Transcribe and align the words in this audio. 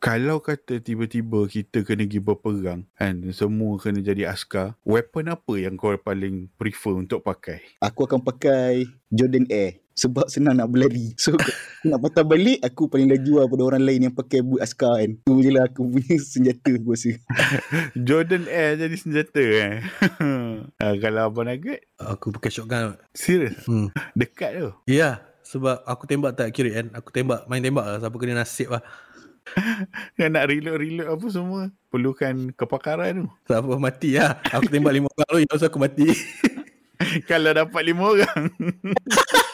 Kalau 0.00 0.40
kata 0.40 0.80
tiba-tiba 0.80 1.44
kita 1.44 1.84
kena 1.84 2.08
pergi 2.08 2.24
berperang 2.24 2.88
kan, 2.96 3.20
semua 3.36 3.76
kena 3.76 4.00
jadi 4.00 4.32
askar, 4.32 4.72
weapon 4.80 5.28
apa 5.28 5.60
yang 5.60 5.76
kau 5.76 5.92
paling 5.92 6.48
prefer 6.56 6.96
untuk 6.96 7.20
pakai? 7.20 7.60
Aku 7.84 8.08
akan 8.08 8.24
pakai 8.24 8.88
Jordan 9.12 9.44
Air 9.52 9.76
sebab 9.92 10.32
senang 10.32 10.56
nak 10.56 10.72
berlari. 10.72 11.12
So 11.20 11.36
nak 11.84 12.00
patah 12.00 12.24
balik 12.24 12.64
aku 12.64 12.88
paling 12.88 13.12
laju 13.12 13.44
lah 13.44 13.46
pada 13.52 13.62
orang 13.68 13.84
lain 13.84 14.08
yang 14.08 14.16
pakai 14.16 14.40
boot 14.40 14.64
askar 14.64 15.04
kan. 15.04 15.20
Tu 15.20 15.34
je 15.44 15.52
lah 15.52 15.68
aku 15.68 15.84
punya 15.84 16.16
senjata 16.32 16.70
aku 16.80 16.96
rasa. 16.96 17.12
Jordan 18.08 18.48
Air 18.48 18.80
jadi 18.80 18.96
senjata 18.96 19.44
eh. 19.44 19.84
uh, 20.80 20.94
kalau 20.96 21.28
Abang 21.28 21.44
Nugget? 21.44 21.84
Aku 22.00 22.32
pakai 22.32 22.48
shotgun. 22.48 22.96
Serius? 23.12 23.68
Hmm. 23.68 23.92
Dekat 24.16 24.64
tu? 24.64 24.72
Ya, 24.88 24.96
yeah, 24.96 25.14
sebab 25.44 25.84
aku 25.84 26.08
tembak 26.08 26.40
tak 26.40 26.56
kira 26.56 26.70
kan. 26.72 26.86
Aku 26.96 27.12
tembak, 27.12 27.44
main 27.50 27.60
tembak 27.60 27.84
lah. 27.84 27.98
Siapa 28.00 28.16
kena 28.16 28.40
nasib 28.40 28.72
lah. 28.72 28.80
Yang 30.18 30.30
nak 30.30 30.44
reload-reload 30.50 31.08
apa 31.08 31.26
semua. 31.30 31.62
Perlukan 31.90 32.34
kepakaran 32.54 33.24
tu. 33.24 33.26
Siapa 33.50 33.74
mati 33.76 34.16
lah. 34.16 34.38
Aku 34.54 34.68
tembak 34.70 34.94
lima 34.94 35.08
orang 35.10 35.28
tu. 35.28 35.38
Yang 35.42 35.62
aku 35.66 35.78
mati. 35.80 36.08
kalau 37.30 37.50
dapat 37.50 37.82
lima 37.82 38.04
orang. 38.06 38.40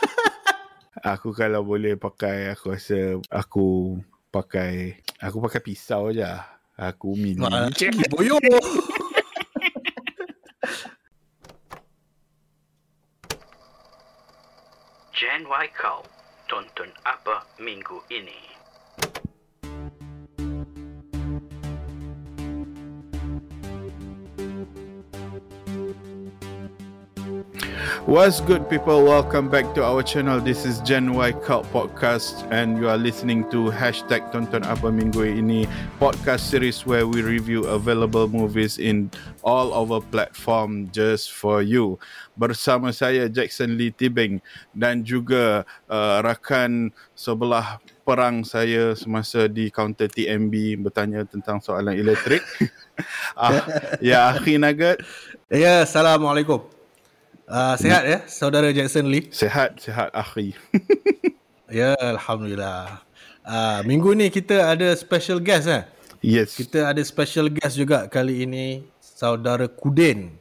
aku 1.15 1.31
kalau 1.33 1.63
boleh 1.65 1.97
pakai, 1.97 2.53
aku 2.53 2.75
rasa 2.75 3.21
aku 3.31 3.99
pakai, 4.29 5.01
aku 5.23 5.37
pakai 5.41 5.61
pisau 5.65 6.13
je. 6.13 6.27
Aku 6.77 7.17
mini. 7.17 7.41
Boyo. 8.13 8.37
Gen 15.17 15.49
Y 15.49 15.67
kau 15.73 16.05
tonton 16.45 16.93
apa 17.09 17.41
minggu 17.57 18.05
ini? 18.13 18.56
What's 28.07 28.39
good, 28.39 28.71
people? 28.71 29.03
Welcome 29.03 29.51
back 29.51 29.75
to 29.75 29.83
our 29.83 29.99
channel. 29.99 30.39
This 30.39 30.63
is 30.63 30.79
Gen 30.87 31.19
Y 31.19 31.35
Cult 31.43 31.67
Podcast, 31.75 32.47
and 32.55 32.79
you 32.79 32.87
are 32.87 32.95
listening 32.95 33.43
to 33.51 33.67
hashtag 33.75 34.31
Tonton 34.31 34.63
Apa 34.63 34.95
Minggu 34.95 35.27
Ini 35.27 35.67
podcast 35.99 36.47
series 36.47 36.87
where 36.87 37.03
we 37.03 37.27
review 37.27 37.67
available 37.67 38.31
movies 38.31 38.79
in 38.79 39.11
all 39.43 39.75
our 39.75 39.99
platform 39.99 40.87
just 40.95 41.35
for 41.35 41.67
you. 41.67 41.99
Bersama 42.39 42.95
saya 42.95 43.27
Jackson 43.27 43.75
Lee 43.75 43.91
Tibing 43.91 44.39
dan 44.71 45.03
juga 45.03 45.67
uh, 45.91 46.23
rakan 46.23 46.95
sebelah 47.19 47.83
perang 48.07 48.47
saya 48.47 48.95
semasa 48.95 49.51
di 49.51 49.67
counter 49.67 50.07
TMB 50.07 50.79
bertanya 50.79 51.27
tentang 51.27 51.59
soalan 51.59 51.99
elektrik. 51.99 52.47
ah, 53.35 53.67
ya, 53.99 54.31
Akhi 54.31 54.63
Nugget. 54.63 55.03
Ya, 55.51 55.83
Assalamualaikum. 55.83 56.76
Uh, 57.47 57.79
sehat 57.79 58.03
ya, 58.03 58.19
saudara 58.27 58.75
Jackson 58.75 59.07
Lee? 59.07 59.31
Sehat, 59.31 59.79
sehat 59.79 60.11
akhi. 60.11 60.51
ya, 61.71 61.95
Alhamdulillah. 61.95 63.07
Uh, 63.47 63.87
minggu 63.87 64.19
ni 64.19 64.27
kita 64.35 64.75
ada 64.75 64.91
special 64.99 65.39
guest 65.39 65.71
eh? 65.71 65.87
Yes. 66.19 66.59
Kita 66.59 66.91
ada 66.91 66.99
special 67.07 67.47
guest 67.47 67.79
juga 67.79 68.11
kali 68.11 68.43
ini, 68.43 68.83
saudara 68.99 69.71
Kudin. 69.71 70.35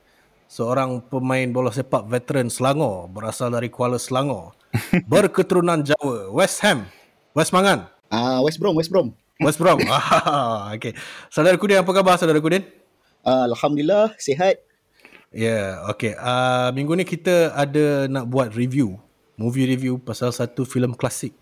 Seorang 0.50 0.98
pemain 1.06 1.46
bola 1.54 1.70
sepak 1.70 2.10
veteran 2.10 2.50
Selangor, 2.50 3.06
berasal 3.14 3.54
dari 3.54 3.70
Kuala 3.70 4.02
Selangor. 4.02 4.58
berketurunan 5.12 5.86
Jawa, 5.86 6.34
West 6.34 6.66
Ham, 6.66 6.90
West 7.38 7.54
Mangan. 7.54 7.86
Ah, 8.10 8.42
uh, 8.42 8.50
West 8.50 8.58
Brom, 8.58 8.74
West 8.74 8.90
Brom. 8.90 9.14
West 9.46 9.62
Brom. 9.62 9.78
ah, 9.94 10.74
okay. 10.74 10.98
Saudara 11.30 11.54
Kudin, 11.54 11.86
apa 11.86 11.92
khabar 11.94 12.18
saudara 12.18 12.42
Kudin? 12.42 12.66
Uh, 13.22 13.46
Alhamdulillah, 13.54 14.18
sehat. 14.18 14.58
Ya, 15.36 15.52
yeah, 15.52 15.68
okay. 15.92 16.16
Uh, 16.16 16.72
minggu 16.72 16.96
ni 16.96 17.04
kita 17.04 17.52
ada 17.52 18.08
nak 18.08 18.32
buat 18.32 18.56
review, 18.56 18.96
movie 19.36 19.68
review 19.68 20.00
pasal 20.00 20.32
satu 20.32 20.64
filem 20.64 20.96
klasik 20.96 21.36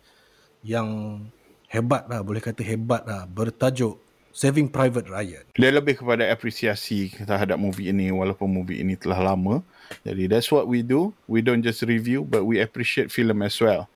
yang 0.65 1.21
hebat 1.69 2.09
lah, 2.09 2.25
boleh 2.25 2.41
kata 2.41 2.65
hebat 2.65 3.05
lah, 3.05 3.29
bertajuk 3.29 4.01
Saving 4.33 4.65
Private 4.65 5.13
Ryan. 5.13 5.45
Dia 5.53 5.69
lebih 5.69 6.01
kepada 6.01 6.25
apresiasi 6.25 7.13
terhadap 7.13 7.61
movie 7.61 7.93
ini 7.93 8.09
walaupun 8.09 8.49
movie 8.49 8.81
ini 8.81 8.97
telah 8.97 9.21
lama. 9.21 9.61
Jadi 10.01 10.25
that's 10.25 10.49
what 10.49 10.65
we 10.65 10.81
do. 10.81 11.13
We 11.29 11.45
don't 11.45 11.61
just 11.61 11.85
review 11.85 12.25
but 12.25 12.49
we 12.49 12.57
appreciate 12.65 13.13
film 13.13 13.45
as 13.45 13.61
well. 13.61 13.93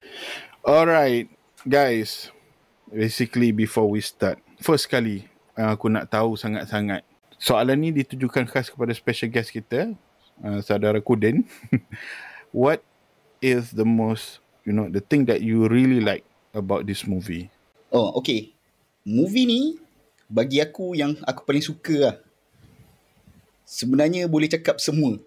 Alright, 0.61 1.25
guys. 1.65 2.29
Basically 2.93 3.49
before 3.49 3.89
we 3.89 4.05
start, 4.05 4.37
first 4.61 4.93
kali 4.93 5.25
aku 5.57 5.89
nak 5.89 6.13
tahu 6.13 6.37
sangat-sangat 6.37 7.01
soalan 7.37 7.77
ni 7.77 7.89
ditujukan 7.93 8.49
khas 8.49 8.69
kepada 8.69 8.91
special 8.93 9.29
guest 9.29 9.53
kita, 9.53 9.93
uh, 10.41 10.59
saudara 10.61 10.97
Kudin. 11.01 11.45
What 12.53 12.81
is 13.41 13.73
the 13.73 13.85
most, 13.85 14.41
you 14.65 14.73
know, 14.73 14.89
the 14.89 15.01
thing 15.01 15.29
that 15.29 15.45
you 15.45 15.69
really 15.69 16.01
like 16.01 16.25
about 16.53 16.89
this 16.89 17.05
movie? 17.05 17.53
Oh, 17.93 18.17
okay. 18.19 18.51
Movie 19.07 19.47
ni 19.47 19.61
bagi 20.27 20.59
aku 20.59 20.97
yang 20.97 21.15
aku 21.23 21.47
paling 21.47 21.63
suka 21.63 21.95
lah. 21.95 22.15
Sebenarnya 23.63 24.27
boleh 24.27 24.51
cakap 24.51 24.79
semua. 24.81 25.19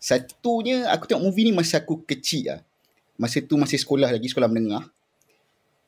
Satunya 0.00 0.88
aku 0.92 1.08
tengok 1.08 1.24
movie 1.24 1.48
ni 1.48 1.52
masa 1.56 1.80
aku 1.80 2.04
kecil 2.04 2.52
lah. 2.52 2.60
Masa 3.16 3.40
tu 3.40 3.56
masih 3.56 3.80
sekolah 3.80 4.12
lagi, 4.12 4.28
sekolah 4.28 4.50
menengah. 4.50 4.84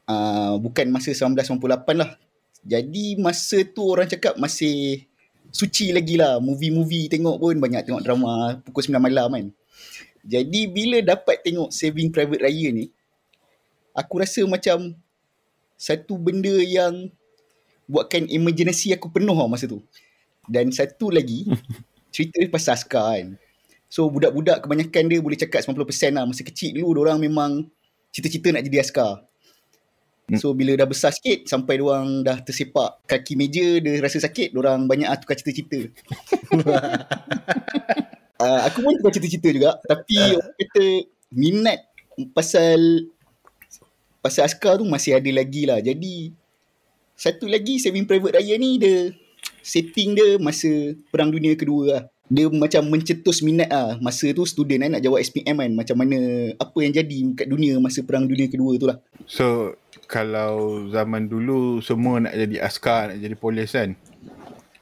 Uh, 0.07 0.57
bukan 0.63 0.89
masa 0.89 1.13
1998 1.13 1.59
lah. 1.99 2.17
Jadi 2.65 3.19
masa 3.19 3.61
tu 3.67 3.83
orang 3.85 4.09
cakap 4.09 4.39
masih 4.39 5.05
suci 5.57 5.97
lagi 5.97 6.21
lah. 6.21 6.37
Movie-movie 6.37 7.09
tengok 7.09 7.41
pun 7.41 7.57
banyak 7.57 7.89
tengok 7.89 8.05
drama 8.05 8.61
pukul 8.61 8.85
9 8.85 9.01
malam 9.01 9.29
kan. 9.33 9.47
Jadi 10.27 10.69
bila 10.69 11.01
dapat 11.01 11.41
tengok 11.41 11.73
Saving 11.73 12.13
Private 12.13 12.45
Ryan 12.45 12.73
ni 12.85 12.87
aku 13.97 14.21
rasa 14.21 14.45
macam 14.45 14.93
satu 15.81 16.21
benda 16.21 16.53
yang 16.61 17.09
buatkan 17.89 18.29
emergency 18.29 18.93
aku 18.93 19.09
penuh 19.09 19.33
lah 19.33 19.49
masa 19.49 19.65
tu. 19.65 19.81
Dan 20.45 20.69
satu 20.71 21.09
lagi 21.09 21.49
cerita 22.15 22.45
pasal 22.53 22.77
askar 22.77 23.07
kan. 23.17 23.27
So 23.89 24.05
budak-budak 24.13 24.67
kebanyakan 24.67 25.05
dia 25.09 25.19
boleh 25.25 25.39
cakap 25.41 25.65
90% 25.65 26.13
lah. 26.13 26.29
Masa 26.29 26.45
kecil 26.45 26.77
dulu 26.77 27.07
orang 27.07 27.23
memang 27.23 27.65
cita-cita 28.13 28.53
nak 28.53 28.67
jadi 28.69 28.85
askar 28.85 29.25
Hmm. 30.27 30.43
So 30.43 30.51
bila 30.59 30.75
dah 30.75 30.91
besar 30.91 31.15
sikit 31.15 31.47
sampai 31.47 31.79
orang 31.79 32.27
dah 32.27 32.43
tersepak 32.43 33.07
kaki 33.07 33.39
meja 33.39 33.79
dia 33.79 34.03
rasa 34.03 34.19
sakit, 34.19 34.59
orang 34.59 34.91
banyak 34.91 35.07
ah 35.07 35.15
tukar 35.15 35.39
cita-cita. 35.39 35.87
uh, 38.43 38.61
aku 38.67 38.83
pun 38.83 38.99
tukar 38.99 39.15
cita-cita 39.15 39.49
juga 39.55 39.79
tapi 39.87 40.19
uh. 40.19 40.43
orang 40.43 40.55
kata 40.59 40.87
minat 41.31 41.79
pasal 42.35 43.07
pasal 44.19 44.51
askar 44.51 44.83
tu 44.83 44.85
masih 44.91 45.15
ada 45.15 45.31
lagi 45.31 45.63
lah. 45.63 45.79
Jadi 45.79 46.35
satu 47.15 47.47
lagi 47.47 47.79
Saving 47.79 48.11
Private 48.11 48.43
Ryan 48.43 48.59
ni 48.59 48.71
dia 48.83 49.15
setting 49.63 50.19
dia 50.19 50.43
masa 50.43 50.99
perang 51.15 51.31
dunia 51.31 51.55
kedua 51.55 51.83
lah. 51.87 52.03
Dia 52.27 52.51
macam 52.51 52.91
mencetus 52.91 53.47
minat 53.47 53.71
ah 53.71 53.95
masa 54.03 54.35
tu 54.35 54.43
student 54.43 54.83
kan 54.83 54.99
nak 54.99 55.03
jawab 55.07 55.23
SPM 55.23 55.63
kan 55.63 55.71
macam 55.71 55.97
mana 56.03 56.51
apa 56.59 56.79
yang 56.83 56.91
jadi 56.91 57.17
kat 57.39 57.47
dunia 57.47 57.79
masa 57.79 58.03
perang 58.03 58.27
dunia 58.27 58.51
kedua 58.51 58.75
tu 58.75 58.91
lah. 58.91 58.99
So 59.31 59.79
kalau 60.07 60.87
zaman 60.89 61.27
dulu 61.27 61.83
semua 61.83 62.23
nak 62.23 62.35
jadi 62.35 62.63
askar, 62.63 63.13
nak 63.13 63.19
jadi 63.19 63.37
polis 63.37 63.75
kan. 63.75 63.93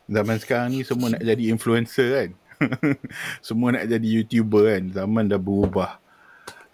Zaman 0.05 0.37
sekarang 0.37 0.69
ni 0.77 0.85
semua 0.85 1.17
nak 1.17 1.25
jadi 1.25 1.43
influencer 1.49 2.09
kan. 2.13 2.31
semua 3.49 3.73
nak 3.73 3.89
jadi 3.89 4.05
YouTuber 4.05 4.63
kan. 4.69 4.83
Zaman 4.93 5.33
dah 5.33 5.41
berubah. 5.41 5.97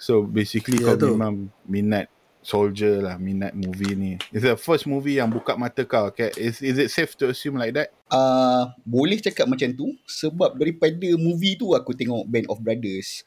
So 0.00 0.26
basically 0.26 0.82
yeah, 0.82 0.94
kau 0.94 0.98
tu. 0.98 1.14
memang 1.14 1.52
minat 1.68 2.10
soldier 2.40 3.04
lah, 3.04 3.16
minat 3.20 3.52
movie 3.52 3.94
ni. 3.94 4.12
It's 4.32 4.42
the 4.42 4.56
first 4.56 4.88
movie 4.88 5.20
yang 5.20 5.28
buka 5.28 5.54
mata 5.54 5.84
kau. 5.84 6.10
Okay? 6.10 6.32
Is, 6.34 6.58
is 6.64 6.80
it 6.80 6.88
safe 6.90 7.12
to 7.20 7.30
assume 7.30 7.60
like 7.60 7.76
that? 7.76 7.92
Uh, 8.08 8.72
boleh 8.82 9.20
cakap 9.20 9.46
macam 9.46 9.70
tu. 9.76 9.92
Sebab 10.08 10.56
daripada 10.56 11.06
movie 11.20 11.54
tu 11.54 11.76
aku 11.76 11.92
tengok 11.92 12.26
Band 12.26 12.48
of 12.48 12.58
Brothers. 12.58 13.22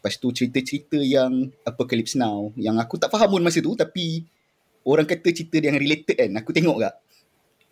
Lepas 0.00 0.18
tu 0.18 0.34
cerita-cerita 0.34 0.98
yang 0.98 1.48
Apocalypse 1.62 2.18
Now. 2.18 2.50
Yang 2.58 2.76
aku 2.82 2.94
tak 2.98 3.08
faham 3.08 3.38
pun 3.38 3.42
masa 3.46 3.62
tu 3.62 3.72
tapi 3.78 4.26
orang 4.86 5.06
kata 5.08 5.28
cerita 5.32 5.60
yang 5.60 5.76
related 5.76 6.16
kan 6.16 6.30
aku 6.40 6.50
tengok 6.54 6.78
tak 6.80 6.94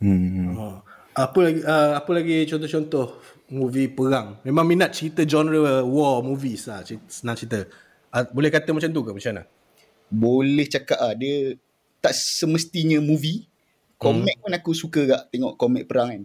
hmm. 0.04 0.56
Oh. 0.56 0.78
apa 1.16 1.38
lagi 1.40 1.60
uh, 1.64 1.92
apa 1.98 2.10
lagi 2.12 2.36
contoh-contoh 2.46 3.06
movie 3.48 3.88
perang 3.88 4.36
memang 4.44 4.64
minat 4.68 4.92
cerita 4.92 5.24
genre 5.24 5.82
war 5.88 6.20
movies 6.20 6.68
lah 6.68 6.84
senang 7.08 7.36
cerita 7.36 7.64
uh, 8.12 8.24
boleh 8.30 8.52
kata 8.52 8.70
macam 8.76 8.90
tu 8.92 9.00
ke 9.04 9.10
macam 9.16 9.30
mana 9.32 9.44
boleh 10.08 10.66
cakap 10.68 10.98
ah 11.00 11.12
dia 11.12 11.56
tak 12.00 12.14
semestinya 12.16 13.00
movie 13.02 13.48
komik 13.98 14.38
hmm. 14.38 14.42
pun 14.46 14.52
aku 14.54 14.70
suka 14.72 15.00
gak 15.04 15.22
tengok 15.34 15.58
komik 15.58 15.84
perang 15.90 16.08
kan 16.14 16.22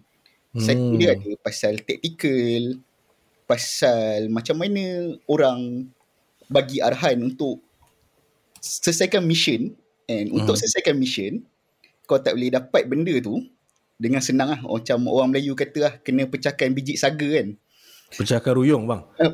hmm. 0.56 0.96
dia 1.00 1.18
ada 1.18 1.32
pasal 1.42 1.82
tactical 1.82 2.78
pasal 3.50 4.30
macam 4.30 4.56
mana 4.62 5.18
orang 5.26 5.90
bagi 6.48 6.80
arahan 6.80 7.34
untuk 7.34 7.60
selesaikan 8.62 9.26
mission 9.26 9.74
And 10.14 10.30
hmm. 10.30 10.38
untuk 10.38 10.54
selesaikan 10.54 10.94
mission, 10.94 11.42
kau 12.06 12.22
tak 12.22 12.38
boleh 12.38 12.54
dapat 12.54 12.86
benda 12.86 13.18
tu 13.18 13.42
dengan 13.98 14.22
senang 14.22 14.54
lah. 14.54 14.62
Macam 14.62 15.10
orang 15.10 15.34
Melayu 15.34 15.58
kata 15.58 15.80
lah, 15.82 15.94
kena 16.06 16.30
pecahkan 16.30 16.70
biji 16.70 16.94
saga 16.94 17.26
kan. 17.26 17.58
Pecahkan 18.14 18.54
ruyung 18.54 18.86
bang. 18.86 19.02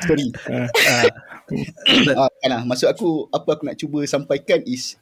Sorry. 0.00 0.32
Ah, 2.16 2.30
kan 2.42 2.50
lah. 2.50 2.62
Maksud 2.66 2.88
aku, 2.90 3.30
apa 3.30 3.48
aku 3.54 3.62
nak 3.70 3.78
cuba 3.78 4.02
sampaikan 4.08 4.58
is 4.66 4.98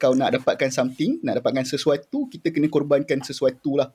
kau 0.00 0.16
nak 0.16 0.32
dapatkan 0.32 0.72
something, 0.72 1.20
nak 1.20 1.44
dapatkan 1.44 1.64
sesuatu, 1.68 2.24
kita 2.32 2.48
kena 2.48 2.72
korbankan 2.72 3.20
sesuatu 3.20 3.76
lah. 3.76 3.92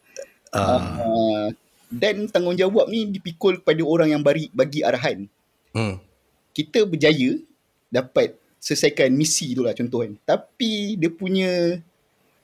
Ah. 0.53 1.01
Uh, 1.01 1.47
dan 1.89 2.27
tanggungjawab 2.27 2.89
ni 2.89 3.09
dipikul 3.09 3.61
kepada 3.61 3.81
orang 3.85 4.17
yang 4.17 4.21
bagi, 4.25 4.49
bagi 4.51 4.81
arahan. 4.81 5.29
Hmm. 5.75 6.01
Kita 6.55 6.87
berjaya 6.87 7.37
dapat 7.91 8.35
selesaikan 8.59 9.13
misi 9.13 9.53
tu 9.53 9.61
lah 9.61 9.75
contoh 9.77 10.01
kan. 10.01 10.17
Tapi 10.25 10.97
dia 10.97 11.11
punya 11.13 11.77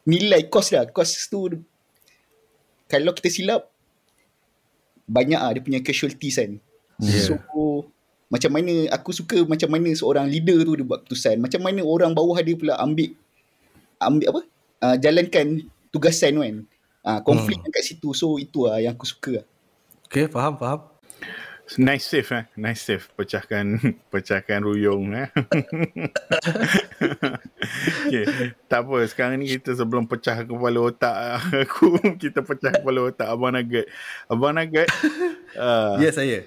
nilai 0.05 0.45
kos 0.51 0.69
lah. 0.75 0.85
Kos 0.89 1.15
tu 1.31 1.49
kalau 2.91 3.11
kita 3.15 3.29
silap 3.31 3.71
banyak 5.07 5.39
lah 5.39 5.51
dia 5.55 5.63
punya 5.63 5.79
casualties 5.81 6.37
kan. 6.37 6.61
Yeah. 7.01 7.33
So 7.33 7.87
macam 8.31 8.51
mana 8.55 8.87
aku 8.95 9.11
suka 9.11 9.43
macam 9.43 9.67
mana 9.67 9.91
seorang 9.91 10.29
leader 10.31 10.63
tu 10.63 10.73
dia 10.77 10.85
buat 10.87 11.03
keputusan. 11.03 11.41
Macam 11.41 11.59
mana 11.65 11.81
orang 11.83 12.15
bawah 12.15 12.39
dia 12.39 12.55
pula 12.55 12.79
ambil 12.79 13.11
ambil 13.99 14.27
apa? 14.31 14.41
Uh, 14.81 14.95
jalankan 14.97 15.47
tugasan 15.91 16.37
tu 16.37 16.41
kan. 16.41 16.55
Uh, 17.01 17.19
konflik 17.25 17.57
hmm. 17.57 17.73
kat 17.73 17.83
situ. 17.83 18.13
So 18.13 18.37
itu 18.37 18.69
lah 18.69 18.77
yang 18.77 18.93
aku 18.93 19.09
suka. 19.09 19.41
Okay, 20.05 20.29
faham, 20.29 20.59
faham. 20.59 20.91
Nice 21.79 22.03
save 22.03 22.27
eh. 22.35 22.43
Nice 22.59 22.83
save. 22.83 23.07
Pecahkan 23.15 23.79
pecahkan 24.11 24.59
ruyung 24.59 25.15
eh. 25.15 25.31
okay. 28.03 28.25
Tak 28.67 28.83
apa. 28.83 28.97
Sekarang 29.07 29.39
ni 29.39 29.47
kita 29.47 29.71
sebelum 29.79 30.03
pecah 30.03 30.43
kepala 30.43 30.79
otak 30.83 31.15
aku, 31.63 31.95
kita 32.19 32.43
pecah 32.43 32.75
kepala 32.75 33.13
otak 33.13 33.27
Abang 33.31 33.55
Nugget. 33.55 33.87
Abang 34.27 34.59
Nugget. 34.59 34.91
Uh, 35.55 35.95
Ya, 36.01 36.11
yes, 36.11 36.19
saya. 36.19 36.43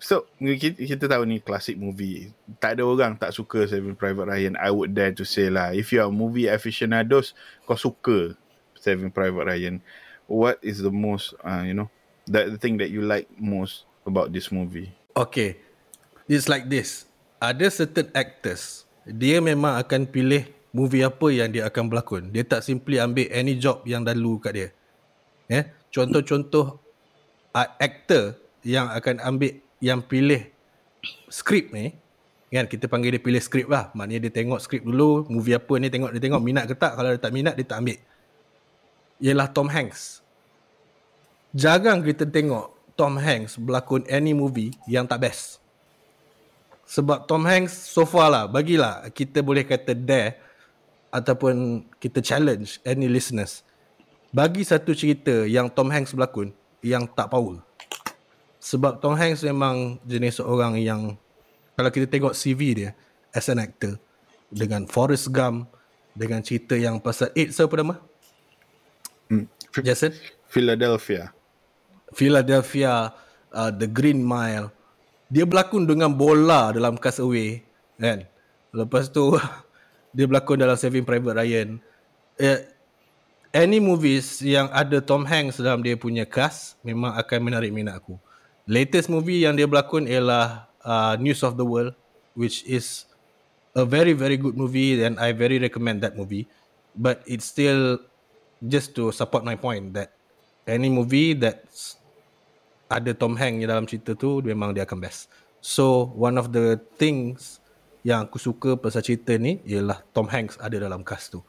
So 0.00 0.28
kita, 0.40 0.80
kita 0.80 1.04
tahu 1.08 1.28
ni 1.28 1.40
classic 1.40 1.76
movie. 1.76 2.32
Tak 2.60 2.80
ada 2.80 2.88
orang 2.88 3.16
tak 3.20 3.36
suka 3.36 3.68
Saving 3.68 3.96
Private 3.96 4.28
Ryan. 4.28 4.54
I 4.56 4.72
would 4.72 4.96
dare 4.96 5.12
to 5.12 5.24
say 5.28 5.52
lah. 5.52 5.76
If 5.76 5.92
you 5.92 6.00
are 6.00 6.12
movie 6.12 6.48
aficionados, 6.48 7.36
kau 7.64 7.76
suka 7.76 8.36
Saving 8.84 9.08
Private 9.08 9.48
Ryan. 9.48 9.80
What 10.28 10.60
is 10.60 10.84
the 10.84 10.92
most, 10.92 11.32
uh, 11.40 11.64
you 11.64 11.72
know, 11.72 11.88
that 12.28 12.52
the 12.52 12.60
thing 12.60 12.76
that 12.84 12.92
you 12.92 13.00
like 13.00 13.24
most 13.40 13.88
about 14.04 14.28
this 14.28 14.52
movie? 14.52 14.92
Okay. 15.16 15.56
It's 16.28 16.48
like 16.48 16.68
this. 16.68 17.08
Ada 17.40 17.68
certain 17.72 18.08
actors, 18.12 18.88
dia 19.04 19.40
memang 19.40 19.76
akan 19.80 20.08
pilih 20.08 20.48
movie 20.72 21.04
apa 21.04 21.28
yang 21.32 21.48
dia 21.52 21.68
akan 21.68 21.88
berlakon. 21.88 22.32
Dia 22.32 22.44
tak 22.44 22.64
simply 22.64 23.00
ambil 23.00 23.28
any 23.32 23.56
job 23.56 23.84
yang 23.84 24.04
lalu 24.04 24.40
kat 24.40 24.52
dia. 24.52 24.68
Eh, 25.52 25.64
contoh-contoh 25.92 26.80
actor 27.54 28.40
yang 28.64 28.88
akan 28.88 29.20
ambil 29.20 29.60
yang 29.78 30.00
pilih 30.00 30.48
skrip 31.28 31.70
ni 31.70 31.92
kan 32.54 32.70
kita 32.70 32.86
panggil 32.86 33.18
dia 33.18 33.22
pilih 33.22 33.42
skrip 33.42 33.66
lah 33.66 33.90
maknanya 33.98 34.30
dia 34.30 34.32
tengok 34.40 34.62
skrip 34.62 34.86
dulu 34.86 35.26
movie 35.26 35.58
apa 35.58 35.74
ni 35.82 35.90
tengok 35.90 36.14
dia 36.14 36.22
tengok 36.22 36.38
minat 36.38 36.64
ke 36.70 36.74
tak 36.78 36.94
kalau 36.94 37.10
dia 37.10 37.18
tak 37.18 37.34
minat 37.34 37.58
dia 37.58 37.66
tak 37.66 37.82
ambil 37.82 37.98
ialah 39.24 39.48
Tom 39.48 39.72
Hanks. 39.72 40.20
Jarang 41.56 42.04
kita 42.04 42.28
tengok 42.28 42.76
Tom 42.92 43.16
Hanks 43.16 43.56
berlakon 43.56 44.04
any 44.04 44.36
movie 44.36 44.76
yang 44.84 45.08
tak 45.08 45.24
best. 45.24 45.64
Sebab 46.84 47.24
Tom 47.24 47.48
Hanks 47.48 47.72
so 47.72 48.04
far 48.04 48.28
lah 48.28 48.44
bagilah 48.44 49.08
kita 49.08 49.40
boleh 49.40 49.64
kata 49.64 49.96
dare 49.96 50.36
ataupun 51.08 51.88
kita 51.96 52.20
challenge 52.20 52.84
any 52.84 53.08
listeners. 53.08 53.64
Bagi 54.28 54.60
satu 54.60 54.92
cerita 54.92 55.48
yang 55.48 55.72
Tom 55.72 55.88
Hanks 55.88 56.12
berlakon 56.12 56.52
yang 56.84 57.08
tak 57.08 57.32
power. 57.32 57.64
Sebab 58.60 59.00
Tom 59.00 59.16
Hanks 59.16 59.40
memang 59.40 59.96
jenis 60.04 60.36
seorang 60.36 60.76
yang 60.76 61.16
kalau 61.72 61.88
kita 61.88 62.04
tengok 62.04 62.36
CV 62.36 62.60
dia 62.76 62.90
as 63.32 63.48
an 63.48 63.62
actor 63.62 63.96
dengan 64.52 64.84
Forrest 64.84 65.32
Gump 65.32 65.72
dengan 66.12 66.44
cerita 66.44 66.76
yang 66.76 67.00
pasal 67.00 67.32
AIDS 67.32 67.56
apa 67.56 67.74
nama? 67.80 67.96
Hmm. 69.30 69.46
Jason? 69.82 70.12
Philadelphia. 70.46 71.34
Philadelphia, 72.14 73.10
uh, 73.50 73.70
The 73.74 73.90
Green 73.90 74.22
Mile. 74.22 74.70
Dia 75.32 75.42
berlakon 75.42 75.88
dengan 75.88 76.14
bola 76.14 76.70
dalam 76.70 76.94
Castaway 76.94 77.64
kan. 77.98 78.22
Lepas 78.70 79.10
tu 79.10 79.34
dia 80.16 80.24
berlakon 80.30 80.62
dalam 80.62 80.78
Saving 80.78 81.02
Private 81.02 81.34
Ryan. 81.42 81.68
Uh, 82.38 82.60
any 83.54 83.78
movies 83.78 84.42
yang 84.42 84.66
ada 84.74 84.98
Tom 84.98 85.22
Hanks 85.22 85.62
dalam 85.62 85.80
dia 85.80 85.94
punya 85.94 86.26
cast 86.26 86.74
memang 86.82 87.14
akan 87.14 87.38
menarik 87.38 87.70
minat 87.70 88.02
aku 88.02 88.18
latest 88.66 89.06
movie 89.06 89.46
yang 89.46 89.54
dia 89.54 89.70
berlakon 89.70 90.10
ialah 90.10 90.66
uh, 90.82 91.14
News 91.22 91.46
of 91.46 91.54
the 91.54 91.62
World 91.62 91.94
which 92.34 92.66
is 92.66 93.06
a 93.78 93.86
very 93.86 94.12
very 94.12 94.34
good 94.34 94.58
movie 94.58 94.98
and 94.98 95.22
I 95.22 95.30
very 95.30 95.62
recommend 95.62 96.02
that 96.02 96.18
movie 96.18 96.50
but 96.98 97.22
it's 97.30 97.46
still 97.46 98.02
just 98.62 98.92
to 98.94 99.10
support 99.10 99.42
my 99.42 99.56
point 99.58 99.94
that 99.94 100.14
any 100.68 100.90
movie 100.92 101.34
that 101.34 101.64
ada 102.90 103.10
Tom 103.16 103.34
Hanks 103.34 103.64
dalam 103.64 103.88
cerita 103.88 104.14
tu 104.14 104.44
memang 104.44 104.76
dia 104.76 104.86
akan 104.86 104.98
best 105.00 105.32
so 105.58 106.12
one 106.14 106.36
of 106.36 106.52
the 106.52 106.78
things 107.00 107.58
yang 108.04 108.28
aku 108.28 108.36
suka 108.36 108.76
pasal 108.76 109.00
cerita 109.00 109.34
ni 109.40 109.58
ialah 109.64 110.04
Tom 110.12 110.28
Hanks 110.28 110.60
ada 110.60 110.76
dalam 110.76 111.00
cast 111.02 111.34
tu 111.34 111.40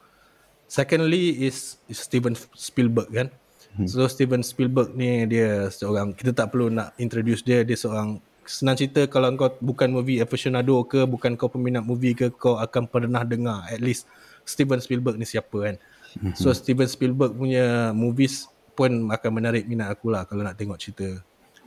secondly 0.66 1.46
is, 1.46 1.78
is 1.86 2.02
Steven 2.02 2.34
Spielberg 2.56 3.12
kan 3.12 3.28
Hmm. 3.76 3.84
So 3.84 4.08
Steven 4.08 4.40
Spielberg 4.40 4.96
ni 4.96 5.28
dia 5.28 5.68
seorang 5.68 6.16
kita 6.16 6.32
tak 6.32 6.48
perlu 6.48 6.72
nak 6.72 6.96
introduce 6.96 7.44
dia 7.44 7.60
dia 7.60 7.76
seorang 7.76 8.16
senang 8.48 8.78
cerita 8.78 9.04
kalau 9.04 9.28
kau 9.36 9.52
bukan 9.60 9.92
movie 9.92 10.22
aficionado 10.24 10.80
ke 10.88 11.04
bukan 11.04 11.36
kau 11.36 11.52
peminat 11.52 11.84
movie 11.84 12.16
ke 12.16 12.32
kau 12.32 12.56
akan 12.56 12.88
pernah 12.88 13.20
dengar 13.20 13.68
at 13.68 13.82
least 13.84 14.08
Steven 14.48 14.80
Spielberg 14.80 15.20
ni 15.20 15.28
siapa 15.28 15.52
kan. 15.52 15.76
Hmm. 15.76 15.95
So 16.36 16.52
Steven 16.56 16.88
Spielberg 16.88 17.36
punya 17.36 17.92
movies 17.92 18.48
pun 18.76 19.08
akan 19.08 19.30
menarik 19.32 19.64
minat 19.64 19.92
aku 19.92 20.12
lah 20.12 20.28
kalau 20.28 20.44
nak 20.44 20.56
tengok 20.56 20.76
cerita 20.80 21.20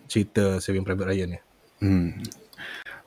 cerita 0.10 0.58
Saving 0.58 0.86
Private 0.86 1.10
Ryan 1.10 1.30
ni. 1.36 1.40
Hmm. 1.80 2.10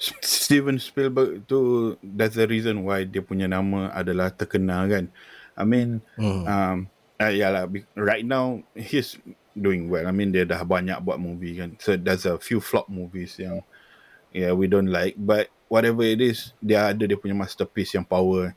Steven 0.02 0.82
Spielberg 0.82 1.46
tu 1.46 1.94
that's 2.02 2.34
the 2.34 2.46
reason 2.46 2.82
why 2.82 3.06
dia 3.06 3.22
punya 3.22 3.46
nama 3.46 3.90
adalah 3.94 4.30
terkenal 4.34 4.86
kan. 4.90 5.06
I 5.54 5.64
mean 5.68 6.02
hmm. 6.18 6.42
um, 6.48 6.78
Uh, 7.22 7.30
ya 7.30 7.54
lah, 7.54 7.70
right 7.94 8.26
now 8.26 8.58
he's 8.74 9.14
doing 9.54 9.86
well. 9.86 10.10
I 10.10 10.10
mean 10.10 10.34
dia 10.34 10.42
dah 10.42 10.66
banyak 10.66 10.98
buat 11.06 11.22
movie 11.22 11.54
kan. 11.54 11.78
So 11.78 11.94
there's 11.94 12.26
a 12.26 12.34
few 12.42 12.58
flop 12.58 12.90
movies 12.90 13.38
yang 13.38 13.62
yeah 14.34 14.50
we 14.50 14.66
don't 14.66 14.90
like. 14.90 15.14
But 15.14 15.54
whatever 15.70 16.02
it 16.02 16.18
is, 16.18 16.50
dia 16.58 16.90
ada 16.90 17.06
dia 17.06 17.14
punya 17.14 17.38
masterpiece 17.38 17.94
yang 17.94 18.02
power. 18.02 18.50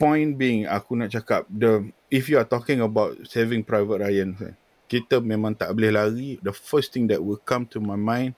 Point 0.00 0.40
being, 0.40 0.64
aku 0.64 0.96
nak 0.96 1.12
cakap 1.12 1.44
the 1.52 1.84
if 2.08 2.32
you 2.32 2.40
are 2.40 2.48
talking 2.48 2.80
about 2.80 3.12
Saving 3.28 3.60
Private 3.60 4.08
Ryan, 4.08 4.56
kita 4.88 5.20
memang 5.20 5.52
tak 5.52 5.72
boleh 5.76 5.92
lari. 5.92 6.30
The 6.40 6.54
first 6.54 6.96
thing 6.96 7.08
that 7.12 7.20
will 7.20 7.40
come 7.40 7.68
to 7.76 7.78
my 7.82 7.96
mind 7.96 8.32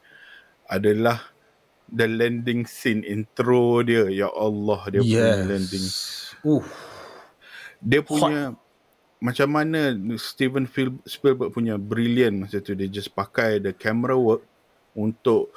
adalah 0.67 1.31
the 1.87 2.11
landing 2.11 2.67
scene 2.67 3.07
intro 3.07 3.87
dia. 3.87 4.11
Ya 4.11 4.27
Allah, 4.35 4.81
dia 4.91 5.03
yes. 5.03 5.07
punya 5.07 5.35
landing. 5.47 5.87
Uh. 6.43 6.65
Dia 7.79 8.01
punya 8.03 8.57
Hot 8.57 8.65
macam 9.17 9.49
mana 9.49 9.97
Steven 10.21 10.69
Spielberg 11.09 11.49
punya 11.49 11.81
brilliant 11.81 12.45
masa 12.45 12.61
tu 12.61 12.77
dia 12.77 12.89
just 12.89 13.09
pakai 13.17 13.57
the 13.65 13.73
camera 13.73 14.13
work 14.13 14.45
untuk 14.93 15.51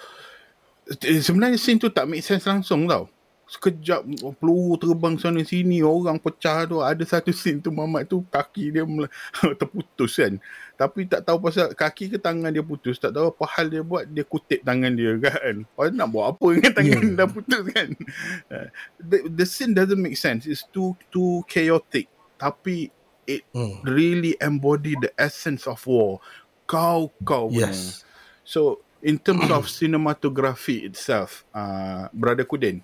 sebenarnya 0.96 1.60
scene 1.60 1.76
tu 1.76 1.92
tak 1.92 2.08
make 2.08 2.24
sense 2.24 2.48
langsung 2.48 2.88
tau 2.88 3.12
sekejap 3.50 4.06
peluru 4.38 4.78
terbang 4.78 5.18
sana 5.18 5.42
sini 5.42 5.82
orang 5.82 6.22
pecah 6.22 6.70
tu 6.70 6.86
ada 6.86 7.02
satu 7.02 7.34
scene 7.34 7.58
tu 7.58 7.74
mamat 7.74 8.06
tu 8.06 8.22
kaki 8.30 8.70
dia 8.70 8.86
terputus 9.62 10.22
kan 10.22 10.38
tapi 10.78 11.10
tak 11.10 11.26
tahu 11.26 11.42
pasal 11.42 11.74
kaki 11.74 12.14
ke 12.14 12.18
tangan 12.22 12.54
dia 12.54 12.62
putus 12.62 13.02
tak 13.02 13.12
tahu 13.12 13.34
apa 13.34 13.44
hal 13.58 13.68
dia 13.74 13.82
buat 13.82 14.06
dia 14.06 14.22
kutip 14.22 14.62
tangan 14.62 14.94
dia 14.94 15.18
kan 15.18 15.66
pasal 15.74 15.98
nak 15.98 16.10
buat 16.14 16.38
apa 16.38 16.48
dengan 16.54 16.72
tangan 16.78 17.02
yeah. 17.02 17.18
dah 17.18 17.28
putus 17.28 17.64
kan 17.74 17.90
the, 19.02 19.18
the 19.34 19.46
scene 19.50 19.74
doesn't 19.74 19.98
make 19.98 20.16
sense 20.16 20.46
it's 20.46 20.64
too 20.70 20.94
too 21.10 21.42
chaotic 21.50 22.06
tapi 22.38 22.94
it 23.30 23.46
hmm. 23.54 23.78
really 23.86 24.34
embody 24.42 24.98
the 24.98 25.14
essence 25.22 25.70
of 25.70 25.86
war. 25.86 26.18
Kau 26.66 27.14
kau 27.22 27.54
yes. 27.54 28.02
So 28.42 28.82
in 29.06 29.22
terms 29.22 29.46
of 29.54 29.70
cinematography 29.70 30.82
itself, 30.90 31.46
uh, 31.54 32.10
brother 32.10 32.44
Kudin, 32.44 32.82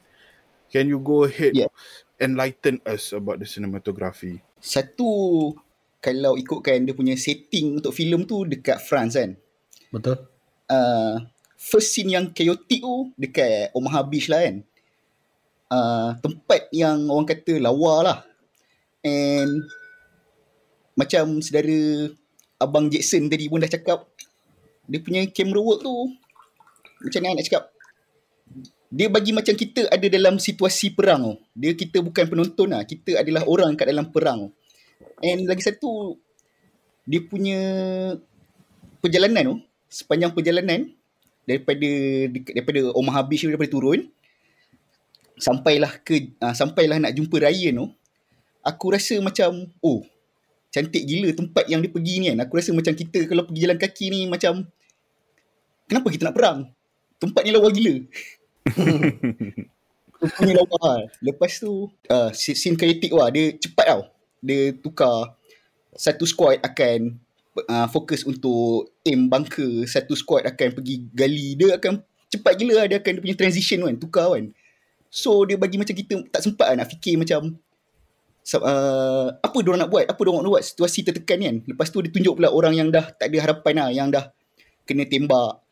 can 0.71 0.85
you 0.89 0.99
go 0.99 1.25
ahead 1.25 1.53
yeah. 1.53 1.71
enlighten 2.19 2.81
us 2.85 3.11
about 3.13 3.41
the 3.41 3.47
cinematography? 3.47 4.41
Satu 4.61 5.53
kalau 5.99 6.37
ikutkan 6.37 6.85
dia 6.85 6.93
punya 6.93 7.17
setting 7.17 7.81
untuk 7.81 7.93
filem 7.93 8.23
tu 8.29 8.45
dekat 8.45 8.77
France 8.77 9.17
kan. 9.17 9.33
Betul. 9.89 10.21
Uh, 10.69 11.21
first 11.57 11.93
scene 11.93 12.13
yang 12.13 12.29
chaotic 12.29 12.81
tu 12.81 13.09
dekat 13.17 13.73
Omaha 13.73 14.05
Beach 14.05 14.29
lah 14.29 14.45
kan. 14.45 14.57
Uh, 15.65 16.09
tempat 16.21 16.69
yang 16.69 17.09
orang 17.09 17.25
kata 17.25 17.57
lawa 17.57 17.93
lah. 18.05 18.19
And 19.01 19.65
macam 20.95 21.41
saudara 21.43 22.09
Abang 22.55 22.87
Jackson 22.87 23.27
tadi 23.27 23.51
pun 23.51 23.59
dah 23.59 23.69
cakap 23.69 24.07
dia 24.87 25.01
punya 25.01 25.25
camera 25.27 25.59
work 25.59 25.83
tu 25.83 25.95
macam 27.03 27.19
mana 27.21 27.37
nak 27.37 27.45
cakap 27.45 27.63
dia 28.93 29.07
bagi 29.09 29.33
macam 29.33 29.53
kita 29.57 29.89
ada 29.89 30.07
dalam 30.07 30.37
situasi 30.37 30.93
perang 30.93 31.21
tu. 31.21 31.35
Dia 31.57 31.73
kita 31.73 31.99
bukan 32.05 32.25
penonton 32.29 32.69
lah. 32.71 32.85
Kita 32.85 33.19
adalah 33.19 33.43
orang 33.49 33.73
kat 33.73 33.89
dalam 33.89 34.09
perang 34.13 34.47
tu. 34.47 34.49
And 35.25 35.49
lagi 35.49 35.65
satu 35.65 36.15
dia 37.05 37.21
punya 37.21 37.59
perjalanan 38.99 39.43
tu 39.53 39.57
sepanjang 39.85 40.33
perjalanan 40.33 40.89
daripada 41.45 41.89
daripada 42.33 42.79
Omaha 42.97 43.21
Beach 43.21 43.45
daripada 43.45 43.69
turun 43.69 44.09
sampailah 45.37 46.01
ke 46.01 46.33
uh, 46.41 46.55
sampailah 46.57 46.97
nak 46.97 47.13
jumpa 47.13 47.37
Ryan 47.37 47.85
tu 47.85 47.87
aku 48.65 48.85
rasa 48.97 49.21
macam 49.21 49.69
oh 49.85 50.01
cantik 50.73 51.05
gila 51.05 51.31
tempat 51.37 51.69
yang 51.69 51.85
dia 51.85 51.91
pergi 51.93 52.13
ni 52.19 52.25
kan 52.33 52.39
aku 52.43 52.53
rasa 52.57 52.73
macam 52.73 52.97
kita 52.97 53.29
kalau 53.29 53.45
pergi 53.45 53.61
jalan 53.61 53.77
kaki 53.77 54.05
ni 54.09 54.19
macam 54.25 54.65
kenapa 55.85 56.07
kita 56.09 56.23
nak 56.27 56.35
perang 56.35 56.59
tempat 57.21 57.41
ni 57.45 57.53
lawa 57.53 57.69
gila 57.69 57.93
Tempat 58.65 60.41
ni 60.41 60.53
lawa 60.57 61.05
lepas 61.21 61.51
tu 61.61 61.91
uh, 62.09 62.29
scene 62.33 62.79
kinetic 62.79 63.13
wah 63.13 63.29
dia 63.29 63.53
cepat 63.55 63.85
tau. 63.93 64.01
Dia 64.41 64.73
tukar 64.77 65.37
satu 65.95 66.25
squad 66.25 66.59
akan 66.61 67.17
uh, 67.69 67.87
fokus 67.89 68.25
untuk 68.25 68.89
aim 69.05 69.29
bunker. 69.29 69.85
Satu 69.85 70.17
squad 70.17 70.45
akan 70.49 70.81
pergi 70.81 70.95
gali. 71.13 71.55
Dia 71.57 71.77
akan 71.77 72.01
cepat 72.31 72.53
gila 72.57 72.83
lah. 72.83 72.85
Dia 72.89 72.97
akan 72.99 73.11
dia 73.17 73.21
punya 73.21 73.35
transition 73.37 73.85
kan 73.85 73.95
tukar 74.01 74.27
kan. 74.33 74.49
So 75.13 75.45
dia 75.45 75.55
bagi 75.55 75.79
macam 75.79 75.95
kita 75.95 76.25
tak 76.33 76.41
sempat 76.43 76.73
lah 76.73 76.83
nak 76.83 76.89
fikir 76.91 77.15
macam 77.15 77.55
uh, 78.59 79.27
apa 79.29 79.57
dia 79.61 79.71
nak 79.77 79.89
buat? 79.89 80.05
Apa 80.09 80.19
dia 80.21 80.31
nak 80.35 80.51
buat? 80.51 80.63
Situasi 80.65 80.99
tertekan 81.05 81.39
kan. 81.41 81.55
Lepas 81.69 81.87
tu 81.93 82.01
dia 82.01 82.11
tunjuk 82.11 82.37
pula 82.41 82.49
orang 82.49 82.73
yang 82.75 82.89
dah 82.89 83.13
tak 83.13 83.29
ada 83.31 83.37
harapan 83.45 83.73
lah 83.77 83.89
yang 83.93 84.07
dah 84.09 84.29
kena 84.85 85.05
tembak 85.09 85.64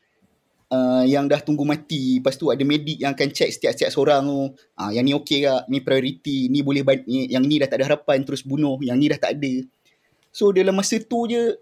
Uh, 0.74 1.06
yang 1.06 1.30
dah 1.30 1.38
tunggu 1.38 1.62
mati. 1.70 2.18
Lepas 2.18 2.34
tu 2.34 2.50
ada 2.50 2.66
medik 2.66 2.98
yang 2.98 3.14
akan 3.14 3.30
check 3.30 3.54
setiap-setiap 3.54 3.94
seorang 3.94 4.26
tu. 4.26 4.58
Uh, 4.74 4.90
Yang 4.90 5.06
ni 5.06 5.14
okey 5.22 5.40
tak 5.46 5.64
Ni 5.70 5.78
priority 5.86 6.38
Ni 6.50 6.66
boleh 6.66 6.82
ni, 7.06 7.30
Yang 7.30 7.44
ni 7.46 7.56
dah 7.62 7.70
tak 7.70 7.78
ada 7.78 7.94
harapan 7.94 8.26
Terus 8.26 8.42
bunuh. 8.42 8.82
Yang 8.82 8.98
ni 8.98 9.06
dah 9.14 9.20
tak 9.22 9.38
ada. 9.38 9.54
So 10.34 10.50
dalam 10.50 10.74
masa 10.74 10.98
tu 10.98 11.30
je 11.30 11.62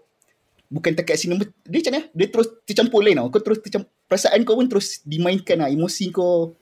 bukan 0.72 0.96
takat 0.96 1.20
sinema 1.20 1.44
dia 1.68 1.84
macam 1.84 1.92
mana? 1.92 2.02
Dia 2.16 2.26
terus 2.32 2.48
tercampur 2.64 3.04
lain 3.04 3.20
tau. 3.20 3.28
Kau 3.28 3.42
terus 3.44 3.60
tercampur, 3.60 3.92
perasaan 4.08 4.40
kau 4.48 4.56
pun 4.56 4.66
terus 4.72 5.04
dimainkan 5.04 5.60
lah 5.60 5.68
emosi 5.68 6.08
kau 6.08 6.56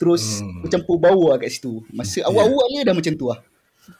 terus 0.00 0.40
hmm. 0.40 0.64
tercampur 0.64 0.96
bau 0.96 1.28
lah 1.28 1.36
kat 1.36 1.52
situ. 1.52 1.84
Masa 1.92 2.24
yeah. 2.24 2.32
awal-awal 2.32 2.66
dia 2.72 2.88
dah 2.88 2.96
macam 2.96 3.12
tu 3.12 3.28
lah. 3.28 3.40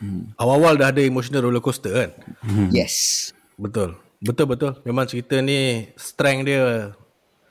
Hmm. 0.01 0.31
awal-awal 0.39 0.79
dah 0.79 0.89
ada 0.89 1.03
emotional 1.05 1.45
roller 1.45 1.61
coaster 1.61 1.93
kan? 1.93 2.11
Hmm. 2.41 2.73
yes. 2.73 3.29
Betul. 3.61 4.01
Betul 4.25 4.49
betul. 4.49 4.73
Memang 4.89 5.05
cerita 5.05 5.37
ni 5.45 5.93
strength 6.01 6.49
dia 6.49 6.97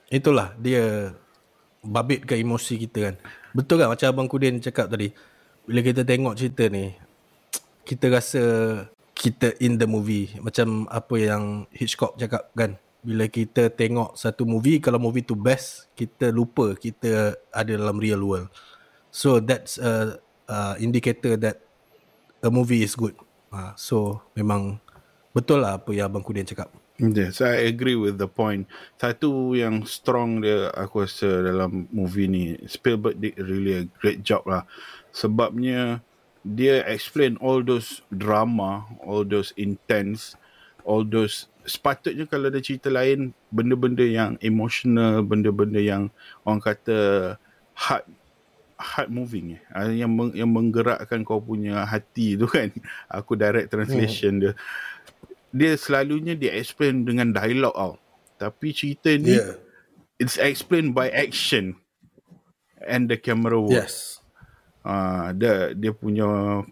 itulah 0.10 0.58
dia 0.58 1.14
babit 1.86 2.26
ke 2.26 2.36
emosi 2.36 2.76
kita 2.90 3.14
kan. 3.14 3.16
Betul 3.56 3.82
kan 3.82 3.90
macam 3.90 4.08
abang 4.10 4.28
Kudin 4.30 4.60
cakap 4.60 4.92
tadi 4.92 5.14
bila 5.64 5.80
kita 5.86 6.02
tengok 6.02 6.34
cerita 6.36 6.66
ni 6.68 6.94
kita 7.86 8.06
rasa 8.10 8.44
kita 9.14 9.58
in 9.62 9.78
the 9.78 9.88
movie. 9.88 10.34
Macam 10.42 10.90
apa 10.90 11.16
yang 11.18 11.66
Hitchcock 11.74 12.18
cakap 12.20 12.52
kan 12.54 12.76
bila 13.00 13.32
kita 13.32 13.72
tengok 13.72 14.20
satu 14.20 14.44
movie 14.44 14.84
kalau 14.84 15.00
movie 15.00 15.24
tu 15.24 15.32
best 15.32 15.88
kita 15.96 16.36
lupa 16.36 16.76
kita 16.76 17.38
ada 17.54 17.72
dalam 17.72 17.96
real 17.96 18.22
world. 18.22 18.50
So 19.10 19.40
that's 19.40 19.80
a, 19.80 20.20
a 20.46 20.76
indicator 20.78 21.40
that 21.40 21.64
a 22.44 22.52
movie 22.52 22.84
is 22.84 22.94
good. 22.94 23.16
Uh, 23.50 23.74
so 23.74 24.22
memang 24.38 24.78
betul 25.34 25.64
lah 25.64 25.80
apa 25.80 25.90
yang 25.96 26.12
abang 26.12 26.26
Kudin 26.26 26.46
cakap 26.46 26.70
Yes, 27.00 27.40
I 27.40 27.72
agree 27.72 27.96
with 27.96 28.20
the 28.20 28.28
point. 28.28 28.68
Satu 29.00 29.56
yang 29.56 29.88
strong 29.88 30.44
dia 30.44 30.68
aku 30.76 31.08
rasa 31.08 31.48
dalam 31.48 31.88
movie 31.96 32.28
ni, 32.28 32.60
Spielberg 32.68 33.16
did 33.24 33.40
really 33.40 33.74
a 33.80 33.84
great 34.04 34.20
job 34.20 34.44
lah. 34.44 34.68
Sebabnya 35.16 36.04
dia 36.44 36.84
explain 36.84 37.40
all 37.40 37.64
those 37.64 38.04
drama, 38.12 38.84
all 39.00 39.24
those 39.24 39.56
intense, 39.56 40.36
all 40.84 41.08
those 41.08 41.48
sepatutnya 41.64 42.28
kalau 42.28 42.52
ada 42.52 42.60
cerita 42.60 42.92
lain 42.92 43.32
benda-benda 43.48 44.04
yang 44.04 44.36
emotional, 44.44 45.24
benda-benda 45.24 45.80
yang 45.80 46.12
orang 46.44 46.60
kata 46.60 47.00
heart 47.80 48.04
heart 48.80 49.12
moving 49.12 49.60
eh 49.60 49.92
yang 49.92 50.08
meng, 50.08 50.32
yang 50.32 50.48
menggerakkan 50.48 51.20
kau 51.28 51.44
punya 51.44 51.84
hati 51.84 52.40
tu 52.40 52.48
kan. 52.48 52.72
Aku 53.20 53.36
direct 53.36 53.72
translation 53.72 54.40
hmm. 54.40 54.42
dia. 54.44 54.54
Dia 55.50 55.74
selalunya 55.76 56.38
dia 56.38 56.54
explain 56.58 57.06
dengan 57.06 57.34
dialog 57.34 57.74
tau. 57.74 57.94
Tapi 58.40 58.72
cerita 58.72 59.12
ni 59.18 59.36
yeah. 59.36 59.58
it's 60.22 60.40
explained 60.40 60.96
by 60.96 61.12
action 61.12 61.76
and 62.88 63.12
the 63.12 63.18
camera 63.20 63.60
work. 63.60 63.76
Yes. 63.76 64.24
Ah, 64.86 65.36
dia 65.36 65.76
dia 65.76 65.92
punya 65.92 66.64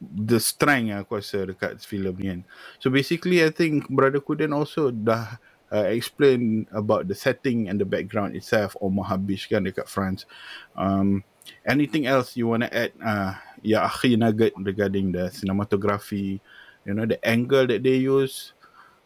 the 0.00 0.40
strength 0.40 0.96
aku 0.96 1.20
rasa 1.20 1.44
dekat 1.44 1.76
filem 1.84 2.16
ni 2.16 2.26
kan. 2.32 2.40
So 2.80 2.88
basically 2.88 3.44
I 3.44 3.52
think 3.52 3.84
Brother 3.92 4.24
Kuden 4.24 4.56
also 4.56 4.88
dah 4.88 5.36
uh, 5.68 5.86
explain 5.92 6.64
about 6.72 7.06
the 7.06 7.16
setting 7.16 7.68
and 7.68 7.76
the 7.76 7.84
background 7.84 8.32
itself 8.34 8.74
Omaha 8.80 9.20
Beach 9.20 9.46
kan 9.52 9.68
dekat 9.68 9.86
France. 9.86 10.24
Um, 10.72 11.20
anything 11.68 12.08
else 12.08 12.34
you 12.34 12.48
want 12.48 12.64
to 12.64 12.70
add 12.72 12.92
uh, 13.00 13.36
ya 13.60 13.84
akhi 13.84 14.16
nugget 14.16 14.56
regarding 14.56 15.12
the 15.12 15.28
cinematography, 15.28 16.40
you 16.84 16.94
know 16.94 17.04
the 17.04 17.20
angle 17.26 17.66
that 17.66 17.82
they 17.82 18.00
use. 18.00 18.52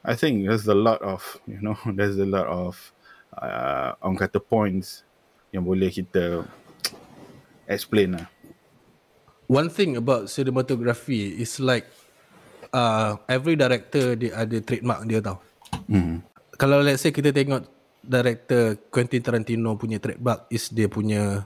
I 0.05 0.13
think 0.13 0.45
there's 0.45 0.69
a 0.69 0.77
lot 0.77 1.01
of, 1.01 1.41
you 1.49 1.65
know, 1.65 1.81
there's 1.97 2.21
a 2.21 2.29
lot 2.29 2.45
of 2.45 2.77
uh, 3.33 3.97
orang 4.05 4.21
kata 4.21 4.37
points 4.37 5.01
yang 5.49 5.65
boleh 5.65 5.89
kita 5.89 6.45
explain 7.75 8.21
lah 8.21 8.29
one 9.47 9.69
thing 9.69 9.97
about 9.97 10.29
cinematography 10.29 11.37
is 11.37 11.61
like 11.61 11.89
uh, 12.73 13.17
every 13.29 13.57
director 13.57 14.17
dia 14.17 14.33
ada 14.37 14.57
trademark 14.61 15.05
dia 15.05 15.21
tau. 15.21 15.39
Mm. 15.91 16.25
Kalau 16.55 16.81
let's 16.81 17.03
say 17.03 17.13
kita 17.13 17.35
tengok 17.35 17.67
director 18.05 18.79
Quentin 18.93 19.21
Tarantino 19.25 19.75
punya 19.75 19.99
trademark 19.99 20.47
is 20.49 20.71
dia 20.71 20.87
punya 20.89 21.45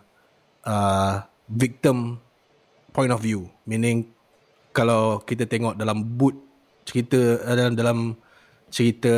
uh, 0.66 1.14
victim 1.48 2.20
point 2.92 3.10
of 3.10 3.22
view. 3.22 3.48
Meaning 3.64 4.10
kalau 4.78 5.18
kita 5.26 5.42
tengok 5.50 5.74
dalam 5.74 6.06
boot 6.06 6.38
cerita 6.86 7.18
uh, 7.42 7.54
dalam 7.58 7.74
dalam 7.74 7.98
cerita 8.70 9.12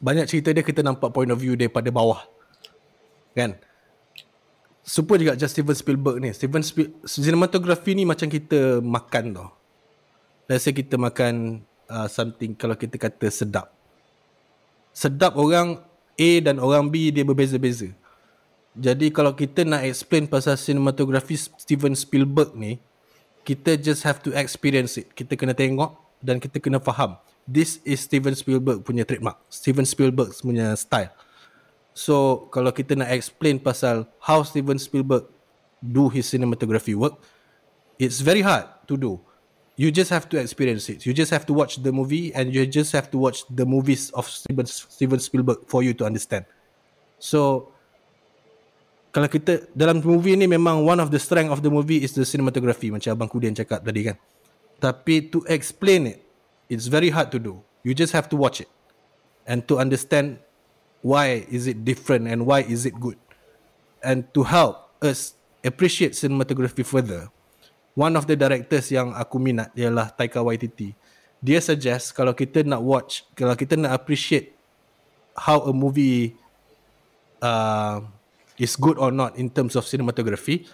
banyak 0.00 0.24
cerita 0.24 0.56
dia 0.56 0.64
kita 0.64 0.80
nampak 0.80 1.12
point 1.12 1.28
of 1.28 1.36
view 1.36 1.52
daripada 1.52 1.92
bawah. 1.92 2.24
Kan? 3.36 3.60
super 4.82 5.16
juga 5.18 5.38
just 5.38 5.54
Steven 5.54 5.74
Spielberg 5.78 6.18
ni. 6.18 6.30
Steven 6.34 6.62
Spielberg, 6.62 7.06
cinematography 7.06 7.94
ni 7.94 8.04
macam 8.04 8.26
kita 8.26 8.82
makan 8.82 9.24
tau. 9.34 9.48
Let's 10.50 10.66
say 10.66 10.74
kita 10.74 10.98
makan 10.98 11.62
uh, 11.86 12.10
something 12.10 12.58
kalau 12.58 12.74
kita 12.74 12.98
kata 12.98 13.30
sedap. 13.30 13.70
Sedap 14.92 15.38
orang 15.38 15.80
A 16.18 16.30
dan 16.44 16.60
orang 16.60 16.90
B 16.90 17.08
dia 17.14 17.24
berbeza-beza. 17.24 17.94
Jadi 18.76 19.12
kalau 19.14 19.32
kita 19.32 19.64
nak 19.64 19.86
explain 19.86 20.26
pasal 20.26 20.58
cinematography 20.58 21.38
Steven 21.38 21.94
Spielberg 21.96 22.52
ni, 22.58 22.82
kita 23.42 23.78
just 23.78 24.06
have 24.06 24.22
to 24.22 24.30
experience 24.34 24.98
it. 24.98 25.10
Kita 25.14 25.34
kena 25.34 25.54
tengok 25.54 25.98
dan 26.22 26.38
kita 26.38 26.62
kena 26.62 26.78
faham. 26.78 27.18
This 27.42 27.82
is 27.82 28.06
Steven 28.06 28.38
Spielberg 28.38 28.86
punya 28.86 29.02
trademark. 29.02 29.42
Steven 29.50 29.82
Spielberg 29.82 30.30
punya 30.38 30.78
style. 30.78 31.10
So 31.92 32.48
kalau 32.54 32.72
kita 32.72 32.96
nak 32.96 33.10
explain 33.12 33.58
pasal 33.58 34.06
how 34.22 34.46
Steven 34.46 34.78
Spielberg 34.78 35.28
do 35.82 36.06
his 36.08 36.30
cinematography 36.30 36.94
work, 36.94 37.18
it's 37.98 38.22
very 38.22 38.40
hard 38.40 38.70
to 38.86 38.94
do. 38.94 39.18
You 39.74 39.90
just 39.90 40.12
have 40.14 40.28
to 40.30 40.38
experience 40.38 40.86
it. 40.92 41.02
You 41.02 41.12
just 41.16 41.34
have 41.34 41.48
to 41.48 41.54
watch 41.56 41.82
the 41.82 41.90
movie 41.90 42.30
and 42.36 42.54
you 42.54 42.62
just 42.68 42.94
have 42.94 43.10
to 43.10 43.18
watch 43.18 43.42
the 43.50 43.66
movies 43.66 44.12
of 44.14 44.28
Steven, 44.28 45.18
Spielberg 45.18 45.66
for 45.66 45.82
you 45.82 45.92
to 45.98 46.04
understand. 46.04 46.44
So 47.18 47.71
kalau 49.12 49.28
kita 49.28 49.68
dalam 49.76 50.00
movie 50.00 50.34
ni 50.34 50.48
memang 50.48 50.80
one 50.82 50.96
of 50.98 51.12
the 51.12 51.20
strength 51.20 51.52
of 51.52 51.60
the 51.60 51.68
movie 51.68 52.00
is 52.00 52.16
the 52.16 52.24
cinematography 52.24 52.88
macam 52.88 53.12
abang 53.12 53.28
Kudian 53.28 53.52
cakap 53.52 53.84
tadi 53.84 54.08
kan. 54.08 54.16
Tapi 54.80 55.30
to 55.30 55.44
explain 55.46 56.16
it, 56.16 56.18
it's 56.72 56.88
very 56.88 57.12
hard 57.12 57.28
to 57.28 57.38
do. 57.38 57.60
You 57.84 57.92
just 57.92 58.16
have 58.16 58.26
to 58.32 58.36
watch 58.40 58.64
it 58.64 58.72
and 59.46 59.66
to 59.68 59.78
understand 59.78 60.38
why 61.02 61.44
is 61.50 61.66
it 61.66 61.82
different 61.82 62.30
and 62.30 62.46
why 62.46 62.62
is 62.62 62.86
it 62.86 62.94
good 62.96 63.18
and 64.02 64.26
to 64.32 64.46
help 64.46 64.94
us 65.02 65.34
appreciate 65.66 66.14
cinematography 66.14 66.86
further 66.86 67.26
one 67.98 68.14
of 68.14 68.24
the 68.30 68.38
directors 68.38 68.88
yang 68.88 69.10
aku 69.12 69.36
minat 69.36 69.74
ialah 69.74 70.14
Taika 70.14 70.40
Waititi 70.40 70.94
dia 71.42 71.58
suggest 71.58 72.14
kalau 72.14 72.30
kita 72.32 72.62
nak 72.62 72.80
watch 72.82 73.26
kalau 73.34 73.58
kita 73.58 73.74
nak 73.74 73.98
appreciate 73.98 74.54
how 75.34 75.66
a 75.66 75.74
movie 75.74 76.38
uh, 77.42 77.98
is 78.62 78.78
good 78.78 78.94
or 79.02 79.10
not 79.10 79.34
in 79.34 79.50
terms 79.50 79.74
of 79.74 79.82
cinematography, 79.82 80.70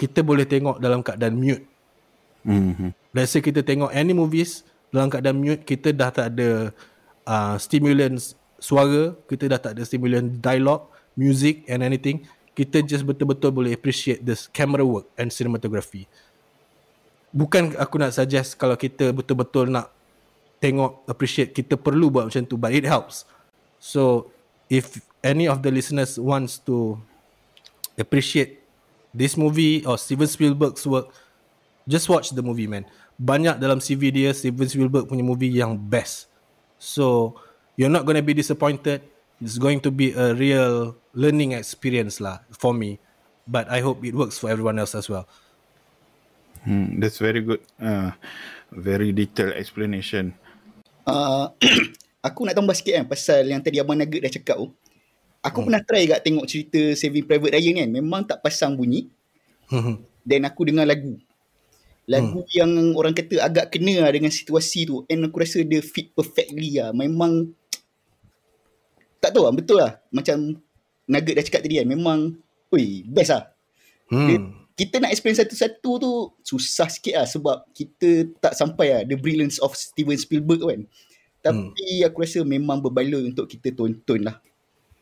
kita 0.00 0.24
boleh 0.24 0.48
tengok 0.48 0.80
dalam 0.80 1.04
keadaan 1.04 1.36
mute. 1.36 1.68
Mm-hmm. 2.48 2.96
Let's 3.12 3.36
say 3.36 3.44
kita 3.44 3.60
tengok 3.60 3.92
any 3.92 4.16
movies 4.16 4.64
dalam 4.88 5.12
keadaan 5.12 5.36
mute, 5.36 5.68
kita 5.68 5.92
dah 5.92 6.08
tak 6.08 6.32
ada 6.32 6.72
uh, 7.28 7.54
stimulan 7.60 8.16
suara, 8.56 9.12
kita 9.28 9.52
dah 9.52 9.60
tak 9.60 9.76
ada 9.76 9.84
stimulan 9.84 10.40
dialogue, 10.40 10.88
music 11.20 11.68
and 11.68 11.84
anything. 11.84 12.24
Kita 12.56 12.80
just 12.80 13.04
betul-betul 13.04 13.52
boleh 13.52 13.76
appreciate 13.76 14.24
this 14.24 14.48
camera 14.48 14.82
work 14.82 15.12
and 15.20 15.28
cinematography. 15.28 16.08
Bukan 17.30 17.76
aku 17.76 18.00
nak 18.00 18.16
suggest 18.16 18.56
kalau 18.56 18.74
kita 18.74 19.12
betul-betul 19.12 19.70
nak 19.70 19.92
tengok, 20.58 21.04
appreciate, 21.06 21.52
kita 21.56 21.76
perlu 21.76 22.08
buat 22.08 22.28
macam 22.28 22.42
tu, 22.44 22.56
but 22.58 22.72
it 22.74 22.84
helps. 22.84 23.24
So, 23.80 24.28
if 24.68 25.00
any 25.24 25.48
of 25.48 25.64
the 25.64 25.72
listeners 25.72 26.20
wants 26.20 26.60
to 26.68 27.00
appreciate 28.00 28.60
this 29.12 29.36
movie 29.36 29.84
or 29.84 29.98
Steven 30.00 30.26
Spielberg's 30.26 30.86
work, 30.86 31.12
just 31.86 32.08
watch 32.08 32.30
the 32.32 32.42
movie 32.42 32.66
man. 32.66 32.88
Banyak 33.20 33.60
dalam 33.60 33.84
CV 33.84 34.08
dia 34.08 34.32
Steven 34.32 34.66
Spielberg 34.66 35.04
punya 35.04 35.20
movie 35.20 35.52
yang 35.52 35.76
best. 35.76 36.32
So 36.80 37.36
you're 37.76 37.92
not 37.92 38.08
going 38.08 38.16
to 38.16 38.24
be 38.24 38.32
disappointed. 38.32 39.04
It's 39.40 39.60
going 39.60 39.80
to 39.84 39.92
be 39.92 40.12
a 40.12 40.32
real 40.36 40.96
learning 41.12 41.52
experience 41.56 42.20
lah 42.20 42.40
for 42.52 42.72
me. 42.72 43.00
But 43.44 43.68
I 43.68 43.84
hope 43.84 44.04
it 44.04 44.16
works 44.16 44.38
for 44.40 44.48
everyone 44.48 44.78
else 44.78 44.94
as 44.94 45.08
well. 45.08 45.28
Hmm, 46.64 47.00
that's 47.00 47.18
very 47.18 47.40
good. 47.40 47.60
Uh, 47.80 48.12
very 48.72 49.12
detailed 49.16 49.56
explanation. 49.56 50.36
Uh, 51.08 51.50
aku 52.26 52.44
nak 52.44 52.54
tambah 52.56 52.76
sikit 52.76 53.00
kan 53.00 53.06
pasal 53.08 53.48
yang 53.48 53.64
tadi 53.64 53.80
Abang 53.80 53.96
Nugget 53.96 54.20
dah 54.28 54.32
cakap 54.32 54.56
tu. 54.60 54.68
Aku 55.40 55.64
hmm. 55.64 55.66
pernah 55.70 55.82
try 55.84 56.04
kat 56.04 56.20
tengok 56.20 56.46
cerita 56.46 56.80
Saving 56.92 57.24
Private 57.24 57.56
Ryan 57.56 57.74
kan. 57.84 57.88
Memang 57.88 58.20
tak 58.28 58.44
pasang 58.44 58.76
bunyi. 58.76 59.08
Dan 60.20 60.44
aku 60.44 60.68
dengar 60.68 60.84
lagu. 60.84 61.16
Lagu 62.10 62.42
hmm. 62.44 62.52
yang 62.52 62.70
orang 62.98 63.14
kata 63.16 63.40
agak 63.40 63.72
kena 63.72 64.04
lah 64.04 64.10
dengan 64.12 64.28
situasi 64.28 64.84
tu. 64.84 65.06
And 65.08 65.24
aku 65.24 65.40
rasa 65.40 65.64
dia 65.64 65.80
fit 65.80 66.12
perfectly 66.12 66.76
lah. 66.76 66.92
Memang 66.92 67.56
tak 69.22 69.32
tahu 69.32 69.48
lah. 69.48 69.54
Betul 69.56 69.78
lah. 69.80 69.96
Macam 70.12 70.60
Nugget 71.10 71.34
dah 71.40 71.44
cakap 71.46 71.62
tadi 71.66 71.80
kan. 71.80 71.88
Memang 71.88 72.18
Ui, 72.70 73.02
best 73.02 73.34
lah. 73.34 73.50
Hmm. 74.10 74.26
Dia, 74.30 74.38
kita 74.78 74.96
nak 75.02 75.12
explain 75.12 75.36
satu-satu 75.36 75.90
tu 76.00 76.12
susah 76.40 76.88
sikit 76.88 77.14
lah 77.20 77.26
sebab 77.28 77.68
kita 77.76 78.30
tak 78.40 78.56
sampai 78.56 78.86
lah 78.96 79.02
the 79.04 79.18
brilliance 79.18 79.60
of 79.60 79.74
Steven 79.76 80.16
Spielberg 80.16 80.62
kan. 80.62 80.82
Tapi 81.42 82.00
hmm. 82.00 82.06
aku 82.06 82.16
rasa 82.24 82.40
memang 82.46 82.80
berbaloi 82.80 83.28
untuk 83.28 83.50
kita 83.50 83.74
tonton 83.74 84.24
lah. 84.24 84.38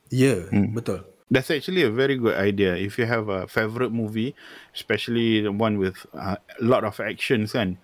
Yeah, 0.09 0.49
Hmm. 0.49 0.73
betul. 0.73 1.05
That's 1.29 1.53
actually 1.53 1.85
a 1.85 1.93
very 1.93 2.17
good 2.17 2.41
idea. 2.41 2.73
If 2.73 2.97
you 2.97 3.05
have 3.05 3.29
a 3.29 3.45
favorite 3.45 3.93
movie, 3.93 4.33
especially 4.73 5.45
the 5.45 5.53
one 5.53 5.77
with 5.77 6.09
uh, 6.17 6.41
a 6.41 6.65
lot 6.65 6.88
of 6.88 6.97
actions, 7.05 7.53
kan, 7.53 7.77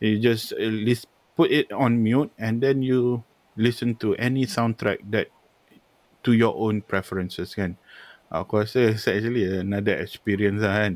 you 0.00 0.16
just 0.16 0.56
least 0.56 1.04
put 1.36 1.52
it 1.52 1.68
on 1.68 2.00
mute 2.00 2.32
and 2.40 2.64
then 2.64 2.80
you 2.80 3.20
listen 3.60 3.92
to 4.00 4.16
any 4.16 4.48
soundtrack 4.48 5.04
that 5.12 5.28
to 6.24 6.32
your 6.32 6.56
own 6.56 6.80
preferences, 6.80 7.52
kan. 7.52 7.76
Aku 8.32 8.64
rasa 8.64 8.96
it's 8.96 9.04
actually 9.04 9.44
another 9.44 10.00
experience 10.00 10.64
lah, 10.64 10.88
kan. 10.88 10.92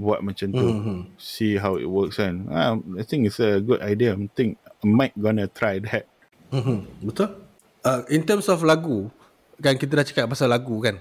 Buat 0.00 0.24
macam 0.24 0.48
tu. 0.56 0.66
Mhm. 0.72 1.20
See 1.20 1.60
how 1.60 1.76
it 1.76 1.84
works, 1.84 2.16
kan. 2.16 2.48
Um, 2.48 2.96
I 2.96 3.04
think 3.04 3.28
it's 3.28 3.44
a 3.44 3.60
good 3.60 3.84
idea. 3.84 4.16
I 4.16 4.24
think 4.32 4.56
I 4.80 4.88
might 4.88 5.12
gonna 5.20 5.52
try 5.52 5.84
that. 5.84 6.08
Mhm, 6.48 6.88
Betul. 7.04 7.44
Uh, 7.84 8.08
in 8.08 8.24
terms 8.24 8.48
of 8.48 8.64
lagu, 8.64 9.12
kan 9.60 9.76
kita 9.76 9.92
dah 10.00 10.06
cakap 10.06 10.24
pasal 10.26 10.48
lagu 10.48 10.80
kan. 10.80 10.98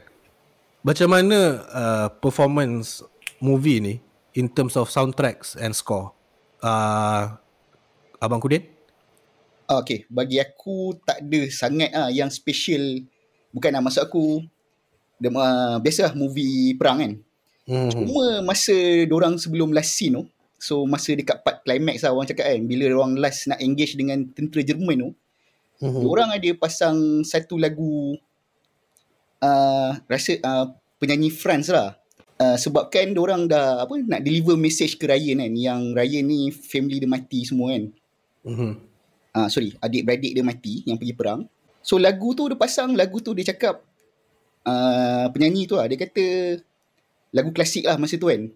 Macam 0.84 1.12
mana 1.12 1.64
uh, 1.72 2.08
performance 2.20 3.04
movie 3.40 3.80
ni 3.80 3.96
in 4.36 4.48
terms 4.48 4.76
of 4.80 4.92
soundtracks 4.92 5.56
and 5.60 5.76
score? 5.76 6.12
Uh, 6.60 7.36
Abang 8.20 8.44
Kudin? 8.44 8.68
Ah, 9.68 9.80
Okay, 9.80 10.04
bagi 10.12 10.40
aku 10.44 11.00
tak 11.08 11.24
ada 11.24 11.42
sangat 11.52 11.92
ah 11.96 12.12
yang 12.12 12.28
special. 12.28 13.04
Bukan 13.50 13.72
lah 13.74 13.82
maksud 13.82 14.06
aku, 14.06 14.44
dia, 15.18 15.32
uh, 15.32 15.78
biasalah 15.82 16.14
movie 16.14 16.76
perang 16.78 16.98
kan. 17.02 17.14
Hmm. 17.70 17.90
Cuma 17.90 18.42
masa 18.46 18.74
orang 19.10 19.38
sebelum 19.38 19.74
last 19.74 19.94
scene 19.98 20.20
tu, 20.20 20.24
so 20.58 20.86
masa 20.90 21.14
dekat 21.14 21.42
part 21.46 21.62
climax 21.66 22.02
lah 22.02 22.14
orang 22.14 22.30
cakap 22.30 22.50
kan, 22.50 22.62
bila 22.66 22.90
orang 22.94 23.18
last 23.18 23.46
nak 23.46 23.62
engage 23.62 23.94
dengan 23.98 24.26
tentera 24.36 24.62
Jerman 24.62 25.10
tu, 25.10 25.12
Hmm. 25.80 26.04
orang 26.04 26.28
ada 26.36 26.50
pasang 26.60 27.24
satu 27.24 27.56
lagu 27.56 28.20
uh, 29.44 29.92
rasa 30.08 30.40
uh, 30.44 30.66
penyanyi 31.00 31.32
France 31.32 31.72
lah. 31.72 31.96
Uh, 32.40 32.56
sebabkan 32.56 33.12
orang 33.20 33.52
dah 33.52 33.84
apa 33.84 34.00
nak 34.00 34.24
deliver 34.24 34.56
message 34.56 34.96
ke 34.96 35.04
Ryan 35.04 35.44
kan 35.44 35.54
yang 35.60 35.82
Ryan 35.92 36.24
ni 36.24 36.40
family 36.56 37.04
dia 37.04 37.10
mati 37.12 37.44
semua 37.44 37.76
kan. 37.76 37.84
Mhm. 38.48 38.72
Ah 39.36 39.46
uh, 39.46 39.48
sorry, 39.52 39.76
adik-beradik 39.84 40.32
dia 40.32 40.44
mati 40.44 40.88
yang 40.88 40.96
pergi 40.96 41.16
perang. 41.16 41.44
So 41.84 42.00
lagu 42.00 42.32
tu 42.32 42.48
dia 42.48 42.56
pasang, 42.56 42.96
lagu 42.96 43.20
tu 43.20 43.36
dia 43.36 43.52
cakap 43.52 43.84
uh, 44.64 45.28
penyanyi 45.36 45.68
tu 45.68 45.76
lah, 45.76 45.92
dia 45.92 46.00
kata 46.00 46.26
lagu 47.36 47.52
klasik 47.52 47.84
lah 47.84 48.00
masa 48.00 48.16
tu 48.16 48.32
kan. 48.32 48.48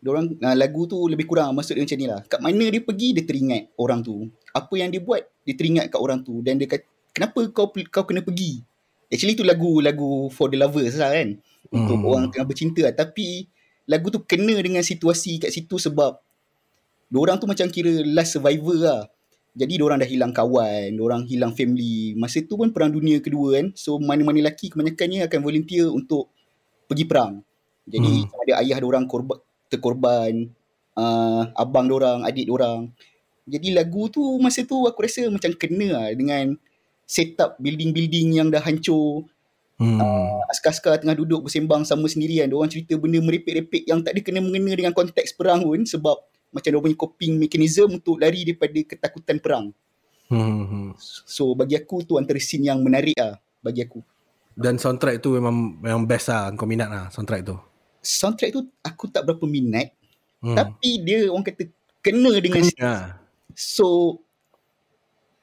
Diorang 0.00 0.32
uh, 0.36 0.56
lagu 0.56 0.84
tu 0.88 0.96
lebih 1.08 1.28
kurang 1.28 1.56
maksud 1.56 1.76
dia 1.76 1.84
macam 1.84 1.98
ni 2.00 2.06
lah. 2.08 2.20
Kat 2.28 2.40
mana 2.44 2.64
dia 2.68 2.80
pergi 2.84 3.16
dia 3.16 3.24
teringat 3.24 3.72
orang 3.80 4.00
tu. 4.04 4.28
Apa 4.52 4.74
yang 4.76 4.92
dia 4.92 5.00
buat 5.00 5.24
dia 5.48 5.56
teringat 5.56 5.88
kat 5.92 6.00
orang 6.00 6.20
tu 6.20 6.44
dan 6.44 6.60
dia 6.60 6.68
kata 6.68 6.84
kenapa 7.16 7.40
kau 7.56 7.72
kau 7.72 8.04
kena 8.04 8.20
pergi. 8.20 8.64
Actually 9.10 9.34
tu 9.34 9.42
lagu 9.42 9.82
lagu 9.82 10.30
for 10.30 10.46
the 10.48 10.56
lovers 10.56 10.94
lah 10.96 11.10
kan. 11.10 11.36
Untuk 11.70 11.98
Hmm. 11.98 12.08
orang 12.08 12.24
tengah 12.30 12.46
bercinta 12.46 12.80
lah. 12.86 12.94
Tapi 12.94 13.50
lagu 13.90 14.08
tu 14.08 14.22
kena 14.22 14.54
dengan 14.62 14.80
situasi 14.86 15.42
kat 15.42 15.50
situ 15.50 15.76
sebab 15.76 16.22
Diorang 17.10 17.42
tu 17.42 17.50
macam 17.50 17.66
kira 17.66 17.90
last 18.06 18.38
survivor 18.38 18.78
lah. 18.78 19.02
Jadi 19.50 19.82
diorang 19.82 19.98
dah 19.98 20.06
hilang 20.06 20.30
kawan, 20.30 20.94
diorang 20.94 21.26
hilang 21.26 21.50
family. 21.58 22.14
Masa 22.14 22.38
tu 22.38 22.54
pun 22.54 22.70
perang 22.70 22.94
dunia 22.94 23.18
kedua 23.18 23.58
kan. 23.58 23.74
So 23.74 23.98
mana-mana 23.98 24.38
lelaki 24.38 24.70
kebanyakannya 24.70 25.26
akan 25.26 25.40
volunteer 25.42 25.90
untuk 25.90 26.30
pergi 26.86 27.04
perang. 27.10 27.42
Jadi 27.90 28.30
Hmm. 28.30 28.42
ada 28.46 28.62
ayah 28.62 28.78
diorang 28.78 29.10
korban, 29.10 29.42
terkorban, 29.66 30.54
uh, 30.94 31.50
abang 31.58 31.90
diorang, 31.90 32.22
adik 32.22 32.46
diorang. 32.46 32.94
Jadi 33.50 33.74
lagu 33.74 34.06
tu 34.06 34.22
masa 34.38 34.62
tu 34.62 34.86
aku 34.86 35.02
rasa 35.02 35.26
macam 35.26 35.50
kena 35.58 35.86
lah 35.98 36.06
dengan 36.14 36.54
setup 37.10 37.58
building-building 37.58 38.38
yang 38.38 38.48
dah 38.54 38.62
hancur. 38.62 39.26
Hmm. 39.80 39.98
Uh, 39.98 40.38
askar-askar 40.52 41.02
tengah 41.02 41.16
duduk 41.18 41.50
bersembang 41.50 41.82
sama 41.82 42.06
sendirian. 42.06 42.46
Diorang 42.46 42.70
cerita 42.70 42.94
benda 42.94 43.18
merepek-repek 43.18 43.88
yang 43.90 44.04
tak 44.06 44.14
ada 44.14 44.20
kena-mengena 44.22 44.78
dengan 44.78 44.92
konteks 44.94 45.34
perang 45.34 45.66
pun 45.66 45.82
sebab 45.82 46.14
macam 46.54 46.68
diorang 46.70 46.86
punya 46.92 46.98
coping 47.00 47.32
mechanism 47.40 47.98
untuk 47.98 48.22
lari 48.22 48.46
daripada 48.46 48.78
ketakutan 48.86 49.42
perang. 49.42 49.74
Hmm. 50.30 50.94
So 51.26 51.58
bagi 51.58 51.74
aku 51.74 52.06
tu 52.06 52.14
antara 52.14 52.38
scene 52.38 52.70
yang 52.70 52.78
menarik 52.86 53.18
lah 53.18 53.34
bagi 53.58 53.82
aku. 53.82 53.98
Dan 54.54 54.78
soundtrack 54.78 55.18
tu 55.18 55.34
memang 55.34 55.80
memang 55.80 56.04
best 56.06 56.30
lah 56.30 56.52
kau 56.54 56.68
minat 56.68 56.86
lah 56.86 57.08
soundtrack 57.10 57.42
tu. 57.42 57.56
Soundtrack 58.04 58.54
tu 58.54 58.68
aku 58.86 59.10
tak 59.10 59.26
berapa 59.26 59.42
minat 59.50 59.90
Hmm. 60.40 60.56
tapi 60.56 61.04
dia 61.04 61.28
orang 61.28 61.44
kata 61.44 61.68
kena 62.00 62.32
dengan 62.40 62.64
Kena. 62.64 62.80
lah. 62.80 63.02
So 63.52 64.16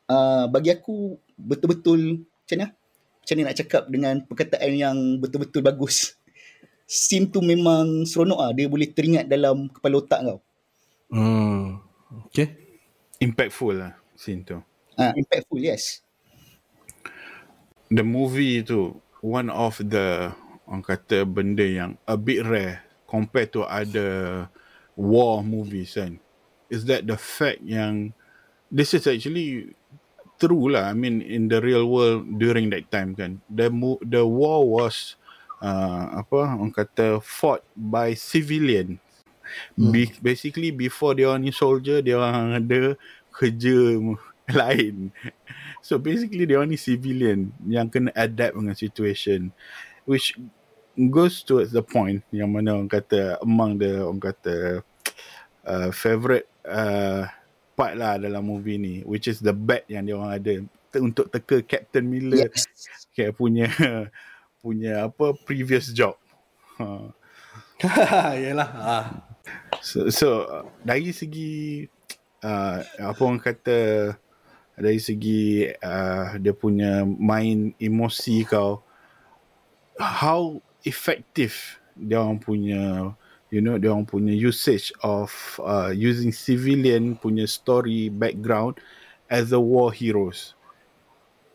uh, 0.10 0.50
bagi 0.50 0.74
aku 0.74 1.22
betul-betul 1.38 2.26
macam 2.26 2.58
mana? 2.58 2.68
Macam 3.22 3.34
mana 3.38 3.46
nak 3.48 3.58
cakap 3.62 3.84
dengan 3.88 4.16
perkataan 4.26 4.72
yang 4.74 4.98
betul-betul 5.22 5.62
bagus. 5.64 6.18
Scene 6.88 7.28
tu 7.30 7.40
memang 7.44 8.04
seronok 8.04 8.40
ah. 8.40 8.52
Dia 8.56 8.68
boleh 8.72 8.90
teringat 8.92 9.28
dalam 9.28 9.72
kepala 9.72 10.02
otak 10.02 10.20
kau. 10.24 10.40
Hmm. 11.12 11.80
Okay. 12.32 12.56
Impactful 13.22 13.76
lah 13.76 13.94
scene 14.16 14.44
tu. 14.44 14.58
Ah, 14.98 15.14
impactful, 15.14 15.62
yes. 15.62 16.02
the 17.92 18.04
movie 18.04 18.64
tu 18.64 19.00
one 19.24 19.50
of 19.50 19.80
the 19.80 20.32
orang 20.68 20.84
kata 20.84 21.24
benda 21.24 21.64
yang 21.64 21.96
a 22.08 22.20
bit 22.20 22.44
rare 22.44 22.84
compared 23.08 23.52
to 23.52 23.64
other 23.64 24.46
war 25.00 25.40
movies 25.40 25.96
kan 25.96 26.20
is 26.68 26.84
that 26.84 27.08
the 27.08 27.16
fact 27.16 27.64
yang 27.64 28.12
this 28.68 28.92
is 28.92 29.08
actually 29.08 29.72
true 30.38 30.72
lah. 30.72 30.90
I 30.90 30.96
mean 30.96 31.22
in 31.22 31.50
the 31.50 31.60
real 31.60 31.90
world 31.90 32.26
during 32.38 32.70
that 32.72 32.90
time 32.94 33.18
kan. 33.18 33.42
The 33.50 33.70
the 34.06 34.24
war 34.24 34.64
was 34.64 35.18
uh, 35.62 36.22
apa 36.24 36.58
orang 36.58 36.74
kata 36.74 37.20
fought 37.22 37.66
by 37.76 38.14
civilian. 38.14 39.02
Hmm. 39.76 39.92
Be- 39.92 40.20
basically 40.22 40.72
before 40.72 41.18
dia 41.18 41.32
orang 41.32 41.48
ni 41.48 41.54
soldier 41.54 42.00
dia 42.00 42.20
orang 42.20 42.62
ada 42.62 42.96
kerja 43.34 44.00
lain. 44.60 45.12
So 45.84 46.00
basically 46.00 46.48
dia 46.48 46.62
orang 46.62 46.72
ni 46.74 46.80
civilian 46.80 47.52
yang 47.66 47.92
kena 47.92 48.14
adapt 48.16 48.56
dengan 48.56 48.78
situation. 48.78 49.52
Which 50.08 50.40
goes 50.98 51.46
towards 51.46 51.70
the 51.76 51.86
point 51.86 52.26
yang 52.34 52.50
mana 52.50 52.74
orang 52.74 52.90
kata 52.90 53.38
among 53.44 53.78
the 53.78 54.02
orang 54.02 54.24
kata 54.24 54.82
uh, 55.68 55.90
favorite 55.94 56.50
uh, 56.66 57.30
part 57.78 57.94
lah 57.94 58.18
dalam 58.18 58.42
movie 58.42 58.82
ni 58.82 58.96
which 59.06 59.30
is 59.30 59.38
the 59.38 59.54
bet 59.54 59.86
yang 59.86 60.02
dia 60.10 60.18
orang 60.18 60.34
ada 60.34 60.54
te- 60.90 61.04
untuk 61.06 61.30
teka 61.30 61.62
Captain 61.62 62.02
Miller 62.02 62.50
Yes. 62.50 62.66
kayak 63.14 63.38
punya 63.38 63.70
punya 64.66 65.06
apa 65.06 65.38
previous 65.46 65.94
job. 65.94 66.18
Ha. 66.82 67.14
Yalah. 68.50 68.70
Ah. 68.74 69.06
So, 69.80 70.10
so 70.10 70.28
dari 70.82 71.14
segi 71.14 71.86
uh, 72.42 72.82
apa 72.82 73.22
orang 73.22 73.40
kata 73.40 74.12
dari 74.74 74.98
segi 74.98 75.70
uh, 75.70 76.36
dia 76.42 76.54
punya 76.58 77.06
main 77.06 77.78
emosi 77.78 78.44
kau 78.44 78.82
how 79.98 80.58
effective 80.84 81.82
dia 81.98 82.22
orang 82.22 82.42
punya 82.42 83.14
you 83.50 83.64
know 83.64 83.80
dia 83.80 83.92
orang 83.92 84.08
punya 84.08 84.36
usage 84.36 84.92
of 85.04 85.32
uh, 85.64 85.92
using 85.92 86.36
civilian 86.36 87.16
punya 87.16 87.48
story 87.48 88.12
background 88.12 88.80
as 89.32 89.52
a 89.52 89.60
war 89.60 89.92
heroes 89.92 90.58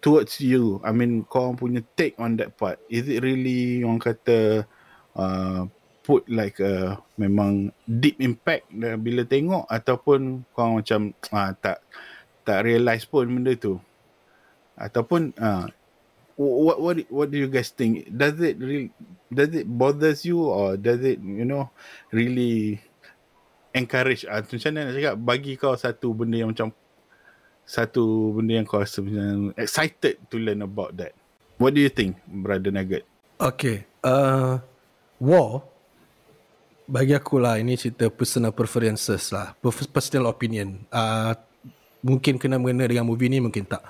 towards 0.03 0.43
you. 0.43 0.83
I 0.83 0.91
mean 0.91 1.23
kau 1.29 1.55
punya 1.55 1.81
take 1.95 2.19
on 2.19 2.37
that 2.43 2.59
part. 2.59 2.83
Is 2.91 3.07
it 3.07 3.23
really 3.23 3.87
orang 3.87 4.03
kata 4.03 4.67
uh, 5.15 5.61
put 6.03 6.27
like 6.27 6.59
a 6.59 6.99
memang 7.15 7.71
deep 7.87 8.19
impact 8.19 8.67
bila 8.75 9.23
tengok 9.23 9.65
ataupun 9.71 10.43
kau 10.53 10.83
macam 10.83 11.15
ah, 11.31 11.55
tak 11.55 11.79
tak 12.43 12.67
realise 12.67 13.07
pun 13.07 13.31
benda 13.31 13.55
tu? 13.55 13.79
Ataupun 14.75 15.31
ah, 15.39 15.71
what 16.37 16.79
what 16.81 16.97
what 17.13 17.29
do 17.29 17.37
you 17.37 17.49
guys 17.49 17.73
think 17.73 18.09
does 18.09 18.37
it 18.41 18.57
really 18.59 18.89
does 19.29 19.53
it 19.53 19.69
bothers 19.69 20.25
you 20.25 20.41
or 20.41 20.77
does 20.77 21.01
it 21.05 21.21
you 21.21 21.45
know 21.45 21.69
really 22.13 22.81
encourage 23.73 24.25
ah 24.29 24.45
macam 24.45 24.71
mana 24.73 24.91
nak 24.91 24.95
cakap 24.97 25.15
bagi 25.21 25.53
kau 25.57 25.75
satu 25.77 26.13
benda 26.13 26.41
yang 26.41 26.53
macam 26.53 26.73
satu 27.65 28.35
benda 28.37 28.61
yang 28.61 28.67
kau 28.69 28.81
rasa 28.81 29.01
macam 29.01 29.57
excited 29.57 30.21
to 30.29 30.37
learn 30.37 30.61
about 30.61 30.93
that 30.97 31.17
what 31.57 31.73
do 31.73 31.81
you 31.81 31.89
think 31.89 32.17
brother 32.29 32.73
nugget 32.73 33.09
Okay. 33.43 33.91
Uh, 34.07 34.63
war 35.19 35.67
bagi 36.87 37.11
aku 37.11 37.43
lah 37.43 37.59
ini 37.59 37.75
cerita 37.75 38.07
personal 38.07 38.55
preferences 38.55 39.35
lah. 39.35 39.59
Personal 39.91 40.31
opinion. 40.31 40.87
Uh, 40.95 41.35
mungkin 42.07 42.39
kena 42.39 42.63
mengena 42.63 42.87
dengan 42.87 43.03
movie 43.03 43.27
ni 43.27 43.43
mungkin 43.43 43.67
tak. 43.67 43.83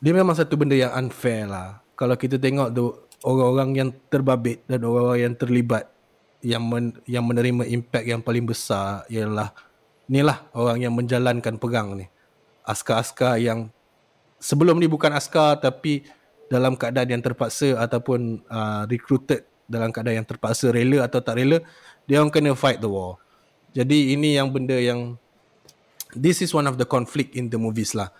Dia 0.00 0.12
memang 0.12 0.36
satu 0.36 0.54
benda 0.60 0.76
yang 0.76 0.92
unfair 0.92 1.48
lah. 1.48 1.80
Kalau 1.96 2.14
kita 2.14 2.36
tengok 2.36 2.68
tu 2.76 2.92
orang-orang 3.24 3.70
yang 3.74 3.90
terbabit 4.12 4.60
dan 4.68 4.84
orang-orang 4.84 5.32
yang 5.32 5.34
terlibat 5.34 5.84
yang 6.44 6.62
men, 6.62 6.92
yang 7.08 7.24
menerima 7.24 7.64
impact 7.64 8.06
yang 8.06 8.20
paling 8.20 8.44
besar 8.44 9.08
ialah 9.08 9.50
inilah 10.06 10.46
orang 10.52 10.84
yang 10.84 10.92
menjalankan 10.92 11.56
perang 11.56 11.96
ni. 11.96 12.06
Askar-askar 12.62 13.40
yang 13.40 13.72
sebelum 14.38 14.76
ni 14.76 14.86
bukan 14.86 15.10
askar 15.16 15.58
tapi 15.58 16.04
dalam 16.46 16.78
keadaan 16.78 17.18
yang 17.18 17.22
terpaksa 17.24 17.74
ataupun 17.80 18.44
uh, 18.46 18.86
recruited 18.86 19.42
dalam 19.66 19.90
keadaan 19.90 20.22
yang 20.22 20.28
terpaksa 20.28 20.70
rela 20.70 21.02
atau 21.02 21.18
tak 21.18 21.42
rela 21.42 21.58
dia 22.06 22.22
orang 22.22 22.30
kena 22.30 22.54
fight 22.54 22.78
the 22.78 22.86
war. 22.86 23.18
Jadi 23.74 24.14
ini 24.14 24.38
yang 24.38 24.48
benda 24.54 24.78
yang 24.78 25.18
this 26.14 26.38
is 26.40 26.54
one 26.54 26.70
of 26.70 26.78
the 26.78 26.86
conflict 26.86 27.34
in 27.34 27.50
the 27.50 27.58
movies 27.58 27.92
lah. 27.92 28.14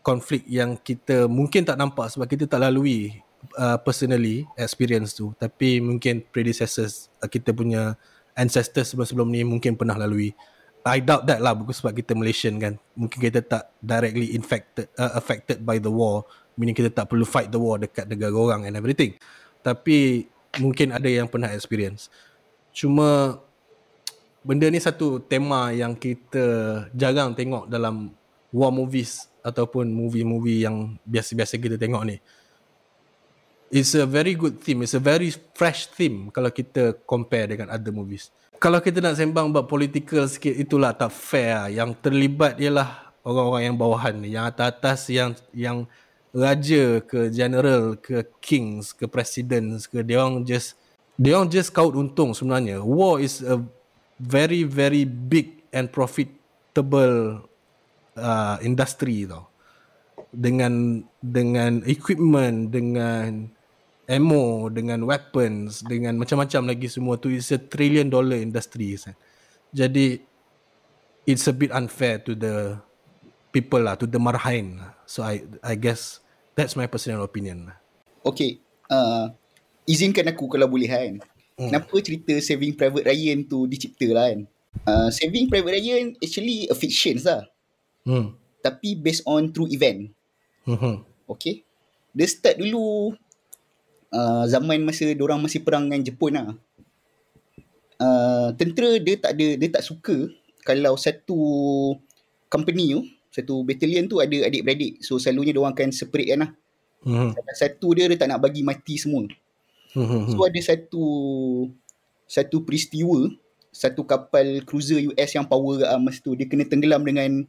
Konflik 0.00 0.48
yang 0.48 0.80
kita 0.80 1.28
mungkin 1.28 1.64
tak 1.68 1.76
nampak 1.76 2.08
sebab 2.08 2.24
kita 2.24 2.48
tak 2.48 2.64
lalui 2.64 3.20
uh, 3.60 3.76
personally 3.76 4.48
experience 4.56 5.12
tu 5.12 5.36
tapi 5.36 5.76
mungkin 5.76 6.24
predecessors 6.32 7.12
uh, 7.20 7.28
kita 7.28 7.52
punya 7.52 7.92
ancestors 8.32 8.90
sebelum-sebelum 8.92 9.28
ni 9.28 9.44
mungkin 9.44 9.76
pernah 9.76 10.00
lalui. 10.00 10.32
I 10.84 11.00
doubt 11.00 11.24
that 11.28 11.40
lah 11.40 11.56
sebab 11.56 11.96
kita 11.96 12.12
Malaysian 12.12 12.60
kan. 12.60 12.76
Mungkin 12.92 13.16
kita 13.16 13.40
tak 13.40 13.72
directly 13.80 14.36
infected 14.36 14.88
uh, 15.00 15.16
affected 15.16 15.64
by 15.64 15.80
the 15.80 15.88
war 15.88 16.28
meaning 16.58 16.74
kita 16.74 16.90
tak 16.90 17.10
perlu 17.10 17.26
fight 17.26 17.50
the 17.50 17.58
war 17.58 17.78
dekat 17.78 18.06
negara 18.06 18.34
orang 18.34 18.66
and 18.66 18.74
everything. 18.78 19.14
Tapi 19.62 20.30
mungkin 20.62 20.94
ada 20.94 21.06
yang 21.10 21.26
pernah 21.26 21.50
experience. 21.50 22.10
Cuma 22.74 23.38
benda 24.44 24.66
ni 24.70 24.78
satu 24.78 25.18
tema 25.22 25.74
yang 25.74 25.94
kita 25.98 26.44
jarang 26.94 27.34
tengok 27.34 27.66
dalam 27.66 28.14
war 28.54 28.70
movies 28.70 29.26
ataupun 29.44 29.92
movie-movie 29.92 30.64
yang 30.64 30.96
biasa-biasa 31.04 31.60
kita 31.60 31.76
tengok 31.76 32.02
ni. 32.08 32.16
It's 33.68 33.92
a 33.92 34.08
very 34.08 34.32
good 34.32 34.64
theme. 34.64 34.82
It's 34.88 34.96
a 34.96 35.02
very 35.02 35.28
fresh 35.52 35.92
theme 35.92 36.32
kalau 36.32 36.48
kita 36.48 36.96
compare 37.04 37.52
dengan 37.52 37.68
other 37.68 37.92
movies. 37.92 38.32
Kalau 38.56 38.80
kita 38.80 39.04
nak 39.04 39.20
sembang 39.20 39.52
buat 39.52 39.68
political 39.68 40.24
sikit 40.24 40.56
itulah 40.56 40.96
tak 40.96 41.12
fair. 41.12 41.68
Yang 41.68 42.00
terlibat 42.00 42.56
ialah 42.56 43.12
orang-orang 43.20 43.68
yang 43.68 43.76
bawahan 43.76 44.14
ni. 44.16 44.32
Yang 44.32 44.44
atas-atas 44.56 45.00
yang 45.12 45.30
yang 45.52 45.78
raja 46.34 46.98
ke 47.04 47.30
general 47.30 47.94
ke 47.94 48.26
kings 48.42 48.90
ke 48.90 49.06
presidents 49.06 49.86
ke 49.86 50.02
dia 50.02 50.18
orang 50.18 50.42
just 50.42 50.74
dia 51.14 51.38
orang 51.38 51.46
just 51.46 51.70
kaut 51.70 51.94
untung 51.94 52.34
sebenarnya 52.34 52.82
war 52.82 53.22
is 53.22 53.38
a 53.46 53.62
very 54.18 54.66
very 54.66 55.06
big 55.06 55.62
and 55.70 55.94
profitable 55.94 57.38
uh, 58.18 58.56
industry 58.62 59.26
tau 59.28 59.50
dengan 60.34 61.02
dengan 61.22 61.82
equipment 61.86 62.70
dengan 62.70 63.46
ammo 64.04 64.68
dengan 64.68 65.06
weapons 65.06 65.86
dengan 65.86 66.18
macam-macam 66.18 66.74
lagi 66.74 66.90
semua 66.90 67.16
tu 67.16 67.30
is 67.30 67.54
a 67.54 67.58
trillion 67.58 68.10
dollar 68.10 68.36
industry 68.36 68.98
kan? 68.98 69.14
jadi 69.70 70.20
it's 71.24 71.46
a 71.48 71.54
bit 71.54 71.70
unfair 71.72 72.20
to 72.20 72.36
the 72.36 72.76
people 73.54 73.80
lah 73.80 73.94
to 73.94 74.04
the 74.04 74.18
marhain 74.18 74.82
so 75.06 75.22
i 75.22 75.40
i 75.62 75.78
guess 75.78 76.24
That's 76.54 76.78
my 76.78 76.86
personal 76.86 77.26
opinion. 77.26 77.74
Okay. 78.22 78.62
Uh, 78.86 79.34
izinkan 79.90 80.30
aku 80.30 80.46
kalau 80.46 80.70
boleh 80.70 80.86
kan. 80.86 81.18
Hmm. 81.58 81.70
Kenapa 81.70 81.94
cerita 81.98 82.34
Saving 82.38 82.78
Private 82.78 83.10
Ryan 83.10 83.38
tu 83.46 83.66
dicipta 83.66 84.06
lah 84.14 84.30
kan. 84.30 84.40
Uh, 84.86 85.08
Saving 85.10 85.50
Private 85.50 85.82
Ryan 85.82 86.14
actually 86.22 86.70
a 86.70 86.74
fiction 86.78 87.18
lah. 87.26 87.42
Hmm. 88.04 88.36
Tapi 88.60 88.96
based 88.96 89.24
on 89.28 89.52
true 89.52 89.68
event. 89.68 90.12
Hmm. 90.64 91.04
Okay. 91.28 91.64
Dia 92.14 92.28
start 92.28 92.60
dulu 92.60 93.16
uh, 94.14 94.44
zaman 94.46 94.80
masa 94.84 95.10
orang 95.18 95.40
masih 95.42 95.64
perang 95.64 95.88
dengan 95.88 96.04
Jepun 96.04 96.32
lah. 96.36 96.54
Uh, 97.94 98.52
tentera 98.60 99.00
dia 99.00 99.16
tak 99.16 99.38
ada 99.38 99.46
dia 99.54 99.68
tak 99.70 99.86
suka 99.86 100.28
kalau 100.66 100.98
satu 100.98 101.38
company 102.50 102.98
tu 102.98 103.02
satu 103.34 103.62
battalion 103.66 104.06
tu 104.06 104.22
ada 104.22 104.46
adik-beradik. 104.46 105.02
So 105.02 105.18
selalunya 105.18 105.50
dia 105.50 105.60
orang 105.60 105.74
akan 105.74 105.90
separate 105.90 106.28
kan 106.30 106.38
lah. 106.46 106.50
Hmm. 107.04 107.30
Satu 107.58 107.92
dia 107.92 108.06
dia 108.06 108.16
tak 108.16 108.30
nak 108.30 108.40
bagi 108.40 108.62
mati 108.62 108.94
semua. 108.96 109.26
Hmm. 109.92 110.30
So 110.30 110.46
ada 110.46 110.60
satu 110.62 111.04
satu 112.24 112.62
peristiwa 112.64 113.28
satu 113.74 114.06
kapal 114.06 114.62
cruiser 114.62 115.02
US 115.10 115.34
yang 115.34 115.50
power 115.50 115.82
kat 115.82 115.90
masa 115.98 116.22
tu 116.22 116.38
dia 116.38 116.46
kena 116.46 116.62
tenggelam 116.62 117.02
dengan 117.02 117.42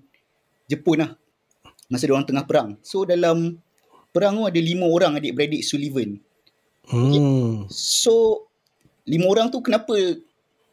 Jepun 0.66 1.06
lah. 1.06 1.12
Masa 1.92 2.10
orang 2.10 2.26
tengah 2.26 2.46
perang. 2.46 2.78
So 2.82 3.06
dalam 3.06 3.62
perang 4.10 4.42
tu 4.42 4.46
ada 4.50 4.60
lima 4.60 4.90
orang 4.90 5.22
adik-beradik 5.22 5.62
Sullivan. 5.62 6.18
Hmm. 6.90 7.10
Okay. 7.10 7.22
So 7.74 8.48
lima 9.06 9.30
orang 9.30 9.54
tu 9.54 9.62
kenapa 9.62 9.94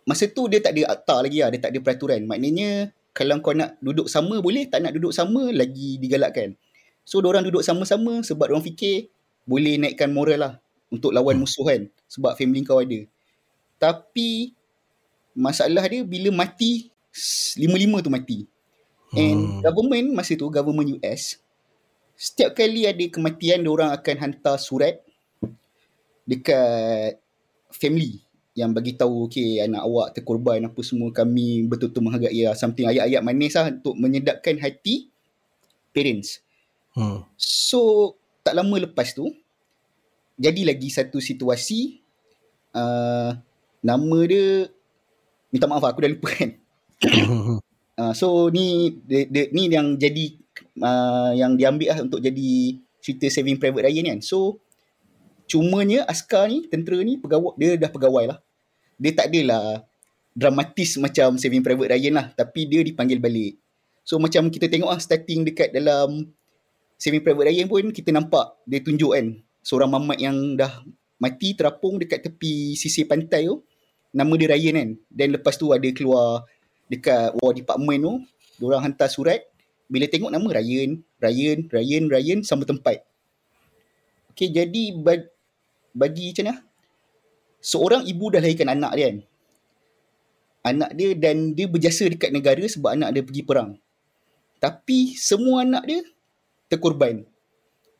masa 0.08 0.28
tu 0.28 0.48
dia 0.48 0.60
tak 0.64 0.76
ada 0.78 0.96
akta 0.96 1.16
lagi 1.20 1.44
lah. 1.44 1.52
Dia 1.52 1.60
tak 1.68 1.72
ada 1.76 1.78
peraturan. 1.84 2.24
Maknanya 2.24 2.92
kalau 3.12 3.38
kau 3.44 3.52
nak 3.52 3.76
duduk 3.84 4.08
sama 4.08 4.40
boleh 4.40 4.66
tak 4.66 4.80
nak 4.80 4.96
duduk 4.96 5.12
sama 5.12 5.52
lagi 5.52 6.00
digalakkan 6.00 6.56
so 7.04 7.20
orang 7.20 7.44
duduk 7.44 7.60
sama-sama 7.60 8.24
sebab 8.24 8.48
orang 8.48 8.64
fikir 8.64 9.12
boleh 9.44 9.76
naikkan 9.76 10.08
moral 10.08 10.40
lah 10.40 10.52
untuk 10.88 11.12
lawan 11.12 11.36
hmm. 11.36 11.44
musuh 11.44 11.64
kan 11.68 11.92
sebab 12.08 12.32
family 12.40 12.64
kau 12.64 12.80
ada 12.80 13.04
tapi 13.76 14.56
masalah 15.36 15.84
dia 15.88 16.04
bila 16.04 16.32
mati 16.32 16.88
lima-lima 17.60 18.00
tu 18.00 18.08
mati 18.08 18.48
and 19.16 19.40
hmm. 19.40 19.60
government 19.60 20.16
masa 20.16 20.36
tu 20.36 20.48
government 20.48 20.98
US 21.00 21.40
setiap 22.16 22.56
kali 22.56 22.86
ada 22.88 23.04
kematian 23.08 23.66
orang 23.68 23.92
akan 23.92 24.16
hantar 24.20 24.56
surat 24.56 25.00
dekat 26.22 27.18
family 27.72 28.22
yang 28.52 28.76
bagi 28.76 28.94
tahu 28.94 29.26
okey 29.26 29.64
anak 29.64 29.80
awak 29.80 30.12
terkorban 30.12 30.60
apa 30.68 30.80
semua 30.84 31.08
kami 31.08 31.64
betul-betul 31.64 32.04
menghargai 32.04 32.36
ya 32.36 32.52
something 32.52 32.84
ayat-ayat 32.84 33.24
manis 33.24 33.56
lah 33.56 33.72
untuk 33.72 33.96
menyedapkan 33.96 34.60
hati 34.60 35.08
parents. 35.96 36.44
Hmm. 36.92 37.24
So 37.40 38.14
tak 38.44 38.54
lama 38.54 38.76
lepas 38.76 39.16
tu 39.16 39.32
jadi 40.36 40.68
lagi 40.68 40.92
satu 40.92 41.16
situasi 41.16 42.04
uh, 42.76 43.32
nama 43.80 44.18
dia 44.28 44.68
minta 45.48 45.64
maaf 45.64 45.84
aku 45.88 46.04
dah 46.04 46.12
lupa 46.12 46.28
kan. 46.28 46.50
uh, 47.98 48.12
so 48.12 48.48
ni 48.52 48.96
de, 49.04 49.26
de, 49.28 49.42
ni 49.52 49.68
yang 49.72 49.96
jadi 49.96 50.36
uh, 50.80 51.32
yang 51.36 51.56
diambil 51.58 51.96
lah 51.96 51.98
untuk 52.04 52.20
jadi 52.22 52.78
cerita 53.02 53.26
Saving 53.28 53.58
Private 53.58 53.90
Ryan 53.90 54.16
kan. 54.16 54.20
So 54.22 54.62
Cumanya 55.52 56.08
askar 56.08 56.48
ni, 56.48 56.64
tentera 56.64 56.96
ni, 57.04 57.20
pegawai, 57.20 57.52
dia 57.60 57.76
dah 57.76 57.92
pegawai 57.92 58.24
lah. 58.24 58.38
Dia 58.96 59.12
tak 59.12 59.28
adalah 59.28 59.84
dramatis 60.32 60.96
macam 60.96 61.36
Saving 61.36 61.60
Private 61.60 61.92
Ryan 61.92 62.14
lah. 62.16 62.26
Tapi 62.32 62.64
dia 62.64 62.80
dipanggil 62.80 63.20
balik. 63.20 63.60
So 64.00 64.16
macam 64.16 64.48
kita 64.48 64.72
tengok 64.72 64.88
lah 64.88 64.96
starting 64.96 65.44
dekat 65.44 65.76
dalam 65.76 66.32
Saving 66.96 67.20
Private 67.20 67.52
Ryan 67.52 67.66
pun 67.68 67.92
kita 67.92 68.16
nampak 68.16 68.56
dia 68.64 68.80
tunjuk 68.80 69.12
kan. 69.12 69.28
seorang 69.62 69.94
mamat 69.94 70.18
yang 70.18 70.58
dah 70.58 70.82
mati 71.22 71.54
terapung 71.54 72.00
dekat 72.00 72.24
tepi 72.24 72.72
sisi 72.72 73.04
pantai 73.04 73.46
tu. 73.46 73.60
Nama 74.16 74.32
dia 74.40 74.48
Ryan 74.56 74.74
kan. 74.80 74.90
Dan 75.12 75.28
lepas 75.36 75.60
tu 75.60 75.68
ada 75.68 75.88
keluar 75.92 76.48
dekat 76.90 77.34
war 77.38 77.52
department 77.52 78.00
tu. 78.02 78.14
Diorang 78.62 78.82
hantar 78.82 79.10
surat. 79.10 79.42
Bila 79.92 80.08
tengok 80.08 80.32
nama 80.32 80.48
Ryan, 80.48 81.04
Ryan, 81.20 81.68
Ryan, 81.68 82.04
Ryan 82.08 82.38
sama 82.40 82.64
tempat. 82.64 83.04
Okay, 84.32 84.48
jadi 84.48 84.96
bagi, 84.96 85.28
bagi 85.92 86.26
macam 86.32 86.44
mana? 86.48 86.56
Seorang 87.62 88.02
ibu 88.08 88.32
dah 88.32 88.40
lahirkan 88.40 88.72
anak 88.72 88.92
dia 88.96 89.04
kan. 89.12 89.18
Anak 90.62 90.90
dia 90.96 91.10
dan 91.12 91.52
dia 91.52 91.66
berjasa 91.68 92.08
dekat 92.08 92.32
negara 92.32 92.64
sebab 92.64 92.96
anak 92.96 93.12
dia 93.12 93.22
pergi 93.22 93.42
perang. 93.44 93.76
Tapi 94.62 95.18
semua 95.18 95.66
anak 95.66 95.84
dia 95.84 96.00
terkorban. 96.72 97.26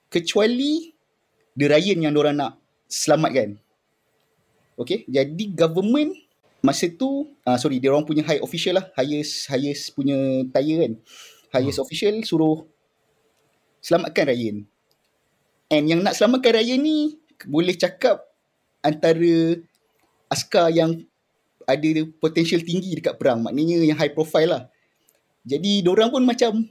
Kecuali 0.08 0.94
The 1.52 1.68
Ryan 1.68 2.08
yang 2.08 2.12
diorang 2.16 2.40
nak 2.40 2.56
selamatkan. 2.88 3.60
Okay, 4.80 5.04
jadi 5.04 5.52
government 5.52 6.16
masa 6.62 6.86
tu, 6.88 7.28
uh, 7.44 7.58
sorry, 7.58 7.82
dia 7.82 7.90
orang 7.90 8.06
punya 8.06 8.22
high 8.22 8.40
official 8.40 8.78
lah, 8.78 8.86
highest 8.94 9.50
highest 9.50 9.92
punya 9.92 10.16
tire 10.54 10.78
kan. 10.88 10.92
Highest 11.52 11.82
hmm. 11.82 11.84
official 11.84 12.14
suruh 12.24 12.58
selamatkan 13.82 14.30
Ryan. 14.30 14.56
And 15.68 15.84
yang 15.90 16.00
nak 16.06 16.14
selamatkan 16.14 16.56
Ryan 16.56 16.80
ni, 16.80 17.18
boleh 17.50 17.74
cakap 17.74 18.22
antara 18.80 19.58
askar 20.30 20.70
yang 20.70 21.02
ada 21.66 21.90
potential 22.22 22.62
tinggi 22.62 22.94
dekat 22.96 23.18
perang. 23.18 23.42
Maknanya 23.42 23.82
yang 23.82 23.98
high 23.98 24.14
profile 24.14 24.50
lah. 24.50 24.62
Jadi, 25.42 25.82
orang 25.84 26.14
pun 26.14 26.22
macam, 26.22 26.62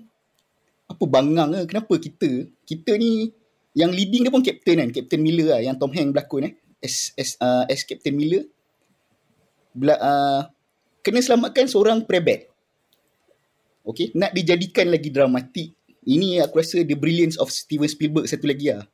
apa 0.88 1.04
bangang 1.04 1.52
ke? 1.52 1.76
Kenapa 1.76 1.94
kita, 2.00 2.30
kita 2.64 2.96
ni 2.96 3.36
yang 3.72 3.92
leading 3.92 4.28
dia 4.28 4.34
pun 4.34 4.44
captain 4.44 4.84
kan 4.84 4.90
captain 4.92 5.22
Miller 5.24 5.56
lah 5.56 5.62
yang 5.64 5.76
Tom 5.80 5.92
Hanks 5.96 6.12
berlakon 6.12 6.52
eh 6.52 6.54
as 6.84 7.16
as 7.16 7.40
uh, 7.40 7.64
as 7.72 7.88
captain 7.88 8.16
Miller 8.20 8.44
Bela, 9.72 9.96
uh, 9.98 10.42
kena 11.02 11.24
selamatkan 11.24 11.68
seorang 11.68 12.04
prebat 12.04 12.48
Okay, 13.82 14.14
nak 14.14 14.36
dijadikan 14.38 14.94
lagi 14.94 15.10
dramatik 15.10 15.74
ini 16.06 16.38
aku 16.38 16.62
rasa 16.62 16.86
the 16.86 16.94
brilliance 16.94 17.38
of 17.38 17.50
Steven 17.50 17.90
Spielberg 17.90 18.30
satu 18.30 18.46
lagi 18.46 18.70
lah 18.74 18.86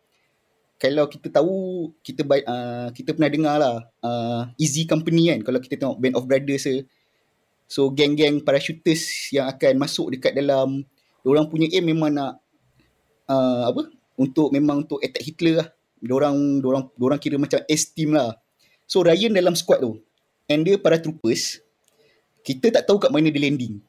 kalau 0.77 1.09
kita 1.09 1.33
tahu 1.33 1.89
kita 2.05 2.21
uh, 2.23 2.87
kita 2.93 3.17
pernah 3.17 3.31
dengar 3.33 3.55
lah 3.57 3.75
uh, 4.05 4.47
Easy 4.61 4.85
Company 4.85 5.33
kan 5.33 5.39
kalau 5.43 5.59
kita 5.59 5.75
tengok 5.75 5.97
Band 5.97 6.15
of 6.15 6.29
Brothers 6.29 6.63
se 6.69 6.85
so 7.67 7.91
geng-geng 7.91 8.39
parachuters 8.45 9.33
yang 9.33 9.49
akan 9.49 9.75
masuk 9.75 10.13
dekat 10.15 10.37
dalam 10.37 10.85
orang 11.27 11.49
punya 11.51 11.67
aim 11.73 11.83
memang 11.83 12.15
nak 12.15 12.39
uh, 13.27 13.73
apa 13.73 13.91
untuk 14.17 14.49
memang 14.49 14.83
untuk 14.83 14.99
attack 14.99 15.23
Hitler 15.23 15.63
lah. 15.63 15.67
Diorang, 15.97 16.61
diorang, 16.61 16.89
diorang 16.93 17.19
kira 17.21 17.37
macam 17.37 17.61
S-team 17.65 18.17
lah. 18.17 18.37
So 18.89 19.05
Ryan 19.05 19.37
dalam 19.37 19.53
squad 19.53 19.81
tu. 19.81 20.01
And 20.47 20.63
dia 20.63 20.79
para 20.79 20.95
troopers. 20.99 21.59
Kita 22.41 22.71
tak 22.71 22.87
tahu 22.87 23.03
kat 23.03 23.11
mana 23.11 23.27
dia 23.27 23.43
landing. 23.43 23.83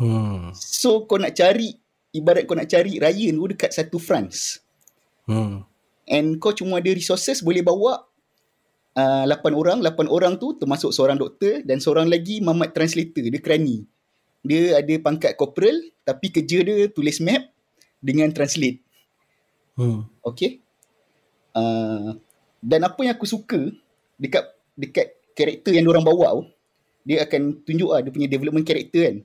Hmm. 0.00 0.54
So 0.56 1.04
kau 1.04 1.20
nak 1.20 1.36
cari, 1.36 1.76
ibarat 2.16 2.48
kau 2.48 2.56
nak 2.56 2.70
cari 2.70 2.96
Ryan 2.96 3.36
tu 3.36 3.46
dekat 3.52 3.70
satu 3.76 4.00
France. 4.00 4.64
Hmm. 5.28 5.68
And 6.08 6.40
kau 6.40 6.56
cuma 6.56 6.80
ada 6.80 6.88
resources 6.88 7.44
boleh 7.44 7.60
bawa 7.60 8.08
uh, 8.96 9.24
8 9.28 9.52
orang. 9.52 9.84
8 9.84 10.08
orang 10.08 10.40
tu 10.40 10.56
termasuk 10.56 10.94
seorang 10.94 11.20
doktor 11.20 11.60
dan 11.68 11.82
seorang 11.82 12.08
lagi 12.08 12.40
mamat 12.40 12.72
translator. 12.72 13.28
Dia 13.28 13.42
kerani. 13.42 13.84
Dia 14.40 14.80
ada 14.80 14.94
pangkat 15.02 15.36
corporal 15.36 15.76
tapi 16.06 16.32
kerja 16.32 16.64
dia 16.64 16.88
tulis 16.88 17.20
map 17.20 17.44
dengan 18.00 18.32
translate. 18.32 18.80
Hmm. 19.76 20.08
Okay. 20.24 20.64
Uh, 21.52 22.16
dan 22.64 22.86
apa 22.86 22.98
yang 23.04 23.14
aku 23.18 23.26
suka 23.26 23.70
dekat 24.16 24.46
dekat 24.78 25.17
karakter 25.38 25.70
yang 25.78 25.86
orang 25.86 26.02
bawa 26.02 26.42
tu, 26.42 26.42
dia 27.06 27.22
akan 27.22 27.62
tunjuk 27.62 27.88
lah 27.94 28.02
dia 28.02 28.10
punya 28.10 28.26
development 28.26 28.66
karakter 28.66 29.02
kan. 29.06 29.16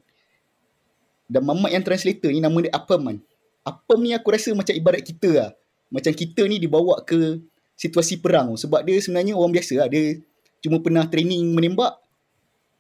Dan 1.26 1.41
mamat 1.41 1.71
yang 1.73 1.84
translator 1.84 2.30
ni 2.30 2.38
nama 2.38 2.54
dia 2.62 2.71
Apam 2.71 3.02
kan. 3.02 3.17
Apam 3.65 3.99
ni 4.06 4.13
aku 4.13 4.30
rasa 4.30 4.54
macam 4.54 4.78
ibarat 4.78 5.02
kita 5.02 5.30
lah. 5.34 5.49
Macam 5.89 6.13
kita 6.13 6.45
ni 6.45 6.62
dibawa 6.62 7.02
ke 7.02 7.41
situasi 7.73 8.21
perang 8.21 8.54
tu. 8.54 8.67
Sebab 8.69 8.86
dia 8.86 9.02
sebenarnya 9.02 9.34
orang 9.34 9.52
biasa 9.58 9.73
lah. 9.82 9.88
Dia 9.89 10.21
cuma 10.62 10.80
pernah 10.80 11.10
training 11.10 11.41
menembak 11.52 11.97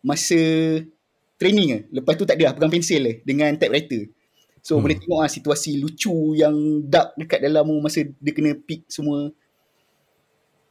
masa 0.05 0.37
training 1.39 1.67
lah. 1.71 1.81
Lepas 1.99 2.13
tu 2.19 2.27
tak 2.27 2.37
ada 2.37 2.51
lah 2.51 2.53
pegang 2.53 2.71
pensel 2.71 3.01
lah 3.01 3.15
dengan 3.25 3.55
typewriter. 3.57 4.11
So 4.63 4.79
hmm. 4.79 4.81
boleh 4.87 4.97
tengok 4.99 5.19
lah 5.23 5.31
situasi 5.31 5.71
lucu 5.83 6.39
yang 6.39 6.55
dark 6.87 7.15
dekat 7.19 7.43
dalam 7.43 7.67
masa 7.83 8.07
dia 8.07 8.31
kena 8.31 8.55
pick 8.55 8.87
semua. 8.87 9.31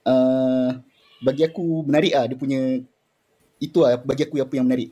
Uh, 0.02 0.82
bagi 1.22 1.46
aku 1.46 1.86
menarik 1.86 2.12
ah 2.18 2.26
dia 2.26 2.36
punya 2.36 2.82
itu 3.62 3.78
lah 3.78 3.94
bagi 4.02 4.26
aku 4.26 4.42
apa 4.42 4.58
yang 4.58 4.66
menarik. 4.66 4.90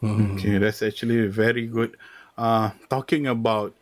Hmm. 0.00 0.38
Okay, 0.38 0.56
that's 0.56 0.80
actually 0.80 1.28
very 1.28 1.68
good. 1.68 1.98
Uh, 2.38 2.72
talking 2.88 3.28
about 3.28 3.76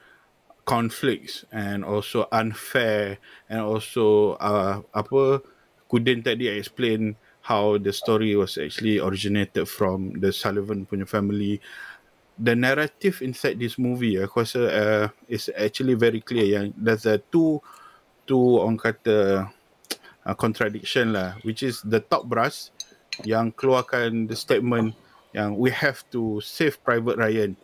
conflicts 0.66 1.44
and 1.52 1.84
also 1.84 2.26
unfair 2.32 3.16
and 3.48 3.62
also 3.62 4.36
uh, 4.42 4.82
apa 4.92 5.40
Kudin 5.88 6.20
tadi 6.20 6.52
explain 6.52 7.16
how 7.40 7.80
the 7.80 7.88
story 7.88 8.36
was 8.36 8.60
actually 8.60 9.00
originated 9.00 9.64
from 9.64 10.12
the 10.20 10.28
Sullivan 10.28 10.84
punya 10.84 11.08
family 11.08 11.62
the 12.36 12.52
narrative 12.52 13.24
inside 13.24 13.56
this 13.56 13.80
movie 13.80 14.20
aku 14.20 14.44
rasa 14.44 14.62
uh, 14.68 15.06
is 15.32 15.48
actually 15.56 15.96
very 15.96 16.20
clear 16.20 16.44
yang 16.60 16.76
there's 16.76 17.08
a 17.08 17.16
two 17.32 17.56
two 18.28 18.60
orang 18.60 18.76
kata 18.76 19.48
uh, 20.28 20.36
contradiction 20.36 21.16
lah 21.16 21.40
which 21.40 21.64
is 21.64 21.80
the 21.88 21.98
top 21.98 22.28
brass 22.28 22.68
yang 23.24 23.48
keluarkan 23.56 24.28
the 24.28 24.36
statement 24.36 24.92
yang 25.32 25.56
we 25.56 25.72
have 25.72 26.04
to 26.12 26.38
save 26.44 26.76
private 26.84 27.16
Ryan 27.16 27.56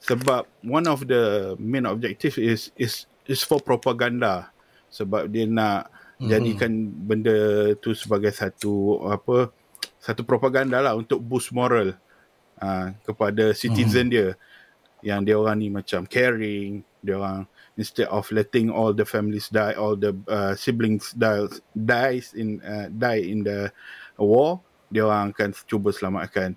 sebab 0.00 0.48
one 0.64 0.88
of 0.88 1.04
the 1.04 1.54
main 1.60 1.84
objective 1.84 2.40
is 2.40 2.72
is 2.80 3.04
is 3.28 3.44
for 3.44 3.60
propaganda 3.60 4.48
sebab 4.88 5.28
dia 5.28 5.44
nak 5.44 5.92
mm-hmm. 5.92 6.28
jadikan 6.28 6.72
benda 6.88 7.36
tu 7.80 7.92
sebagai 7.92 8.32
satu 8.32 9.04
apa 9.08 9.52
satu 10.00 10.20
propaganda 10.24 10.84
lah 10.84 10.92
untuk 10.92 11.20
boost 11.24 11.48
moral 11.52 11.96
uh, 12.60 12.86
kepada 13.08 13.56
citizen 13.56 14.08
hmm. 14.08 14.12
dia 14.12 14.28
yang 15.00 15.20
dia 15.24 15.36
orang 15.36 15.56
ni 15.60 15.68
macam 15.72 16.04
caring 16.04 16.84
dia 17.00 17.16
orang 17.16 17.48
instead 17.76 18.06
of 18.08 18.30
letting 18.30 18.70
all 18.70 18.94
the 18.94 19.04
families 19.04 19.50
die 19.50 19.74
all 19.74 19.96
the 19.98 20.14
uh, 20.28 20.54
siblings 20.54 21.12
die 21.18 21.46
dies 21.74 22.34
in 22.34 22.62
uh, 22.62 22.86
die 22.90 23.22
in 23.26 23.42
the 23.42 23.70
war 24.18 24.62
dia 24.94 25.02
orang 25.02 25.34
akan 25.34 25.50
cuba 25.66 25.90
selamatkan 25.90 26.54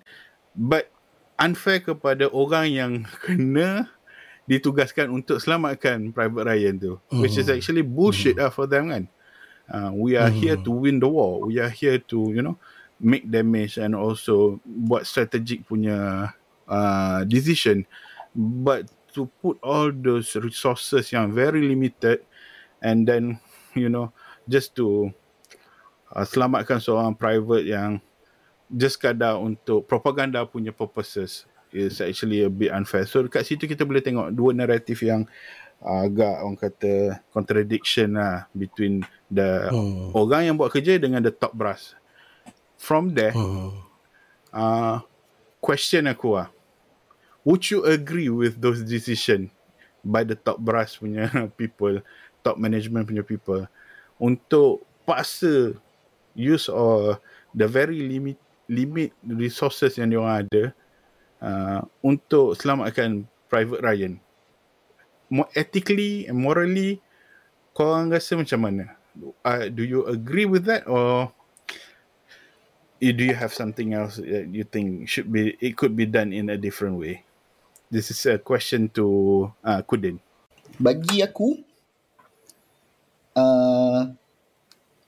but 0.54 0.90
unfair 1.38 1.82
kepada 1.82 2.30
orang 2.30 2.66
yang 2.70 2.92
kena 3.26 3.90
ditugaskan 4.48 5.12
untuk 5.12 5.42
selamatkan 5.42 6.10
private 6.14 6.46
Ryan 6.48 6.74
tu 6.80 6.92
mm. 7.12 7.20
which 7.20 7.36
is 7.36 7.52
hmm. 7.52 7.60
actually 7.60 7.84
bullshit 7.84 8.40
mm. 8.40 8.48
lah 8.48 8.50
for 8.50 8.64
them 8.64 8.88
kan 8.88 9.04
uh, 9.68 9.92
we 9.92 10.16
are 10.16 10.32
mm. 10.32 10.40
here 10.40 10.56
to 10.56 10.72
win 10.72 10.96
the 10.96 11.06
war 11.06 11.44
we 11.44 11.60
are 11.60 11.68
here 11.68 12.00
to 12.00 12.32
you 12.32 12.40
know 12.40 12.56
make 12.96 13.28
damage 13.28 13.76
and 13.76 13.92
also 13.92 14.56
buat 14.64 15.04
strategic 15.04 15.68
punya 15.68 16.32
uh, 16.64 17.20
decision 17.28 17.84
but 18.32 18.88
to 19.14 19.30
put 19.40 19.56
all 19.62 19.90
those 19.92 20.36
resources 20.38 21.10
yang 21.12 21.32
very 21.32 21.64
limited 21.64 22.24
and 22.82 23.08
then 23.08 23.38
you 23.78 23.88
know 23.88 24.12
just 24.48 24.74
to 24.76 25.10
uh, 26.12 26.24
selamatkan 26.24 26.80
seorang 26.80 27.16
private 27.16 27.68
yang 27.68 28.00
just 28.68 29.00
kadar 29.00 29.40
untuk 29.40 29.88
propaganda 29.88 30.44
punya 30.44 30.72
purposes 30.72 31.48
is 31.72 32.00
actually 32.00 32.44
a 32.44 32.52
bit 32.52 32.72
unfair. 32.72 33.04
So 33.04 33.24
dekat 33.24 33.44
situ 33.44 33.68
kita 33.68 33.84
boleh 33.84 34.00
tengok 34.00 34.32
dua 34.32 34.56
naratif 34.56 35.04
yang 35.04 35.28
uh, 35.84 36.04
agak 36.08 36.34
orang 36.44 36.58
kata 36.58 36.92
contradiction 37.32 38.16
lah 38.16 38.48
between 38.56 39.04
the 39.28 39.68
hmm. 39.68 40.16
orang 40.16 40.52
yang 40.52 40.56
buat 40.56 40.72
kerja 40.72 40.96
dengan 40.98 41.22
the 41.22 41.32
top 41.32 41.52
brass 41.54 41.94
from 42.78 43.12
there 43.12 43.34
uh. 43.34 43.70
uh 44.54 44.96
question 45.60 46.08
aku 46.08 46.38
ah 46.38 46.48
would 47.48 47.64
you 47.72 47.80
agree 47.88 48.28
with 48.28 48.60
those 48.60 48.84
decision 48.84 49.48
by 50.04 50.20
the 50.20 50.36
top 50.36 50.60
brass 50.60 51.00
punya 51.00 51.32
people 51.60 52.04
top 52.44 52.60
management 52.60 53.08
punya 53.08 53.24
people 53.24 53.64
untuk 54.20 54.84
paksa 55.08 55.72
use 56.36 56.68
or 56.68 57.16
the 57.56 57.64
very 57.64 58.04
limit 58.04 58.36
limit 58.68 59.16
resources 59.24 59.96
yang 59.96 60.12
diorang 60.12 60.44
ada 60.44 60.64
uh, 61.40 61.80
untuk 62.04 62.52
selamatkan 62.52 63.24
private 63.48 63.80
Ryan? 63.80 64.20
Ethically 65.56 66.28
and 66.28 66.36
morally 66.36 67.00
kau 67.72 67.96
orang 67.96 68.12
rasa 68.12 68.36
macam 68.36 68.60
mana? 68.60 68.84
Uh, 69.40 69.72
do 69.72 69.88
you 69.88 70.04
agree 70.04 70.44
with 70.44 70.68
that 70.68 70.84
or 70.84 71.32
do 73.00 73.24
you 73.24 73.32
have 73.32 73.56
something 73.56 73.96
else 73.96 74.20
that 74.20 74.52
you 74.52 74.68
think 74.68 75.08
should 75.08 75.32
be 75.32 75.56
it 75.64 75.80
could 75.80 75.96
be 75.96 76.04
done 76.04 76.30
in 76.36 76.52
a 76.52 76.58
different 76.60 77.00
way 77.00 77.24
this 77.88 78.12
is 78.12 78.20
a 78.28 78.36
question 78.38 78.88
to 78.92 79.48
uh, 79.64 79.80
Kudin 79.84 80.20
bagi 80.78 81.20
aku 81.20 81.58
uh, 83.34 84.14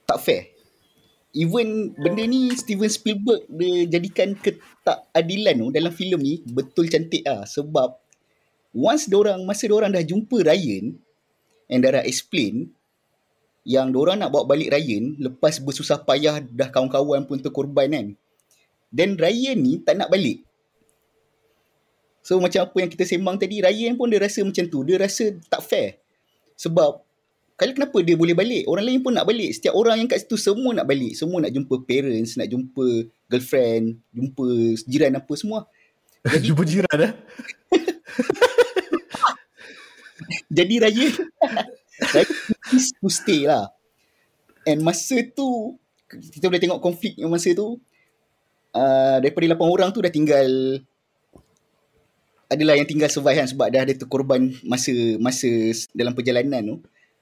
tak 0.07 0.19
fair. 0.19 0.43
Even 1.31 1.95
benda 1.95 2.27
ni 2.27 2.51
Steven 2.59 2.91
Spielberg 2.91 3.47
dia 3.47 3.87
jadikan 3.87 4.35
ketakadilan 4.35 5.55
tu 5.63 5.67
dalam 5.71 5.93
filem 5.95 6.19
ni 6.19 6.33
betul 6.43 6.91
cantik 6.91 7.23
ah 7.23 7.47
sebab 7.47 7.95
once 8.75 9.07
orang 9.15 9.39
masa 9.47 9.71
orang 9.71 9.95
dah 9.95 10.03
jumpa 10.03 10.43
Ryan 10.43 10.99
and 11.71 11.87
dah 11.87 12.03
explain 12.03 12.75
yang 13.63 13.95
orang 13.95 14.19
nak 14.19 14.35
bawa 14.35 14.43
balik 14.43 14.75
Ryan 14.75 15.15
lepas 15.23 15.63
bersusah 15.63 16.03
payah 16.03 16.43
dah 16.43 16.67
kawan-kawan 16.67 17.23
pun 17.23 17.39
terkorban 17.39 17.95
kan. 17.95 18.07
Dan 18.91 19.15
Ryan 19.15 19.55
ni 19.55 19.79
tak 19.79 20.03
nak 20.03 20.11
balik. 20.11 20.43
So 22.21 22.37
macam 22.37 22.69
apa 22.69 22.77
yang 22.77 22.91
kita 22.93 23.03
sembang 23.05 23.41
tadi 23.41 23.65
Ryan 23.65 23.97
pun 23.97 24.09
dia 24.09 24.21
rasa 24.21 24.45
macam 24.45 24.65
tu. 24.69 24.85
Dia 24.85 25.01
rasa 25.01 25.33
tak 25.49 25.61
fair. 25.65 25.97
Sebab 26.57 27.01
Kali 27.61 27.77
kenapa 27.77 28.01
dia 28.01 28.17
boleh 28.17 28.33
balik? 28.33 28.65
Orang 28.65 28.89
lain 28.89 29.05
pun 29.05 29.13
nak 29.13 29.29
balik. 29.29 29.53
Setiap 29.53 29.77
orang 29.77 30.01
yang 30.01 30.09
kat 30.09 30.25
situ 30.25 30.33
semua 30.33 30.73
nak 30.73 30.89
balik. 30.89 31.13
Semua 31.13 31.45
nak 31.45 31.53
jumpa 31.53 31.85
parents, 31.85 32.33
nak 32.33 32.49
jumpa 32.49 33.05
girlfriend, 33.29 34.01
jumpa 34.09 34.47
jiran 34.89 35.21
apa 35.21 35.33
semua. 35.37 35.69
Jadi, 36.25 36.41
jumpa 36.49 36.63
jiran 36.65 36.97
eh? 37.05 37.13
jadi 40.57 40.89
raya 40.89 41.07
raya 42.17 42.25
is 42.73 42.89
to 42.97 43.13
stay 43.13 43.45
lah. 43.45 43.69
And 44.65 44.81
masa 44.81 45.21
tu 45.29 45.77
kita 46.09 46.49
boleh 46.49 46.65
tengok 46.65 46.81
konflik 46.81 47.13
yang 47.13 47.29
masa 47.29 47.53
tu 47.53 47.77
uh, 48.73 49.17
daripada 49.21 49.53
8 49.53 49.61
orang 49.61 49.93
tu 49.93 50.01
dah 50.01 50.09
tinggal 50.09 50.81
adalah 52.51 52.75
yang 52.75 52.83
tinggal 52.83 53.07
survive 53.07 53.39
kan 53.39 53.47
sebab 53.47 53.71
dah 53.71 53.81
ada 53.87 53.95
terkorban 53.95 54.51
masa 54.67 54.91
masa 55.23 55.47
dalam 55.95 56.11
perjalanan 56.11 56.75
tu. 56.75 56.77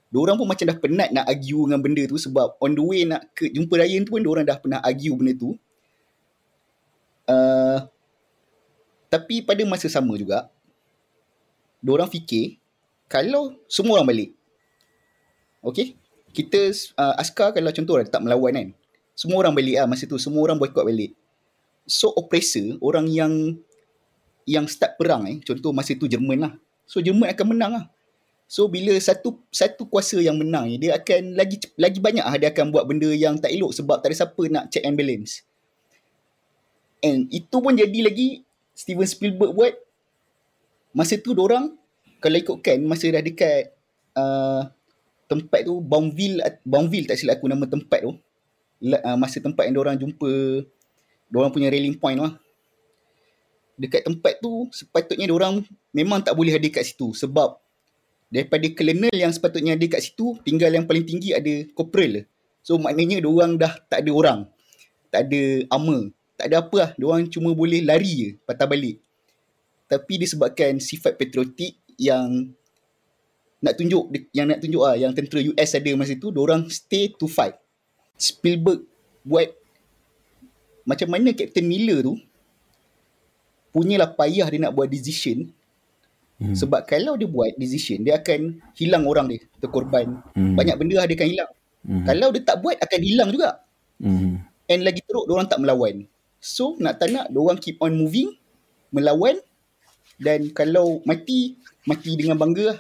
Diorang 0.09 0.41
pun 0.41 0.49
macam 0.49 0.65
dah 0.65 0.77
penat 0.81 1.13
nak 1.13 1.29
argue 1.29 1.69
dengan 1.69 1.79
benda 1.85 2.03
tu 2.09 2.17
sebab 2.17 2.57
on 2.57 2.73
the 2.73 2.81
way 2.81 3.05
nak 3.05 3.29
ke 3.37 3.45
jumpa 3.53 3.77
Ryan 3.77 4.09
tu 4.09 4.17
pun 4.17 4.25
diorang 4.25 4.41
dah 4.41 4.57
pernah 4.57 4.81
argue 4.81 5.13
benda 5.13 5.37
tu. 5.37 5.53
Uh, 7.29 7.85
tapi 9.09 9.45
pada 9.45 9.61
masa 9.69 9.85
sama 9.85 10.17
juga, 10.17 10.49
diorang 11.77 12.09
fikir 12.09 12.57
kalau 13.05 13.53
semua 13.69 14.01
orang 14.01 14.09
balik. 14.09 14.29
Okay? 15.61 15.93
Kita 16.33 16.73
uh, 16.97 17.21
askar 17.21 17.53
kalau 17.53 17.69
contoh 17.69 18.01
lah 18.01 18.05
tak 18.09 18.25
melawan 18.25 18.53
kan. 18.53 18.67
Semua 19.13 19.45
orang 19.45 19.53
balik 19.53 19.77
lah 19.77 19.85
masa 19.85 20.09
tu. 20.09 20.17
Semua 20.17 20.45
orang 20.45 20.57
boycott 20.57 20.89
balik. 20.89 21.13
So 21.89 22.13
oppressor, 22.17 22.81
orang 22.81 23.09
yang 23.09 23.61
yang 24.49 24.65
start 24.65 24.97
perang 24.97 25.29
eh. 25.29 25.37
Contoh 25.45 25.69
masa 25.69 25.93
tu 25.93 26.09
Jerman 26.09 26.49
lah. 26.49 26.53
So 26.89 26.97
Jerman 26.97 27.29
akan 27.29 27.45
menang 27.53 27.71
lah. 27.77 27.85
So 28.49 28.65
bila 28.65 28.97
satu 28.97 29.37
satu 29.53 29.85
kuasa 29.85 30.17
yang 30.17 30.41
menang 30.41 30.73
dia 30.81 30.97
akan 30.97 31.37
lagi 31.37 31.61
lagi 31.77 32.01
banyak 32.01 32.25
ah 32.25 32.33
dia 32.33 32.49
akan 32.49 32.73
buat 32.73 32.89
benda 32.89 33.05
yang 33.13 33.37
tak 33.37 33.53
elok 33.53 33.77
sebab 33.77 34.01
tak 34.01 34.09
ada 34.09 34.25
siapa 34.25 34.41
nak 34.49 34.73
check 34.73 34.81
and 34.81 34.97
balance. 34.97 35.45
And 37.05 37.29
itu 37.29 37.53
pun 37.61 37.77
jadi 37.77 38.09
lagi 38.09 38.41
Steven 38.73 39.05
Spielberg 39.05 39.53
buat 39.53 39.73
masa 40.97 41.21
tu 41.21 41.37
orang 41.37 41.77
kalau 42.17 42.37
ikutkan 42.41 42.81
masa 42.89 43.13
dah 43.13 43.21
dekat 43.21 43.69
uh, 44.17 44.65
tempat 45.29 45.69
tu 45.69 45.77
Bounville 45.77 46.41
Bounville 46.65 47.05
tak 47.05 47.21
silap 47.21 47.37
aku 47.37 47.45
nama 47.45 47.69
tempat 47.69 48.01
tu 48.01 48.17
uh, 48.81 49.17
masa 49.19 49.37
tempat 49.39 49.69
yang 49.69 49.77
orang 49.77 50.01
jumpa 50.01 50.65
orang 51.37 51.53
punya 51.53 51.69
railing 51.69 51.93
point 51.93 52.17
tu 52.17 52.25
lah. 52.25 52.33
Dekat 53.79 54.03
tempat 54.03 54.43
tu 54.43 54.67
sepatutnya 54.75 55.31
orang 55.31 55.63
memang 55.95 56.19
tak 56.19 56.35
boleh 56.35 56.51
ada 56.51 56.67
kat 56.67 56.83
situ 56.83 57.15
sebab 57.15 57.55
daripada 58.27 58.67
colonel 58.75 59.15
yang 59.15 59.31
sepatutnya 59.31 59.79
ada 59.79 59.85
kat 59.87 60.03
situ 60.03 60.35
tinggal 60.43 60.67
yang 60.67 60.83
paling 60.83 61.07
tinggi 61.07 61.31
ada 61.31 61.63
corporal. 61.71 62.27
So 62.59 62.75
maknanya 62.75 63.23
orang 63.23 63.55
dah 63.55 63.79
tak 63.87 64.03
ada 64.03 64.11
orang 64.11 64.39
tak 65.07 65.31
ada 65.31 65.63
armor 65.71 66.11
tak 66.39 66.45
ada 66.51 66.63
apa 66.63 66.75
lah. 66.79 66.89
Orang 67.03 67.27
cuma 67.27 67.51
boleh 67.51 67.83
lari 67.83 68.13
je 68.15 68.29
patah 68.47 68.63
balik. 68.63 69.03
Tapi 69.91 70.13
disebabkan 70.15 70.79
sifat 70.79 71.19
patriotik 71.19 71.75
yang 71.99 72.55
nak 73.59 73.75
tunjuk 73.75 74.07
yang 74.31 74.47
nak 74.47 74.63
tunjuk 74.63 74.79
ah 74.87 74.95
yang 74.95 75.11
tentera 75.11 75.43
US 75.43 75.75
ada 75.75 75.91
masa 75.99 76.15
tu 76.15 76.31
orang 76.31 76.67
stay 76.71 77.11
to 77.11 77.27
fight. 77.27 77.59
Spielberg 78.15 78.87
buat 79.23 79.51
macam 80.87 81.11
mana 81.11 81.35
Captain 81.35 81.67
Miller 81.67 82.03
tu 82.07 82.15
punyalah 83.69 84.11
payah 84.13 84.47
dia 84.49 84.59
nak 84.65 84.73
buat 84.75 84.89
decision 84.89 85.49
Hmm. 86.39 86.55
Sebab 86.55 86.87
kalau 86.87 87.19
dia 87.19 87.27
buat 87.27 87.51
decision, 87.59 87.99
dia 88.07 88.15
akan 88.15 88.63
hilang 88.79 89.03
orang 89.03 89.27
dia, 89.27 89.43
terkorban. 89.59 90.23
Hmm. 90.31 90.55
Banyak 90.55 90.75
benda 90.79 91.03
lah 91.03 91.05
dia 91.05 91.19
akan 91.19 91.29
hilang. 91.29 91.51
Hmm. 91.83 92.03
Kalau 92.07 92.27
dia 92.31 92.41
tak 92.47 92.57
buat, 92.63 92.75
akan 92.79 93.01
hilang 93.03 93.29
juga. 93.35 93.59
Hmm. 93.99 94.39
And 94.71 94.81
lagi 94.87 95.03
teruk, 95.03 95.27
orang 95.27 95.51
tak 95.51 95.59
melawan. 95.59 96.07
So, 96.39 96.79
nak 96.79 97.03
tak 97.03 97.11
nak, 97.11 97.27
orang 97.35 97.59
keep 97.59 97.75
on 97.83 97.99
moving, 97.99 98.39
melawan. 98.95 99.35
Dan 100.15 100.55
kalau 100.55 101.03
mati, 101.03 101.59
mati 101.83 102.15
dengan 102.15 102.39
bangga 102.39 102.75
lah. 102.75 102.79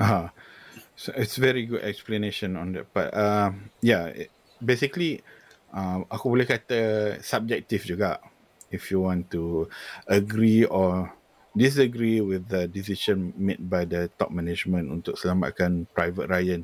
Aha. 0.00 0.22
So, 0.96 1.12
it's 1.12 1.36
very 1.36 1.68
good 1.68 1.84
explanation 1.84 2.56
on 2.56 2.72
that 2.72 2.88
part. 2.88 3.12
Uh, 3.12 3.52
yeah, 3.84 4.16
basically, 4.64 5.20
uh, 5.76 6.08
aku 6.08 6.32
boleh 6.32 6.48
kata 6.48 7.20
subjektif 7.20 7.84
juga. 7.84 8.16
If 8.76 8.92
you 8.92 9.00
want 9.00 9.32
to 9.32 9.72
agree 10.04 10.68
or 10.68 11.08
disagree 11.56 12.20
with 12.20 12.52
the 12.52 12.68
decision 12.68 13.32
made 13.32 13.64
by 13.64 13.88
the 13.88 14.12
top 14.20 14.28
management 14.28 14.92
untuk 14.92 15.16
selamatkan 15.16 15.88
Private 15.96 16.28
Ryan. 16.28 16.62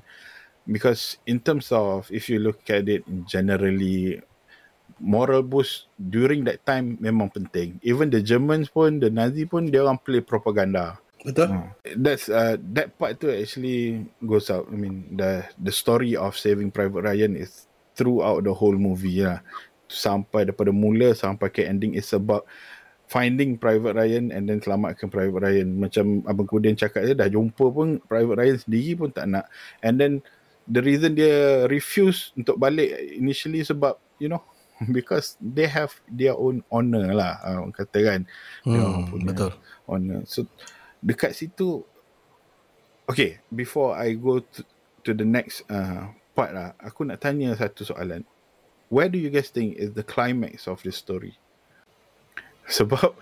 Because 0.68 1.16
in 1.24 1.40
terms 1.40 1.72
of 1.72 2.06
if 2.12 2.28
you 2.28 2.38
look 2.38 2.60
at 2.68 2.86
it 2.86 3.02
generally 3.24 4.20
moral 5.02 5.42
boost 5.42 5.90
during 5.98 6.44
that 6.46 6.62
time 6.62 7.00
memang 7.02 7.32
penting. 7.32 7.80
Even 7.82 8.12
the 8.12 8.22
Germans 8.22 8.70
pun 8.70 9.02
the 9.02 9.10
Nazi 9.10 9.48
pun 9.48 9.66
dia 9.66 9.82
orang 9.82 9.98
play 9.98 10.22
propaganda. 10.22 11.00
Betul. 11.22 11.54
Uh, 11.54 11.66
that's 11.98 12.26
uh, 12.30 12.58
that 12.74 12.94
part 12.98 13.18
tu 13.18 13.30
actually 13.30 14.06
goes 14.22 14.50
out. 14.50 14.66
I 14.70 14.76
mean 14.78 15.18
the 15.18 15.46
the 15.58 15.74
story 15.74 16.14
of 16.14 16.38
saving 16.38 16.70
private 16.74 17.02
ryan 17.02 17.34
is 17.38 17.66
throughout 17.94 18.42
the 18.46 18.54
whole 18.54 18.74
movie 18.74 19.22
lah 19.22 19.42
sampai 19.92 20.48
daripada 20.48 20.72
mula 20.72 21.12
sampai 21.12 21.52
ke 21.52 21.62
ending 21.68 21.92
is 21.92 22.08
about 22.16 22.48
finding 23.12 23.60
Private 23.60 23.92
Ryan 23.92 24.32
and 24.32 24.48
then 24.48 24.58
selamatkan 24.64 25.12
Private 25.12 25.44
Ryan. 25.44 25.68
Macam 25.76 26.24
Abang 26.24 26.48
Kudin 26.48 26.72
cakap 26.72 27.04
dia 27.04 27.12
dah 27.12 27.28
jumpa 27.28 27.64
pun 27.68 28.00
Private 28.08 28.36
Ryan 28.40 28.58
sendiri 28.58 28.92
pun 28.96 29.08
tak 29.12 29.28
nak. 29.28 29.52
And 29.84 30.00
then 30.00 30.12
the 30.64 30.80
reason 30.80 31.12
dia 31.12 31.68
refuse 31.68 32.32
untuk 32.32 32.56
balik 32.56 32.88
initially 33.12 33.60
sebab 33.60 34.00
you 34.16 34.32
know 34.32 34.40
because 34.96 35.36
they 35.38 35.68
have 35.68 35.92
their 36.08 36.32
own 36.32 36.64
honor 36.72 37.12
lah 37.12 37.36
orang 37.44 37.76
kata 37.76 37.98
kan. 38.00 38.20
Hmm, 38.64 39.12
betul. 39.28 39.52
Honor. 39.84 40.24
So 40.24 40.48
dekat 41.04 41.36
situ 41.36 41.84
Okay, 43.02 43.42
before 43.50 43.98
I 43.98 44.14
go 44.14 44.38
to, 44.38 44.60
to 45.02 45.10
the 45.10 45.26
next 45.26 45.66
uh, 45.66 46.14
part 46.38 46.54
lah, 46.54 46.78
aku 46.78 47.02
nak 47.02 47.18
tanya 47.18 47.52
satu 47.58 47.82
soalan. 47.82 48.22
Where 48.92 49.08
do 49.08 49.16
you 49.16 49.32
guys 49.32 49.48
think 49.48 49.80
is 49.80 49.96
the 49.96 50.04
climax 50.04 50.68
of 50.68 50.84
the 50.84 50.92
story? 50.92 51.40
Sebab 52.68 53.16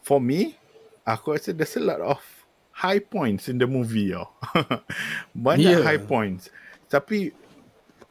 for 0.00 0.16
me, 0.16 0.56
aku 1.04 1.36
rasa 1.36 1.52
there's 1.52 1.76
a 1.76 1.84
lot 1.84 2.00
of 2.00 2.24
high 2.72 3.04
points 3.04 3.52
in 3.52 3.60
the 3.60 3.68
movie. 3.68 4.16
Oh. 4.16 4.32
Banyak 5.36 5.84
yeah. 5.84 5.84
high 5.84 6.00
points. 6.00 6.48
Tapi 6.88 7.36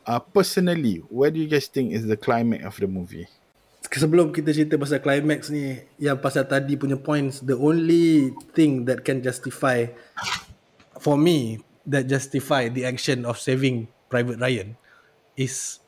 uh, 0.05 0.21
personally, 0.21 1.01
where 1.09 1.33
do 1.33 1.41
you 1.41 1.49
guys 1.49 1.65
think 1.65 1.97
is 1.97 2.05
the 2.05 2.13
climax 2.13 2.61
of 2.61 2.77
the 2.77 2.85
movie? 2.85 3.25
Sebelum 3.89 4.29
kita 4.29 4.53
cerita 4.53 4.77
pasal 4.77 5.01
climax 5.01 5.49
ni, 5.49 5.81
yang 5.97 6.21
pasal 6.21 6.45
tadi 6.45 6.77
punya 6.77 7.01
points, 7.01 7.41
the 7.41 7.57
only 7.57 8.29
thing 8.53 8.85
that 8.85 9.01
can 9.01 9.25
justify 9.25 9.89
for 11.01 11.17
me 11.17 11.57
that 11.89 12.05
justify 12.05 12.69
the 12.69 12.85
action 12.85 13.25
of 13.25 13.41
saving 13.41 13.89
Private 14.13 14.37
Ryan 14.37 14.77
is 15.33 15.81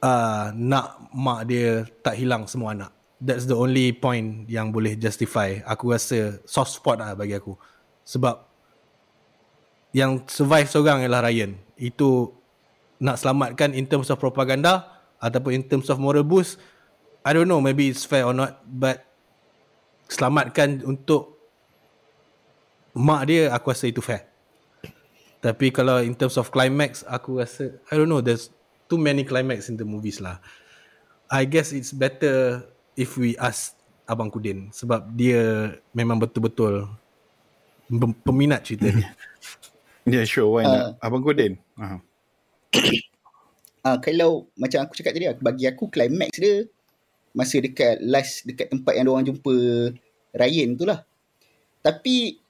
uh, 0.00 0.52
nak 0.56 1.12
mak 1.12 1.46
dia 1.48 1.84
tak 2.00 2.16
hilang 2.16 2.48
semua 2.48 2.72
anak. 2.74 2.92
That's 3.20 3.44
the 3.44 3.56
only 3.56 3.92
point 3.92 4.48
yang 4.48 4.72
boleh 4.72 4.96
justify. 4.96 5.60
Aku 5.68 5.92
rasa 5.92 6.40
soft 6.48 6.72
spot 6.72 7.04
lah 7.04 7.12
bagi 7.12 7.36
aku. 7.36 7.52
Sebab 8.08 8.48
yang 9.92 10.24
survive 10.24 10.72
seorang 10.72 11.04
ialah 11.04 11.28
Ryan. 11.28 11.52
Itu 11.76 12.32
nak 13.00 13.20
selamatkan 13.20 13.76
in 13.76 13.84
terms 13.88 14.08
of 14.08 14.16
propaganda 14.16 14.88
ataupun 15.20 15.52
in 15.52 15.64
terms 15.68 15.92
of 15.92 16.00
moral 16.00 16.24
boost. 16.24 16.56
I 17.20 17.36
don't 17.36 17.48
know 17.48 17.60
maybe 17.60 17.92
it's 17.92 18.08
fair 18.08 18.24
or 18.24 18.32
not 18.32 18.64
but 18.64 19.04
selamatkan 20.08 20.80
untuk 20.88 21.36
mak 22.96 23.28
dia 23.28 23.52
aku 23.52 23.76
rasa 23.76 23.92
itu 23.92 24.00
fair. 24.00 24.24
Tapi 25.44 25.72
kalau 25.72 26.00
in 26.00 26.16
terms 26.16 26.40
of 26.40 26.48
climax 26.48 27.04
aku 27.04 27.44
rasa 27.44 27.76
I 27.92 28.00
don't 28.00 28.08
know 28.08 28.24
there's 28.24 28.48
too 28.90 28.98
many 28.98 29.22
climax 29.22 29.70
in 29.70 29.78
the 29.78 29.86
movies 29.86 30.18
lah. 30.18 30.42
I 31.30 31.46
guess 31.46 31.70
it's 31.70 31.94
better 31.94 32.66
if 32.98 33.14
we 33.14 33.38
ask 33.38 33.78
Abang 34.10 34.34
Kudin 34.34 34.74
sebab 34.74 35.14
dia 35.14 35.70
memang 35.94 36.18
betul-betul 36.18 36.90
peminat 38.26 38.66
cerita 38.66 38.90
ni. 38.90 39.06
Yeah, 40.08 40.24
sure. 40.24 40.48
Why 40.48 40.64
not? 40.64 40.96
Uh, 40.96 41.06
Abang 41.06 41.20
Kudin. 41.20 41.60
Uh-huh. 41.76 42.00
uh, 43.84 43.98
kalau 44.04 44.48
macam 44.56 44.82
aku 44.82 44.96
cakap 44.96 45.12
tadi 45.12 45.28
lah, 45.28 45.36
bagi 45.36 45.68
aku 45.68 45.92
climax 45.92 46.40
dia 46.40 46.64
masa 47.36 47.60
dekat 47.62 48.00
last 48.02 48.42
dekat 48.42 48.72
tempat 48.72 48.96
yang 48.96 49.12
orang 49.12 49.28
jumpa 49.28 49.54
Ryan 50.34 50.68
tu 50.74 50.88
lah. 50.88 51.04
Tapi 51.84 52.40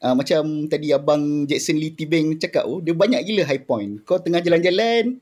uh, 0.00 0.14
macam 0.14 0.70
tadi 0.70 0.94
abang 0.94 1.44
Jackson 1.44 1.76
Lee 1.76 1.92
Tibeng 1.92 2.38
cakap 2.38 2.64
oh, 2.70 2.78
dia 2.78 2.94
banyak 2.94 3.20
gila 3.26 3.42
high 3.44 3.64
point. 3.66 4.00
Kau 4.06 4.22
tengah 4.22 4.40
jalan-jalan 4.40 5.20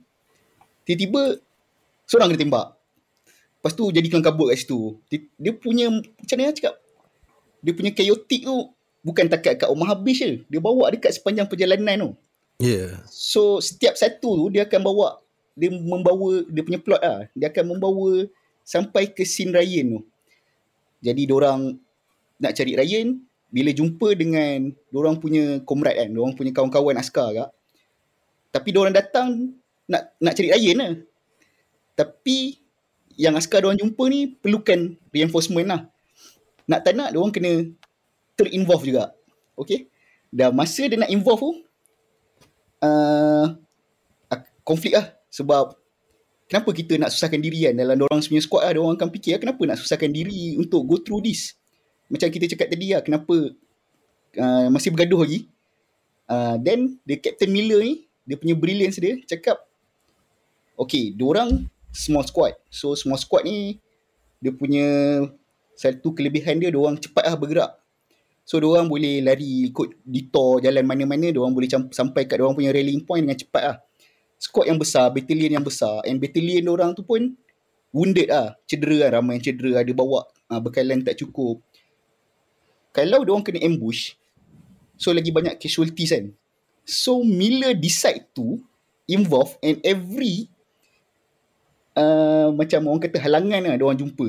tiba-tiba 0.85 1.41
seorang 2.07 2.33
kena 2.33 2.41
tembak. 2.41 2.67
Lepas 3.63 3.73
tu 3.79 3.85
jadi 3.95 4.07
kelang 4.11 4.27
kabut 4.27 4.51
kat 4.51 4.59
situ. 4.67 4.99
Dia, 5.07 5.19
dia 5.39 5.53
punya 5.55 5.87
macam 5.89 6.37
mana 6.37 6.51
cakap? 6.51 6.75
Dia 7.63 7.73
punya 7.79 7.91
chaotic 7.95 8.43
tu 8.43 8.57
bukan 9.07 9.31
takat 9.31 9.55
kat 9.63 9.69
rumah 9.71 9.95
habis 9.95 10.19
je. 10.19 10.43
Dia 10.51 10.59
bawa 10.59 10.91
dekat 10.91 11.15
sepanjang 11.15 11.47
perjalanan 11.47 12.11
tu. 12.11 12.11
Yeah. 12.59 12.99
So 13.07 13.63
setiap 13.63 13.95
satu 13.95 14.35
tu 14.35 14.45
dia 14.51 14.67
akan 14.67 14.83
bawa 14.83 15.23
dia 15.55 15.71
membawa 15.71 16.43
dia 16.51 16.63
punya 16.67 16.83
plot 16.83 17.03
lah. 17.03 17.31
Dia 17.39 17.55
akan 17.55 17.79
membawa 17.79 18.27
sampai 18.67 19.11
ke 19.11 19.23
scene 19.23 19.55
Ryan 19.55 19.99
tu. 19.99 20.01
Jadi 21.03 21.23
orang 21.31 21.79
nak 22.43 22.53
cari 22.59 22.75
Ryan 22.75 23.19
bila 23.53 23.71
jumpa 23.71 24.09
dengan 24.17 24.75
orang 24.91 25.21
punya 25.21 25.61
komrad 25.63 25.95
kan, 25.99 26.11
orang 26.17 26.35
punya 26.35 26.51
kawan-kawan 26.57 26.99
askar 26.99 27.31
kak. 27.31 27.51
Tapi 28.51 28.69
orang 28.75 28.97
datang 28.97 29.55
nak 29.89 30.15
nak 30.19 30.33
cari 30.35 30.49
Ryan 30.53 30.77
lah. 30.79 30.93
Tapi 31.99 32.63
yang 33.21 33.37
askar 33.37 33.63
orang 33.63 33.79
jumpa 33.79 34.03
ni 34.09 34.33
perlukan 34.33 34.97
reinforcement 35.13 35.69
lah. 35.69 35.81
Nak 36.67 36.81
tak 36.87 36.95
nak 36.97 37.13
orang 37.13 37.35
kena 37.35 37.53
terinvolve 38.39 38.89
juga. 38.89 39.13
Okay. 39.59 39.93
Dan 40.33 40.57
masa 40.57 40.89
dia 40.89 40.97
nak 40.97 41.13
involve 41.13 41.43
tu 41.45 41.53
uh, 42.83 43.47
konflik 44.65 44.97
lah. 44.97 45.13
Sebab 45.29 45.77
kenapa 46.49 46.71
kita 46.73 46.97
nak 46.97 47.13
susahkan 47.13 47.41
diri 47.41 47.69
kan 47.69 47.77
dalam 47.77 48.01
orang 48.01 48.25
punya 48.25 48.41
squad 48.41 48.65
lah. 48.65 48.81
Orang 48.81 48.97
akan 48.97 49.11
fikir 49.13 49.37
kenapa 49.43 49.61
nak 49.69 49.77
susahkan 49.77 50.09
diri 50.09 50.57
untuk 50.57 50.89
go 50.89 50.97
through 50.97 51.21
this. 51.25 51.53
Macam 52.09 52.33
kita 52.33 52.49
cakap 52.57 52.73
tadi 52.73 52.97
lah. 52.97 53.05
Kenapa 53.05 53.53
uh, 54.41 54.67
masih 54.73 54.89
bergaduh 54.95 55.21
lagi. 55.25 55.49
Uh, 56.31 56.57
then 56.65 56.97
the 57.05 57.21
Captain 57.21 57.53
Miller 57.53 57.85
ni 57.85 58.09
dia 58.23 58.39
punya 58.39 58.55
brilliance 58.55 58.97
dia 58.97 59.19
cakap 59.27 59.59
okay, 60.89 61.13
orang 61.21 61.69
small 61.93 62.25
squad. 62.25 62.57
So 62.73 62.97
small 62.97 63.21
squad 63.21 63.45
ni 63.45 63.79
dia 64.43 64.51
punya 64.51 64.87
satu 65.77 66.17
kelebihan 66.17 66.59
dia 66.59 66.73
orang 66.75 66.99
cepat 66.99 67.25
lah 67.29 67.37
bergerak. 67.39 67.73
So 68.43 68.59
orang 68.59 68.91
boleh 68.91 69.23
lari 69.23 69.71
ikut 69.71 70.03
detour 70.03 70.59
jalan 70.59 70.83
mana-mana, 70.83 71.31
orang 71.31 71.55
boleh 71.55 71.71
sampai 71.71 72.27
kat 72.27 72.43
orang 72.43 72.59
punya 72.59 72.75
rallying 72.75 73.07
point 73.07 73.23
dengan 73.23 73.39
cepat 73.39 73.63
lah. 73.63 73.77
Squad 74.43 74.67
yang 74.67 74.79
besar, 74.83 75.07
battalion 75.15 75.55
yang 75.55 75.63
besar 75.63 76.03
and 76.03 76.19
battalion 76.19 76.67
orang 76.67 76.91
tu 76.99 77.07
pun 77.07 77.39
wounded 77.95 78.27
lah, 78.27 78.59
cedera 78.67 79.07
lah, 79.07 79.23
ramai 79.23 79.39
yang 79.39 79.45
cedera 79.47 79.87
ada 79.87 79.93
bawa 79.95 80.27
uh, 80.51 80.59
bekalan 80.59 81.07
tak 81.07 81.23
cukup. 81.23 81.63
Kalau 82.91 83.23
orang 83.23 83.47
kena 83.47 83.63
ambush, 83.63 84.19
so 84.99 85.15
lagi 85.15 85.31
banyak 85.31 85.57
casualties 85.63 86.11
kan. 86.11 86.35
So 86.83 87.23
Miller 87.23 87.79
decide 87.79 88.27
to 88.35 88.59
involve 89.07 89.55
and 89.63 89.79
every 89.87 90.52
uh, 91.97 92.49
macam 92.55 92.89
orang 92.89 93.03
kata 93.09 93.19
halangan 93.21 93.61
lah 93.65 93.77
orang 93.81 93.99
jumpa. 94.01 94.29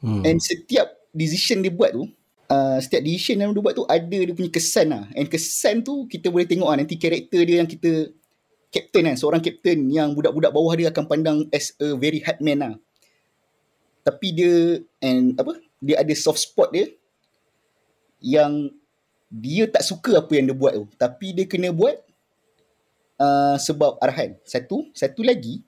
Hmm. 0.00 0.22
And 0.24 0.38
setiap 0.40 0.92
decision 1.12 1.64
dia 1.64 1.72
buat 1.72 1.96
tu, 1.96 2.04
uh, 2.52 2.78
setiap 2.78 3.02
decision 3.02 3.42
yang 3.42 3.50
dia 3.52 3.62
buat 3.64 3.74
tu 3.76 3.84
ada 3.88 4.18
dia 4.18 4.34
punya 4.36 4.52
kesan 4.52 4.92
lah. 4.92 5.04
And 5.16 5.26
kesan 5.28 5.82
tu 5.82 6.04
kita 6.08 6.28
boleh 6.28 6.44
tengok 6.48 6.68
lah 6.68 6.76
nanti 6.80 7.00
karakter 7.00 7.40
dia 7.44 7.64
yang 7.64 7.68
kita 7.68 8.12
captain 8.68 9.08
kan, 9.08 9.16
seorang 9.16 9.40
captain 9.40 9.88
yang 9.88 10.12
budak-budak 10.12 10.52
bawah 10.52 10.74
dia 10.76 10.92
akan 10.92 11.04
pandang 11.08 11.38
as 11.54 11.72
a 11.80 11.96
very 11.96 12.20
hard 12.20 12.38
man 12.44 12.58
lah. 12.60 12.74
Tapi 14.04 14.28
dia 14.36 14.54
and 15.00 15.34
apa? 15.40 15.58
Dia 15.82 16.00
ada 16.00 16.14
soft 16.14 16.40
spot 16.40 16.70
dia 16.70 16.92
yang 18.22 18.70
dia 19.26 19.66
tak 19.66 19.82
suka 19.82 20.22
apa 20.22 20.32
yang 20.38 20.46
dia 20.52 20.56
buat 20.56 20.72
tu. 20.76 20.84
Tapi 20.94 21.34
dia 21.34 21.44
kena 21.48 21.74
buat 21.74 21.98
uh, 23.18 23.56
sebab 23.58 23.98
arahan. 23.98 24.38
Satu, 24.46 24.86
satu 24.94 25.26
lagi 25.26 25.66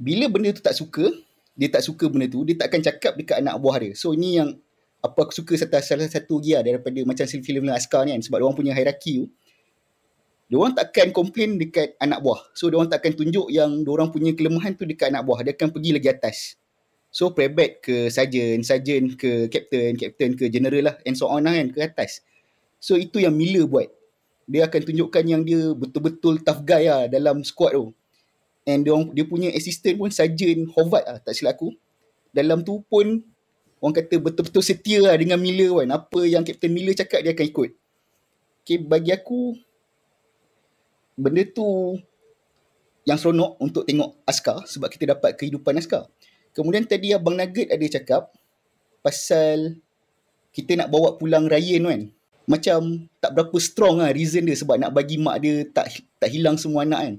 bila 0.00 0.32
benda 0.32 0.56
tu 0.56 0.64
tak 0.64 0.72
suka, 0.72 1.12
dia 1.52 1.68
tak 1.68 1.84
suka 1.84 2.08
benda 2.08 2.24
tu, 2.24 2.40
dia 2.48 2.56
tak 2.56 2.72
akan 2.72 2.80
cakap 2.80 3.12
dekat 3.20 3.44
anak 3.44 3.60
buah 3.60 3.76
dia. 3.84 3.92
So 3.92 4.16
ini 4.16 4.40
yang 4.40 4.56
apa 5.04 5.28
aku 5.28 5.32
suka 5.44 5.60
salah, 5.60 5.84
salah 5.84 6.08
satu 6.08 6.40
dia 6.40 6.64
daripada 6.64 6.96
macam 7.04 7.24
filem-filem 7.28 7.68
askar 7.72 8.08
ni 8.08 8.16
kan 8.16 8.20
sebab 8.24 8.40
dia 8.40 8.44
orang 8.48 8.56
punya 8.56 8.72
hierarki 8.72 9.12
tu. 9.20 9.26
Dia 10.50 10.56
orang 10.58 10.74
takkan 10.74 11.12
komplain 11.12 11.60
dekat 11.60 12.00
anak 12.00 12.24
buah. 12.24 12.40
So 12.56 12.72
dia 12.72 12.80
orang 12.80 12.88
takkan 12.88 13.12
tunjuk 13.12 13.52
yang 13.52 13.84
dia 13.84 13.92
orang 13.92 14.08
punya 14.08 14.32
kelemahan 14.32 14.72
tu 14.72 14.88
dekat 14.88 15.12
anak 15.12 15.28
buah. 15.28 15.44
Dia 15.44 15.52
akan 15.52 15.68
pergi 15.68 15.90
lagi 15.94 16.08
atas. 16.08 16.36
So 17.12 17.36
private 17.36 17.84
ke 17.84 17.96
sergeant, 18.08 18.64
sergeant 18.64 19.20
ke 19.20 19.52
captain, 19.52 20.00
captain 20.00 20.30
ke 20.34 20.48
general 20.48 20.90
lah 20.90 20.96
and 21.04 21.14
so 21.14 21.28
on 21.28 21.44
lah 21.44 21.54
kan 21.54 21.68
ke 21.70 21.80
atas. 21.84 22.24
So 22.80 22.96
itu 22.96 23.20
yang 23.20 23.36
Miller 23.36 23.68
buat. 23.68 23.92
Dia 24.50 24.66
akan 24.66 24.80
tunjukkan 24.82 25.24
yang 25.28 25.46
dia 25.46 25.76
betul-betul 25.76 26.42
tough 26.42 26.64
guy 26.66 26.88
lah 26.88 27.06
dalam 27.06 27.44
squad 27.46 27.76
tu. 27.76 27.92
And 28.70 28.86
dia, 28.86 28.94
dia 29.10 29.24
punya 29.26 29.50
assistant 29.50 29.98
pun 29.98 30.10
Sergeant 30.14 30.70
Hovat 30.78 31.02
lah 31.02 31.18
tak 31.18 31.34
silap 31.34 31.58
aku. 31.58 31.74
Dalam 32.30 32.62
tu 32.62 32.86
pun 32.86 33.18
orang 33.82 33.94
kata 33.98 34.22
betul-betul 34.22 34.62
setia 34.62 35.02
lah 35.02 35.18
dengan 35.18 35.42
Miller 35.42 35.82
kan. 35.82 35.90
Apa 35.90 36.22
yang 36.22 36.46
Captain 36.46 36.70
Miller 36.70 36.94
cakap 36.94 37.26
dia 37.26 37.34
akan 37.34 37.46
ikut. 37.50 37.70
Okay, 38.62 38.78
bagi 38.78 39.10
aku 39.10 39.58
benda 41.18 41.42
tu 41.50 41.98
yang 43.02 43.18
seronok 43.18 43.58
untuk 43.58 43.82
tengok 43.82 44.22
askar 44.22 44.62
sebab 44.70 44.86
kita 44.86 45.18
dapat 45.18 45.34
kehidupan 45.34 45.74
askar. 45.82 46.06
Kemudian 46.54 46.86
tadi 46.86 47.10
Abang 47.10 47.34
Nugget 47.34 47.74
ada 47.74 47.86
cakap 47.90 48.30
pasal 49.02 49.82
kita 50.54 50.78
nak 50.78 50.94
bawa 50.94 51.18
pulang 51.18 51.50
Ryan 51.50 51.90
kan. 51.90 52.02
Macam 52.46 53.10
tak 53.18 53.34
berapa 53.34 53.56
strong 53.58 54.02
lah 54.02 54.14
reason 54.14 54.46
dia 54.46 54.54
sebab 54.54 54.78
nak 54.78 54.94
bagi 54.94 55.18
mak 55.18 55.42
dia 55.42 55.66
tak 55.70 56.02
tak 56.22 56.30
hilang 56.30 56.54
semua 56.54 56.86
anak 56.86 57.00
kan 57.02 57.16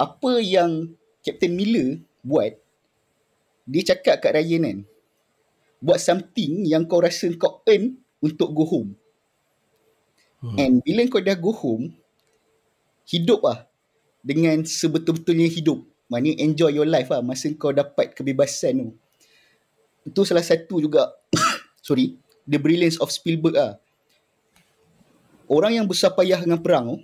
apa 0.00 0.40
yang 0.40 0.96
Captain 1.20 1.52
Miller 1.52 2.00
buat 2.24 2.56
dia 3.68 3.92
cakap 3.92 4.24
kat 4.24 4.40
Ryan 4.40 4.62
kan 4.64 4.78
buat 5.80 6.00
something 6.00 6.64
yang 6.64 6.88
kau 6.88 7.04
rasa 7.04 7.28
kau 7.36 7.60
earn 7.68 8.00
untuk 8.20 8.52
go 8.52 8.64
home. 8.64 8.92
Hmm. 10.40 10.56
and 10.56 10.74
bila 10.80 11.04
kau 11.04 11.20
dah 11.20 11.36
go 11.36 11.52
home 11.52 11.92
hidup 13.04 13.44
lah 13.44 13.68
dengan 14.24 14.64
sebetul-betulnya 14.64 15.52
hidup. 15.52 15.84
Maknanya 16.08 16.40
enjoy 16.40 16.72
your 16.72 16.88
life 16.88 17.12
lah 17.12 17.20
masa 17.20 17.52
kau 17.60 17.76
dapat 17.76 18.16
kebebasan 18.16 18.80
tu. 18.80 18.88
Itu 20.08 20.24
salah 20.24 20.40
satu 20.40 20.80
juga 20.80 21.12
sorry 21.86 22.16
the 22.48 22.56
brilliance 22.56 22.96
of 22.96 23.12
Spielberg 23.12 23.52
lah 23.52 23.76
orang 25.50 25.82
yang 25.82 25.86
besar 25.90 26.14
payah 26.14 26.38
dengan 26.38 26.62
perang 26.62 26.94
tu 26.94 26.96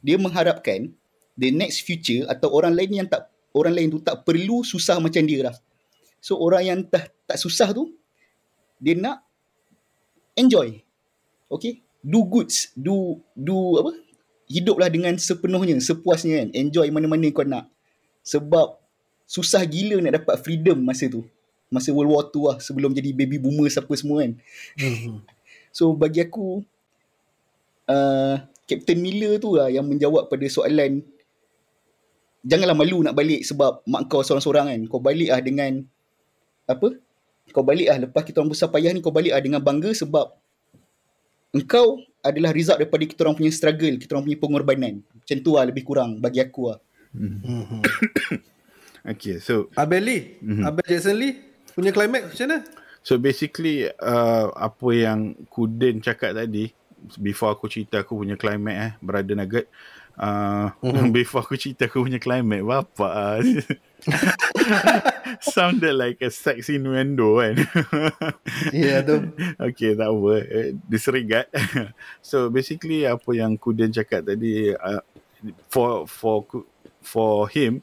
dia 0.00 0.16
mengharapkan 0.16 0.90
the 1.36 1.48
next 1.52 1.84
future 1.84 2.28
atau 2.28 2.52
orang 2.52 2.76
lain 2.76 3.04
yang 3.04 3.08
tak 3.08 3.32
orang 3.56 3.74
lain 3.76 3.88
tu 3.92 4.00
tak 4.00 4.24
perlu 4.24 4.64
susah 4.64 5.00
macam 5.00 5.24
dia 5.24 5.52
dah. 5.52 5.56
So 6.22 6.38
orang 6.38 6.62
yang 6.64 6.78
tak 6.86 7.12
tak 7.26 7.40
susah 7.40 7.72
tu 7.72 7.92
dia 8.82 8.98
nak 8.98 9.22
enjoy. 10.36 10.80
Okay? 11.52 11.84
Do 12.02 12.26
goods, 12.26 12.74
do 12.74 13.22
do 13.36 13.78
apa? 13.78 13.92
Hiduplah 14.50 14.90
dengan 14.90 15.14
sepenuhnya, 15.16 15.78
sepuasnya 15.78 16.44
kan. 16.44 16.48
Enjoy 16.52 16.84
mana-mana 16.90 17.24
kau 17.30 17.46
nak. 17.46 17.70
Sebab 18.26 18.76
susah 19.24 19.64
gila 19.64 20.02
nak 20.02 20.22
dapat 20.22 20.36
freedom 20.42 20.82
masa 20.82 21.08
tu. 21.08 21.24
Masa 21.72 21.88
World 21.88 22.10
War 22.12 22.24
II 22.28 22.52
lah 22.52 22.58
sebelum 22.60 22.92
jadi 22.92 23.16
baby 23.16 23.40
boomer 23.40 23.70
siapa 23.72 23.88
semua 23.96 24.26
kan. 24.26 24.36
Hmm. 24.76 25.24
so 25.76 25.96
bagi 25.96 26.20
aku 26.20 26.60
uh, 27.88 28.36
Captain 28.68 28.98
Miller 29.00 29.40
tu 29.40 29.56
lah 29.56 29.72
yang 29.72 29.88
menjawab 29.88 30.28
pada 30.28 30.44
soalan 30.52 31.00
janganlah 32.42 32.74
malu 32.74 33.00
nak 33.06 33.14
balik 33.14 33.46
sebab 33.46 33.86
mak 33.86 34.10
kau 34.10 34.22
seorang-seorang 34.22 34.66
kan. 34.70 34.80
Kau 34.90 35.00
balik 35.02 35.30
lah 35.30 35.40
dengan 35.40 35.72
apa? 36.66 36.98
Kau 37.50 37.64
balik 37.66 37.86
lah 37.90 37.98
lepas 38.06 38.22
kita 38.26 38.42
orang 38.42 38.52
besar 38.54 38.68
payah 38.70 38.90
ni 38.94 39.02
kau 39.02 39.14
balik 39.14 39.34
lah 39.34 39.42
dengan 39.42 39.60
bangga 39.62 39.94
sebab 39.94 40.34
engkau 41.54 42.00
adalah 42.22 42.54
result 42.54 42.78
daripada 42.78 43.02
kita 43.02 43.20
orang 43.26 43.36
punya 43.38 43.52
struggle, 43.52 43.94
kita 43.98 44.10
orang 44.14 44.24
punya 44.30 44.38
pengorbanan. 44.38 44.94
Macam 45.02 45.36
tu 45.42 45.50
lah 45.58 45.64
lebih 45.66 45.82
kurang 45.82 46.22
bagi 46.22 46.38
aku 46.38 46.70
lah. 46.70 46.78
Mm-hmm. 47.12 47.82
okay, 49.12 49.36
so 49.42 49.68
Abel 49.76 50.02
Lee, 50.02 50.22
mm-hmm. 50.40 50.64
Abel 50.64 50.86
Jackson 50.86 51.18
Lee 51.18 51.34
punya 51.76 51.90
climax 51.92 52.32
macam 52.32 52.46
mana? 52.48 52.58
So 53.02 53.18
basically 53.18 53.90
uh, 53.90 54.46
apa 54.54 54.88
yang 54.94 55.34
Kuden 55.50 55.98
cakap 55.98 56.38
tadi 56.38 56.70
before 57.18 57.50
aku 57.50 57.66
cerita 57.66 58.06
aku 58.06 58.14
punya 58.14 58.38
climax 58.38 58.76
eh 58.78 58.92
Brother 59.02 59.34
Nugget 59.34 59.66
Uh, 59.66 60.01
mm-hmm. 60.18 61.12
Before 61.16 61.44
aku 61.44 61.56
cerita 61.56 61.88
aku 61.88 62.04
punya 62.04 62.20
climate 62.20 62.64
Bapa. 62.64 63.40
Sounded 65.54 65.94
like 65.94 66.18
a 66.20 66.30
sex 66.30 66.68
innuendo 66.68 67.38
kan? 67.38 67.54
Ya 68.74 68.74
yeah, 68.74 68.98
tu 69.06 69.30
Okay 69.62 69.94
tak 69.94 70.10
apa. 70.10 70.32
Eh, 70.42 70.70
Disregard 70.90 71.48
So 72.20 72.50
basically 72.50 73.06
Apa 73.06 73.30
yang 73.32 73.56
Kuden 73.56 73.94
cakap 73.94 74.26
tadi 74.26 74.74
uh, 74.74 75.02
for 75.70 76.06
for 76.06 76.46
for 77.02 77.50
him 77.50 77.82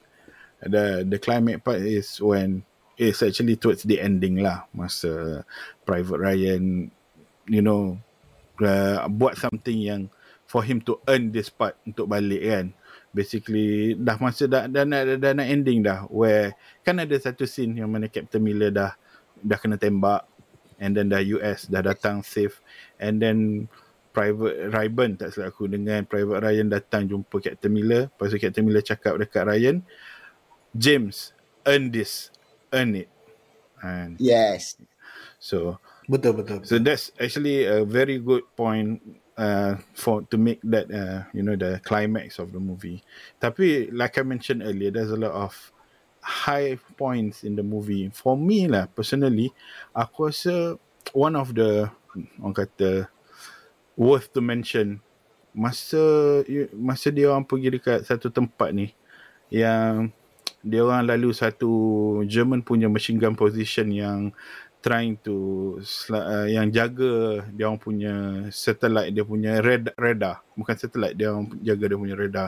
the 0.59 1.07
the 1.07 1.19
climax 1.19 1.63
part 1.63 1.79
is 1.79 2.19
when 2.19 2.67
it's 2.99 3.23
actually 3.23 3.55
towards 3.55 3.87
the 3.87 4.03
ending 4.03 4.43
lah. 4.43 4.67
Masa 4.75 5.43
Private 5.87 6.19
Ryan 6.19 6.91
you 7.47 7.63
know 7.63 7.95
uh, 8.61 9.07
buat 9.07 9.39
something 9.39 9.79
yang 9.79 10.11
for 10.49 10.65
him 10.65 10.81
to 10.81 10.97
earn 11.05 11.29
this 11.29 11.53
part 11.53 11.77
untuk 11.85 12.09
balik 12.09 12.41
kan 12.41 12.65
basically 13.13 13.93
dah 13.93 14.17
masa 14.17 14.49
dah 14.49 14.65
dah 14.65 14.81
nak 14.81 15.21
dah 15.21 15.31
nak 15.37 15.45
ending 15.45 15.85
dah 15.85 16.09
where 16.09 16.57
kan 16.81 16.97
ada 16.97 17.13
satu 17.21 17.45
scene 17.45 17.77
yang 17.77 17.89
mana 17.89 18.09
Captain 18.09 18.41
Miller 18.41 18.73
dah 18.73 18.97
dah 19.45 19.57
kena 19.61 19.77
tembak 19.77 20.25
and 20.81 20.97
then 20.97 21.05
dah 21.13 21.21
US 21.37 21.69
dah 21.69 21.85
datang 21.85 22.25
save 22.25 22.57
and 22.97 23.21
then 23.21 23.69
Private 24.09 24.73
Ryan 24.73 25.21
tak 25.21 25.37
silap 25.37 25.53
aku 25.53 25.69
dengan 25.69 26.01
Private 26.09 26.41
Ryan 26.41 26.67
datang 26.73 27.05
jumpa 27.05 27.37
Captain 27.45 27.69
Miller 27.69 28.09
lepas 28.09 28.33
tu 28.33 28.41
Captain 28.41 28.65
Miller 28.65 28.81
cakap 28.81 29.21
dekat 29.21 29.45
Ryan 29.45 29.85
James 30.73 31.37
earn 31.69 31.93
this 31.93 32.33
earn 32.73 33.05
it 33.05 33.09
and 33.85 34.17
Yes. 34.17 34.81
so 35.37 35.77
Betul 36.09 36.41
betul. 36.41 36.65
So 36.65 36.81
that's 36.81 37.13
actually 37.21 37.69
a 37.69 37.85
very 37.85 38.17
good 38.17 38.41
point 38.57 38.97
uh, 39.39 39.79
for 39.95 40.27
to 40.27 40.35
make 40.35 40.59
that 40.67 40.91
uh, 40.91 41.23
you 41.31 41.39
know 41.39 41.55
the 41.55 41.79
climax 41.87 42.37
of 42.37 42.51
the 42.51 42.59
movie. 42.59 42.99
Tapi 43.39 43.87
like 43.95 44.19
I 44.19 44.23
mentioned 44.27 44.61
earlier, 44.61 44.91
there's 44.91 45.15
a 45.15 45.19
lot 45.19 45.31
of 45.31 45.55
high 46.19 46.75
points 46.99 47.47
in 47.47 47.55
the 47.55 47.63
movie. 47.63 48.11
For 48.11 48.35
me 48.35 48.67
lah, 48.67 48.91
personally, 48.91 49.55
aku 49.95 50.29
rasa 50.29 50.75
one 51.15 51.39
of 51.39 51.55
the 51.55 51.87
orang 52.43 52.55
kata 52.67 53.07
worth 53.95 54.35
to 54.35 54.43
mention 54.43 54.99
masa 55.55 56.43
masa 56.75 57.09
dia 57.09 57.31
orang 57.31 57.47
pergi 57.47 57.79
dekat 57.79 58.05
satu 58.05 58.29
tempat 58.29 58.69
ni 58.69 58.93
yang 59.49 60.13
dia 60.61 60.83
orang 60.83 61.07
lalu 61.07 61.31
satu 61.33 61.71
German 62.27 62.61
punya 62.61 62.91
machine 62.91 63.17
gun 63.17 63.33
position 63.33 63.89
yang 63.89 64.35
trying 64.79 65.19
to 65.19 65.75
uh, 66.15 66.47
yang 66.47 66.71
jaga 66.71 67.43
dia 67.51 67.67
orang 67.67 67.79
punya 67.79 68.15
satellite 68.47 69.11
dia 69.11 69.27
punya 69.27 69.59
radar, 69.59 69.95
radar. 69.99 70.35
Bukan 70.55 70.75
satellite 70.79 71.19
dia 71.19 71.35
orang 71.35 71.51
jaga 71.59 71.83
dia 71.91 71.99
punya 71.99 72.15
radar. 72.15 72.47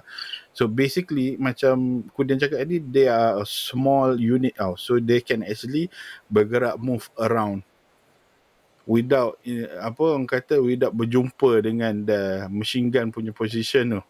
So 0.56 0.72
basically 0.72 1.36
macam 1.36 2.08
Kudian 2.16 2.40
cakap 2.40 2.64
tadi 2.64 2.80
they 2.80 3.12
are 3.12 3.44
a 3.44 3.46
small 3.48 4.16
unit 4.16 4.56
tau. 4.56 4.80
So 4.80 5.04
they 5.04 5.20
can 5.20 5.44
actually 5.44 5.92
bergerak 6.32 6.80
move 6.80 7.12
around 7.20 7.68
without 8.88 9.36
eh, 9.44 9.68
apa 9.84 10.04
orang 10.16 10.28
kata 10.28 10.64
without 10.64 10.96
berjumpa 10.96 11.60
dengan 11.68 12.08
the 12.08 12.48
machine 12.48 12.88
gun 12.88 13.12
punya 13.12 13.36
position 13.36 14.00
tu. 14.00 14.02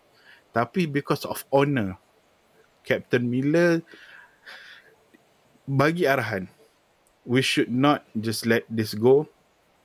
Tapi 0.53 0.85
because 0.85 1.25
of 1.25 1.41
honor 1.49 1.97
Captain 2.85 3.25
Miller 3.25 3.81
bagi 5.65 6.05
arahan 6.05 6.60
we 7.31 7.39
should 7.39 7.71
not 7.71 8.03
just 8.19 8.43
let 8.43 8.67
this 8.67 8.91
go. 8.91 9.31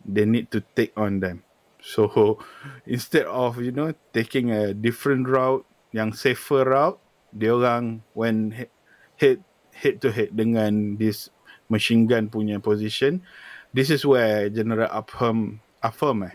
They 0.02 0.26
need 0.26 0.50
to 0.50 0.66
take 0.74 0.90
on 0.98 1.22
them. 1.22 1.46
So 1.78 2.42
instead 2.86 3.30
of 3.30 3.62
you 3.62 3.70
know 3.70 3.94
taking 4.10 4.50
a 4.50 4.74
different 4.74 5.30
route, 5.30 5.62
yang 5.94 6.10
safer 6.10 6.66
route, 6.66 6.98
dia 7.30 7.54
orang 7.54 8.02
when 8.18 8.50
he- 8.50 8.74
head 9.22 9.46
head 9.70 10.02
to 10.02 10.10
head 10.10 10.34
dengan 10.34 10.98
this 10.98 11.30
machine 11.70 12.10
gun 12.10 12.26
punya 12.26 12.58
position, 12.58 13.22
this 13.70 13.94
is 13.94 14.02
where 14.02 14.50
General 14.50 14.90
Upham 14.90 15.62
Affirm 15.78 16.26
eh, 16.26 16.34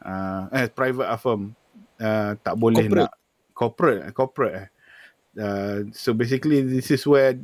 uh, 0.00 0.48
eh 0.56 0.72
private 0.72 1.12
Affirm 1.12 1.52
uh, 2.00 2.32
tak 2.40 2.56
boleh 2.56 2.88
Corporate. 2.88 3.04
nak 3.04 3.12
corporate 3.52 4.00
eh, 4.08 4.12
corporate 4.16 4.56
eh. 4.56 4.68
Uh, 5.36 5.84
so 5.92 6.16
basically 6.16 6.64
this 6.64 6.88
is 6.88 7.04
where 7.04 7.36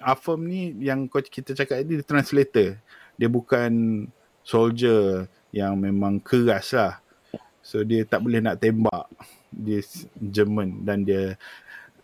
Affirm 0.00 0.46
ni 0.46 0.74
yang 0.82 1.10
kita 1.10 1.54
cakap 1.54 1.82
tadi 1.82 1.98
dia 1.98 2.06
translator. 2.06 2.68
Dia 3.18 3.28
bukan 3.28 4.04
soldier 4.46 5.26
yang 5.50 5.76
memang 5.76 6.22
keras 6.22 6.72
lah. 6.72 7.02
So 7.60 7.84
dia 7.84 8.06
tak 8.08 8.24
boleh 8.24 8.40
nak 8.40 8.62
tembak 8.62 9.10
this 9.52 10.08
German 10.16 10.86
dan 10.88 11.04
dia 11.04 11.36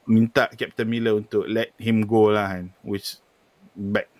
minta 0.05 0.53
Captain 0.53 0.85
Miller 0.85 1.17
untuk 1.17 1.49
let 1.49 1.73
him 1.81 2.05
go 2.05 2.29
lah 2.29 2.59
kan. 2.59 2.69
Which 2.85 3.17
back 3.73 4.13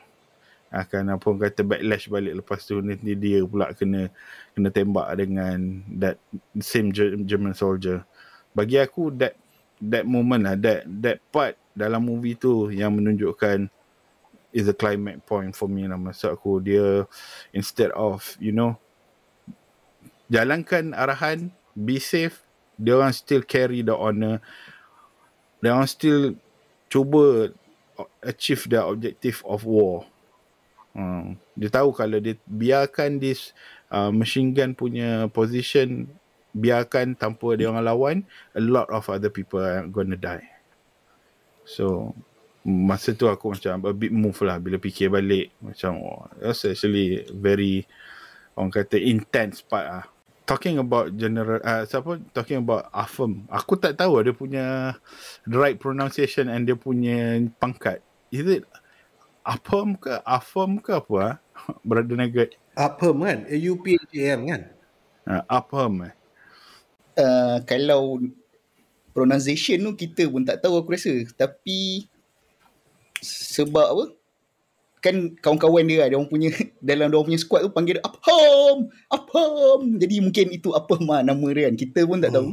akan 0.75 1.15
apa 1.15 1.25
orang 1.31 1.43
kata 1.47 1.63
backlash 1.63 2.11
balik 2.11 2.35
lepas 2.43 2.59
tu 2.67 2.83
nanti 2.83 3.15
dia 3.15 3.47
pula 3.47 3.71
kena 3.79 4.11
kena 4.59 4.69
tembak 4.75 5.07
dengan 5.15 5.87
that 6.03 6.19
same 6.59 6.91
Ge- 6.91 7.21
German 7.23 7.55
soldier. 7.55 8.03
Bagi 8.51 8.83
aku 8.83 9.15
that 9.15 9.39
that 9.83 10.05
moment 10.07 10.47
lah 10.47 10.57
that 10.59 10.87
that 10.87 11.19
part 11.35 11.59
dalam 11.75 12.07
movie 12.07 12.39
tu 12.39 12.71
yang 12.71 12.95
menunjukkan 12.95 13.67
is 14.55 14.71
a 14.71 14.77
climax 14.77 15.19
point 15.27 15.51
for 15.51 15.67
me 15.67 15.91
lah. 15.91 15.99
Maksud 15.99 16.39
aku 16.39 16.63
dia 16.63 17.07
instead 17.51 17.91
of 17.99 18.39
you 18.39 18.55
know 18.55 18.79
jalankan 20.31 20.95
arahan 20.95 21.51
be 21.75 21.99
safe 21.99 22.47
dia 22.79 22.95
orang 22.99 23.15
still 23.15 23.43
carry 23.43 23.83
the 23.83 23.95
honor. 23.95 24.39
Dia 25.63 25.75
orang 25.75 25.91
still 25.91 26.39
cuba 26.91 27.55
achieve 28.23 28.67
the 28.71 28.79
objective 28.83 29.43
of 29.47 29.63
war. 29.67 30.07
Hmm. 30.95 31.35
dia 31.59 31.67
tahu 31.75 31.91
kalau 31.91 32.23
dia 32.23 32.39
biarkan 32.47 33.19
this 33.19 33.51
uh, 33.91 34.15
machine 34.15 34.55
gun 34.55 34.79
punya 34.79 35.27
position 35.35 36.07
biarkan 36.55 37.19
tanpa 37.19 37.59
dia 37.59 37.69
orang 37.69 37.85
lawan 37.85 38.17
a 38.55 38.63
lot 38.63 38.87
of 38.95 39.05
other 39.11 39.29
people 39.29 39.59
are 39.59 39.85
gonna 39.91 40.17
die 40.17 40.55
So 41.65 42.13
masa 42.65 43.13
tu 43.13 43.29
aku 43.29 43.53
macam 43.53 43.77
a 43.85 43.93
bit 43.93 44.13
move 44.13 44.41
lah 44.41 44.57
bila 44.57 44.81
fikir 44.81 45.13
balik 45.13 45.53
macam 45.61 46.01
oh, 46.01 46.25
that's 46.41 46.65
actually 46.65 47.25
very 47.37 47.85
orang 48.57 48.73
kata 48.73 48.97
intense 49.01 49.61
part 49.65 49.89
ah. 49.89 50.07
Talking 50.45 50.77
about 50.77 51.17
general 51.17 51.57
uh, 51.65 51.89
siapa 51.89 52.21
talking 52.37 52.61
about 52.61 52.93
Afam. 52.93 53.49
Aku 53.49 53.81
tak 53.81 53.97
tahu 53.97 54.21
dia 54.21 54.37
punya 54.37 54.93
right 55.49 55.81
pronunciation 55.81 56.53
and 56.53 56.69
dia 56.69 56.77
punya 56.77 57.41
pangkat. 57.57 58.05
Is 58.29 58.45
it 58.45 58.69
Afam 59.41 59.97
ke 59.97 60.21
Afam 60.21 60.85
ke 60.85 61.01
apa 61.01 61.15
ah? 61.17 61.35
Brother 61.89 62.13
Nugget. 62.13 62.61
Upham 62.77 63.25
kan? 63.25 63.49
A-U-P-H-A-M 63.49 64.41
kan? 64.53 64.63
Uh, 65.25 65.43
Afam 65.49 66.13
eh. 66.13 66.15
Uh, 67.15 67.63
kalau 67.65 68.19
pronunciation 69.15 69.79
tu 69.79 69.93
kita 69.95 70.27
pun 70.27 70.43
tak 70.43 70.61
tahu 70.61 70.83
aku 70.83 70.99
rasa. 70.99 71.15
Tapi 71.39 72.11
sebab 73.23 73.87
apa? 73.95 74.05
Kan 74.99 75.37
kawan-kawan 75.39 75.85
dia 75.87 76.05
lah, 76.05 76.09
dia 76.11 76.17
orang 76.19 76.29
punya 76.29 76.51
dalam 76.83 77.09
dia 77.09 77.17
orang 77.17 77.29
punya 77.31 77.41
squad 77.41 77.63
tu 77.65 77.71
panggil 77.71 78.03
dia 78.03 78.05
Apham, 78.05 78.91
Apham. 79.09 79.81
Jadi 80.03 80.15
mungkin 80.19 80.47
itu 80.51 80.75
apa 80.75 80.99
mah 80.99 81.23
nama 81.23 81.47
dia 81.55 81.71
kan. 81.71 81.75
Kita 81.79 82.01
pun 82.05 82.19
tak 82.19 82.35
tahu. 82.35 82.51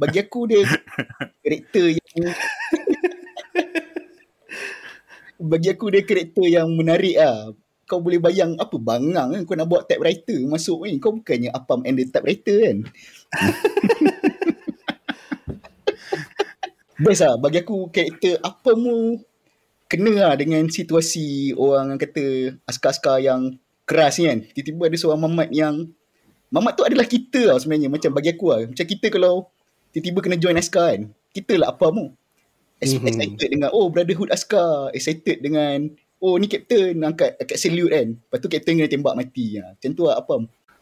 Bagi 0.00 0.18
aku 0.24 0.40
dia 0.48 0.64
karakter 1.44 2.00
yang 2.00 2.32
bagi 5.52 5.68
aku 5.68 5.92
dia 5.92 6.00
karakter 6.00 6.46
yang 6.48 6.68
menarik 6.72 7.16
ah. 7.20 7.52
Kau 7.86 8.02
boleh 8.02 8.18
bayang 8.18 8.58
apa 8.58 8.74
bangang 8.82 9.30
kan 9.30 9.40
kau 9.46 9.54
nak 9.54 9.70
buat 9.70 9.86
typewriter 9.86 10.42
masuk 10.50 10.90
ni. 10.90 10.98
Kau 10.98 11.14
bukannya 11.14 11.54
Apam 11.54 11.86
and 11.86 12.02
the 12.02 12.04
typewriter 12.10 12.58
kan. 12.66 12.82
Best 17.02 17.22
lah. 17.22 17.36
Bagi 17.38 17.62
aku 17.62 17.92
karakter 17.94 18.42
apa 18.42 18.74
mu 18.74 19.20
kena 19.86 20.12
lah 20.30 20.34
dengan 20.34 20.66
situasi 20.66 21.54
orang 21.54 21.94
yang 21.94 22.00
kata 22.00 22.58
askar-askar 22.66 23.22
yang 23.22 23.54
keras 23.86 24.18
ni 24.18 24.26
kan. 24.26 24.38
Tiba-tiba 24.50 24.82
ada 24.90 24.96
seorang 24.98 25.22
mamat 25.22 25.48
yang 25.54 25.86
mamat 26.50 26.74
tu 26.74 26.82
adalah 26.82 27.06
kita 27.06 27.54
lah 27.54 27.56
sebenarnya. 27.60 27.92
Macam 27.92 28.10
bagi 28.10 28.34
aku 28.34 28.46
lah. 28.50 28.66
Macam 28.66 28.86
kita 28.86 29.06
kalau 29.12 29.46
tiba-tiba 29.94 30.18
kena 30.24 30.36
join 30.40 30.58
askar 30.58 30.96
kan. 30.96 31.02
Kita 31.30 31.54
lah 31.60 31.70
apa 31.70 31.92
mu. 31.92 32.10
Mhm. 32.80 33.08
Excited 33.08 33.48
dengan 33.48 33.70
oh 33.72 33.88
brotherhood 33.92 34.32
askar. 34.32 34.90
Excited 34.96 35.44
dengan 35.44 35.92
oh 36.20 36.34
ni 36.40 36.48
captain 36.48 36.96
angkat 37.04 37.36
angkat 37.36 37.58
salute 37.58 37.92
kan. 37.92 38.08
Lepas 38.16 38.38
tu 38.40 38.48
captain 38.48 38.74
kena 38.80 38.90
tembak 38.90 39.16
mati. 39.16 39.60
Ha. 39.60 39.76
Macam 39.76 39.90
tu 39.92 40.02
lah 40.06 40.16
apa. 40.20 40.34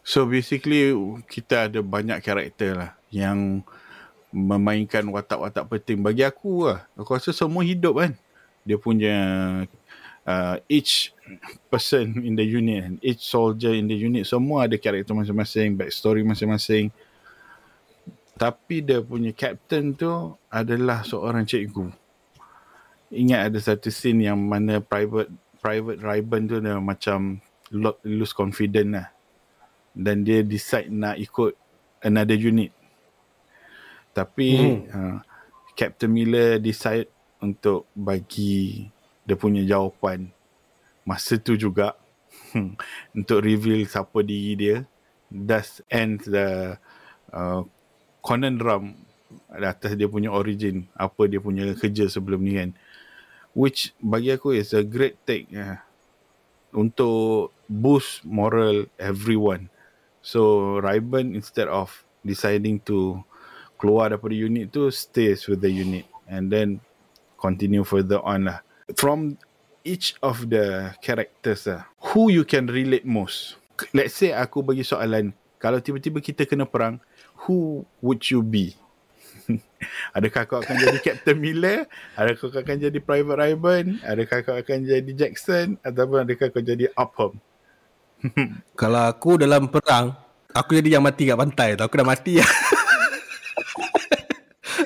So 0.05 0.23
basically 0.29 0.93
kita 1.25 1.67
ada 1.71 1.79
banyak 1.81 2.21
karakter 2.21 2.77
lah 2.77 2.91
yang 3.09 3.65
memainkan 4.29 5.07
watak-watak 5.09 5.65
penting 5.65 6.03
bagi 6.03 6.21
aku 6.21 6.69
lah. 6.69 6.85
Aku 6.99 7.15
rasa 7.15 7.33
semua 7.33 7.63
hidup 7.65 7.97
kan. 8.03 8.11
Dia 8.65 8.77
punya 8.77 9.17
uh, 10.25 10.55
each 10.69 11.13
person 11.73 12.21
in 12.21 12.37
the 12.37 12.45
unit, 12.45 13.01
each 13.01 13.25
soldier 13.25 13.73
in 13.73 13.89
the 13.89 13.97
unit 13.97 14.29
semua 14.29 14.69
ada 14.69 14.77
karakter 14.77 15.15
masing-masing, 15.15 15.73
backstory 15.73 16.21
masing-masing. 16.21 16.93
Tapi 18.35 18.83
dia 18.83 18.99
punya 18.99 19.31
captain 19.31 19.95
tu 19.95 20.35
adalah 20.51 21.07
seorang 21.07 21.47
cikgu. 21.47 22.04
Ingat 23.15 23.41
ada 23.47 23.59
satu 23.63 23.87
scene 23.87 24.27
yang 24.27 24.35
mana 24.35 24.83
private 24.83 25.31
private 25.63 26.03
Rayburn 26.03 26.45
tu 26.51 26.59
dia 26.59 26.75
macam 26.77 27.39
lo- 27.71 28.01
lose 28.03 28.35
confident 28.35 28.89
lah. 28.91 29.07
Dan 29.95 30.27
dia 30.27 30.43
decide 30.43 30.91
nak 30.91 31.15
ikut 31.15 31.55
another 32.03 32.35
unit. 32.35 32.75
Tapi 34.11 34.49
Hmm. 34.51 34.83
uh, 34.91 35.17
Captain 35.79 36.11
Miller 36.11 36.59
decide 36.59 37.07
untuk 37.39 37.87
bagi 37.95 38.91
dia 39.23 39.35
punya 39.39 39.63
jawapan 39.63 40.27
masa 41.07 41.39
tu 41.39 41.55
juga. 41.55 41.95
Untuk 43.17 43.39
reveal 43.41 43.87
siapa 43.87 44.19
diri 44.21 44.53
dia. 44.59 44.77
Thus 45.31 45.81
ends 45.89 46.27
the 46.27 46.77
uh, 47.31 47.61
conundrum 48.21 48.95
atas 49.49 49.95
dia 49.95 50.07
punya 50.07 50.31
origin. 50.31 50.87
Apa 50.95 51.27
dia 51.27 51.39
punya 51.39 51.73
kerja 51.75 52.07
sebelum 52.07 52.43
ni 52.43 52.55
kan 52.59 52.71
which 53.55 53.95
bagi 54.03 54.35
aku 54.35 54.53
is 54.53 54.75
a 54.75 54.83
great 54.83 55.15
take 55.23 55.47
uh, 55.55 55.79
untuk 56.75 57.55
boost 57.71 58.21
moral 58.27 58.85
everyone. 58.99 59.71
So 60.19 60.77
Raiben 60.83 61.33
instead 61.33 61.71
of 61.71 62.03
deciding 62.21 62.83
to 62.91 63.23
keluar 63.79 64.11
daripada 64.11 64.35
unit 64.35 64.75
tu 64.75 64.91
stays 64.91 65.47
with 65.47 65.63
the 65.63 65.71
unit 65.71 66.05
and 66.27 66.51
then 66.51 66.83
continue 67.39 67.87
further 67.87 68.19
on 68.21 68.51
lah. 68.51 68.59
From 68.99 69.39
each 69.87 70.19
of 70.19 70.51
the 70.51 70.93
characters 70.99 71.65
lah 71.65 71.87
who 72.11 72.27
you 72.27 72.43
can 72.43 72.67
relate 72.67 73.07
most? 73.07 73.55
Let's 73.95 74.19
say 74.19 74.35
aku 74.35 74.61
bagi 74.61 74.83
soalan 74.83 75.31
kalau 75.63 75.79
tiba-tiba 75.79 76.19
kita 76.19 76.43
kena 76.43 76.67
perang 76.67 76.99
who 77.47 77.87
would 78.03 78.21
you 78.27 78.43
be 78.43 78.75
adakah 80.17 80.43
kau 80.49 80.57
akan 80.61 80.75
jadi 80.77 80.97
Captain 81.01 81.37
Miller 81.37 81.85
adakah 82.17 82.49
kau 82.49 82.59
akan 82.61 82.77
jadi 82.77 82.97
Private 83.01 83.37
Ryan 83.37 83.87
adakah 84.01 84.37
kau 84.41 84.55
akan 84.57 84.77
jadi 84.85 85.11
Jackson 85.13 85.77
ataupun 85.85 86.25
adakah 86.25 86.49
kau 86.49 86.63
jadi 86.63 86.89
Upham 86.97 87.37
Kalau 88.79 89.01
aku 89.05 89.41
dalam 89.41 89.69
perang, 89.69 90.15
aku 90.51 90.77
jadi 90.79 90.97
yang 90.97 91.03
mati 91.05 91.27
kat 91.27 91.37
pantai 91.37 91.77
tu. 91.77 91.83
Aku 91.85 91.95
dah 91.95 92.07
mati 92.07 92.39
lah. 92.39 92.51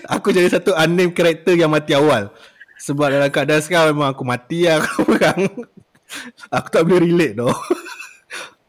aku 0.15 0.27
jadi 0.33 0.47
satu 0.49 0.75
unnamed 0.75 1.15
karakter 1.15 1.55
yang 1.55 1.71
mati 1.71 1.95
awal. 1.95 2.33
Sebab 2.79 3.11
dalam 3.11 3.29
keadaan 3.29 3.61
sekarang 3.63 3.95
memang 3.95 4.15
aku 4.15 4.23
mati 4.23 4.65
lah 4.65 4.79
aku 4.81 5.03
perang. 5.07 5.41
aku 6.49 6.67
tak 6.71 6.83
boleh 6.87 6.99
relate 7.05 7.35
tu. 7.37 7.49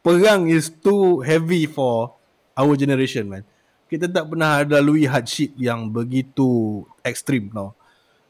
perang 0.05 0.49
is 0.49 0.69
too 0.69 1.21
heavy 1.21 1.65
for 1.65 2.13
our 2.57 2.73
generation 2.75 3.29
man. 3.29 3.43
Kita 3.91 4.07
tak 4.07 4.31
pernah 4.31 4.63
ada 4.63 4.79
lalui 4.79 5.03
hardship 5.03 5.51
yang 5.59 5.91
begitu 5.91 6.81
ekstrim 7.03 7.51
tau. 7.51 7.75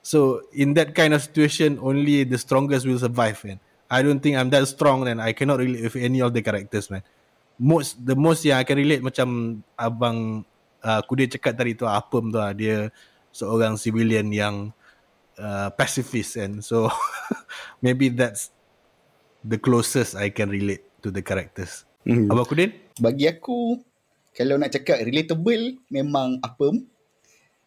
So 0.01 0.41
in 0.49 0.74
that 0.74 0.97
kind 0.97 1.14
of 1.14 1.22
situation 1.22 1.78
only 1.78 2.26
the 2.26 2.41
strongest 2.41 2.89
will 2.89 2.97
survive 2.97 3.38
man. 3.45 3.62
I 3.86 4.01
don't 4.01 4.18
think 4.18 4.41
I'm 4.41 4.49
that 4.49 4.66
strong 4.66 5.05
and 5.05 5.22
I 5.22 5.38
cannot 5.38 5.62
relate 5.62 5.86
with 5.86 6.01
any 6.01 6.26
of 6.26 6.34
the 6.34 6.41
characters 6.41 6.89
man. 6.89 7.05
Most 7.62 8.01
the 8.01 8.18
most 8.18 8.41
yang 8.41 8.57
I 8.57 8.66
can 8.66 8.82
relate 8.82 9.05
macam 9.05 9.62
abang 9.78 10.41
uh, 10.82 11.01
Kudir 11.05 11.30
cakap 11.30 11.53
tadi 11.53 11.78
tu 11.78 11.86
Apem 11.86 12.34
tu 12.34 12.41
lah. 12.41 12.57
Dia 12.57 12.89
seorang 13.30 13.78
civilian 13.78 14.34
yang 14.34 14.74
uh, 15.38 15.70
pacifist 15.78 16.41
and 16.41 16.66
so 16.66 16.89
maybe 17.86 18.09
that's 18.09 18.49
the 19.45 19.62
closest 19.62 20.18
I 20.18 20.34
can 20.34 20.49
relate 20.49 20.82
to 21.05 21.14
the 21.14 21.22
characters. 21.22 21.86
Hmm. 22.01 22.34
Abang 22.34 22.49
Kudir? 22.49 22.74
Bagi 22.97 23.30
aku, 23.30 23.78
kalau 24.32 24.55
nak 24.55 24.71
cakap 24.71 25.03
relatable, 25.03 25.79
memang 25.91 26.39
Apem. 26.39 26.88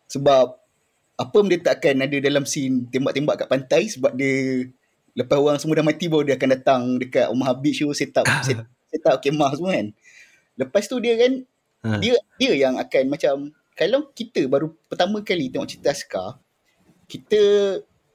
Sebab 0.09 0.57
Apem 1.15 1.45
dia 1.47 1.59
tak 1.63 1.79
akan 1.79 2.05
ada 2.11 2.17
dalam 2.19 2.45
scene 2.49 2.91
tembak-tembak 2.91 3.45
kat 3.45 3.49
pantai 3.49 3.83
sebab 3.87 4.19
dia 4.19 4.67
lepas 5.15 5.39
orang 5.39 5.63
semua 5.63 5.79
dah 5.79 5.87
mati 5.87 6.11
baru 6.11 6.27
dia 6.27 6.35
akan 6.35 6.51
datang 6.51 6.83
dekat 6.99 7.31
Omaha 7.31 7.55
Beach 7.55 7.79
tu 7.79 7.87
set 7.95 8.11
up 8.19 8.27
set, 8.43 8.59
set 8.91 9.05
up 9.07 9.23
kemah 9.23 9.55
semua 9.55 9.79
kan. 9.79 9.89
Lepas 10.59 10.91
tu 10.91 10.99
dia 10.99 11.15
kan 11.19 11.45
Ha. 11.85 12.01
dia 12.01 12.17
dia 12.41 12.57
yang 12.57 12.81
akan 12.81 13.13
macam 13.13 13.53
kalau 13.77 14.09
kita 14.17 14.49
baru 14.49 14.73
pertama 14.89 15.21
kali 15.21 15.53
tengok 15.53 15.69
cerita 15.69 15.93
Askar 15.93 16.41
kita 17.05 17.37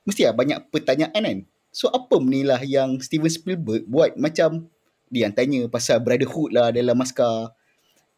mesti 0.10 0.26
lah 0.26 0.34
banyak 0.34 0.74
pertanyaan 0.74 1.14
kan. 1.14 1.40
So 1.70 1.86
apa 1.94 2.18
ni 2.18 2.42
lah 2.42 2.58
yang 2.66 2.98
Steven 2.98 3.30
Spielberg 3.30 3.86
buat 3.86 4.18
macam 4.18 4.66
dia 5.14 5.30
yang 5.30 5.38
tanya 5.38 5.70
pasal 5.70 6.02
brotherhood 6.02 6.50
lah 6.50 6.74
dalam 6.74 6.98
Askar. 6.98 7.54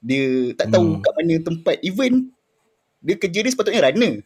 Dia 0.02 0.58
tak 0.58 0.74
tahu 0.74 0.98
Hmm. 0.98 1.02
kat 1.02 1.14
mana 1.14 1.36
tempat 1.40 1.76
even 1.86 2.34
dia 3.02 3.16
kerja 3.18 3.40
dia 3.46 3.52
sepatutnya 3.54 3.86
runner. 3.86 4.22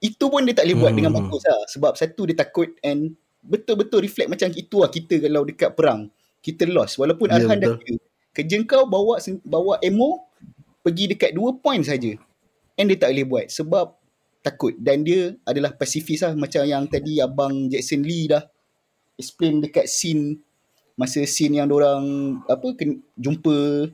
Itu 0.00 0.32
pun 0.32 0.44
dia 0.48 0.56
tak 0.56 0.64
boleh 0.68 0.76
buat 0.80 0.90
Hmm. 0.92 0.98
dengan 1.00 1.12
bagus 1.20 1.44
lah. 1.44 1.60
Sebab 1.68 1.92
satu 1.96 2.24
dia 2.24 2.36
takut 2.36 2.72
and 2.80 3.12
betul-betul 3.40 4.00
reflect 4.00 4.28
macam 4.28 4.48
itu 4.52 4.76
lah 4.80 4.88
kita 4.88 5.20
kalau 5.20 5.44
dekat 5.44 5.76
perang. 5.76 6.08
Kita 6.40 6.64
lost. 6.64 6.96
Walaupun 6.96 7.28
Ya, 7.28 7.36
arahan 7.36 7.56
dah 7.60 7.70
betul. 7.76 7.80
clear. 7.84 8.00
Kerja 8.32 8.56
kau 8.64 8.84
bawa 8.88 9.20
bawa 9.44 9.76
ammo 9.84 10.24
pergi 10.80 11.12
dekat 11.12 11.36
dua 11.36 11.52
point 11.60 11.84
saja. 11.84 12.16
And 12.80 12.88
dia 12.88 12.96
tak 12.96 13.12
boleh 13.12 13.26
buat 13.28 13.46
sebab 13.52 13.92
takut. 14.40 14.72
Dan 14.80 15.04
dia 15.04 15.36
adalah 15.44 15.76
pacifist 15.76 16.24
lah 16.24 16.32
macam 16.32 16.64
yang 16.64 16.88
tadi 16.88 17.20
abang 17.20 17.68
Jackson 17.68 18.00
Lee 18.00 18.24
dah 18.32 18.40
explain 19.20 19.60
dekat 19.60 19.84
scene 19.84 20.40
masa 20.96 21.20
scene 21.28 21.60
yang 21.60 21.68
orang 21.68 22.00
apa 22.48 22.72
jumpa 23.16 23.88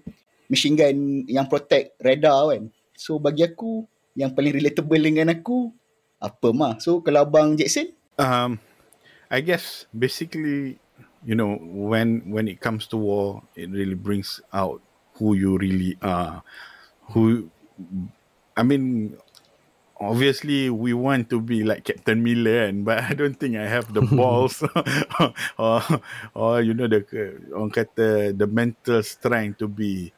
machine 0.49 0.79
gun 0.79 1.27
yang 1.29 1.47
protect 1.51 1.99
radar 2.01 2.55
kan. 2.55 2.73
So 2.97 3.21
bagi 3.21 3.45
aku 3.45 3.85
yang 4.17 4.33
paling 4.33 4.57
relatable 4.57 5.01
dengan 5.01 5.35
aku 5.35 5.73
apa 6.23 6.49
mah. 6.55 6.81
So 6.81 7.05
kalau 7.05 7.29
abang 7.29 7.55
Jackson 7.55 7.97
um 8.19 8.59
i 9.31 9.41
guess 9.41 9.87
basically 9.93 10.79
you 11.25 11.35
know 11.35 11.57
when 11.61 12.25
when 12.31 12.49
it 12.49 12.61
comes 12.61 12.87
to 12.87 12.97
war 12.97 13.43
it 13.55 13.71
really 13.71 13.97
brings 13.97 14.41
out 14.53 14.81
who 15.17 15.35
you 15.35 15.57
really 15.59 15.97
are 16.03 16.43
who 17.13 17.49
i 18.57 18.63
mean 18.63 19.17
obviously 19.97 20.69
we 20.69 20.93
want 20.93 21.29
to 21.29 21.41
be 21.41 21.65
like 21.65 21.85
captain 21.85 22.23
miller 22.23 22.69
and 22.69 22.85
but 22.85 23.01
i 23.01 23.13
don't 23.13 23.41
think 23.41 23.57
i 23.57 23.65
have 23.65 23.93
the 23.93 24.01
balls 24.17 24.63
or 25.59 25.81
or 26.35 26.61
you 26.61 26.73
know 26.73 26.89
the 26.89 27.01
orang 27.53 27.73
kata 27.73 28.33
the 28.37 28.47
mental 28.49 29.01
strength 29.03 29.61
to 29.61 29.69
be 29.69 30.13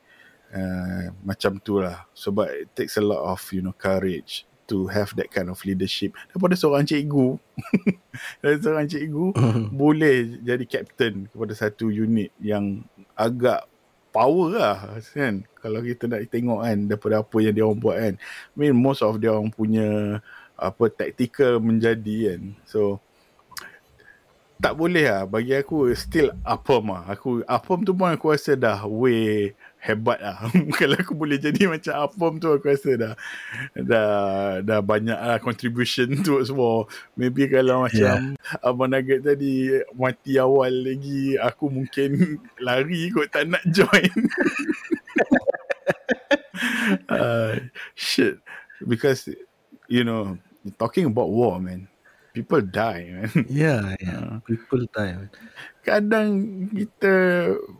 uh, 0.53 1.12
macam 1.24 1.61
tu 1.61 1.80
lah. 1.80 2.07
Sebab 2.12 2.46
it 2.49 2.68
takes 2.76 2.96
a 2.96 3.05
lot 3.05 3.24
of 3.24 3.40
you 3.53 3.61
know 3.61 3.74
courage 3.76 4.49
to 4.68 4.86
have 4.92 5.16
that 5.16 5.32
kind 5.32 5.49
of 5.49 5.59
leadership. 5.64 6.12
Daripada 6.30 6.55
seorang 6.55 6.84
cikgu. 6.84 7.40
Daripada 8.44 8.62
seorang 8.62 8.86
cikgu 8.86 9.26
boleh 9.82 10.44
jadi 10.44 10.64
captain 10.68 11.26
kepada 11.32 11.53
satu 11.57 11.88
unit 11.88 12.30
yang 12.38 12.84
agak 13.16 13.64
power 14.12 14.46
lah 14.53 14.76
kan? 15.16 15.42
Kalau 15.59 15.80
kita 15.80 16.07
nak 16.07 16.28
tengok 16.28 16.61
kan 16.64 16.78
daripada 16.86 17.14
apa 17.24 17.36
yang 17.40 17.55
dia 17.57 17.64
orang 17.64 17.80
buat 17.80 17.96
kan. 17.96 18.14
I 18.20 18.57
mean 18.57 18.76
most 18.76 19.01
of 19.01 19.16
dia 19.18 19.32
orang 19.32 19.51
punya 19.51 20.20
apa 20.59 20.84
tactical 20.92 21.64
menjadi 21.64 22.36
kan. 22.36 22.42
So 22.68 23.01
tak 24.59 24.74
boleh 24.74 25.07
lah. 25.07 25.22
Bagi 25.24 25.55
aku 25.55 25.88
still 25.94 26.34
Apom 26.42 26.92
lah. 26.92 27.07
Aku 27.09 27.46
Apom 27.46 27.86
tu 27.86 27.94
pun 27.94 28.11
aku 28.11 28.34
rasa 28.34 28.59
dah 28.59 28.84
way 28.84 29.55
hebat 29.79 30.18
lah. 30.18 30.51
Kalau 30.79 30.99
aku 30.99 31.14
boleh 31.14 31.39
jadi 31.39 31.70
macam 31.70 31.95
Apom 31.95 32.37
tu 32.43 32.51
aku 32.51 32.70
rasa 32.70 32.99
dah 32.99 33.14
dah 33.74 34.11
dah 34.62 34.81
banyak 34.83 35.16
lah 35.16 35.39
contribution 35.39 36.18
towards 36.26 36.51
war 36.51 36.91
maybe 37.14 37.47
kalau 37.47 37.87
macam 37.87 38.35
yeah. 38.35 38.66
Abang 38.66 38.91
Nugget 38.91 39.22
tadi 39.22 39.70
mati 39.95 40.37
awal 40.37 40.74
lagi 40.74 41.39
aku 41.39 41.70
mungkin 41.70 42.39
lari 42.66 43.11
kot 43.14 43.31
tak 43.31 43.47
nak 43.47 43.62
join. 43.70 44.12
Uh, 47.07 47.70
shit. 47.95 48.43
Because 48.83 49.31
you 49.87 50.03
know 50.03 50.39
talking 50.79 51.07
about 51.07 51.31
war 51.31 51.59
man 51.62 51.89
people 52.39 52.62
die 52.62 53.11
man 53.11 53.26
Yeah, 53.51 53.82
yeah. 54.05 54.39
People 54.47 54.86
die. 54.95 55.12
man. 55.18 55.30
kadang 55.82 56.28
kita 56.68 57.12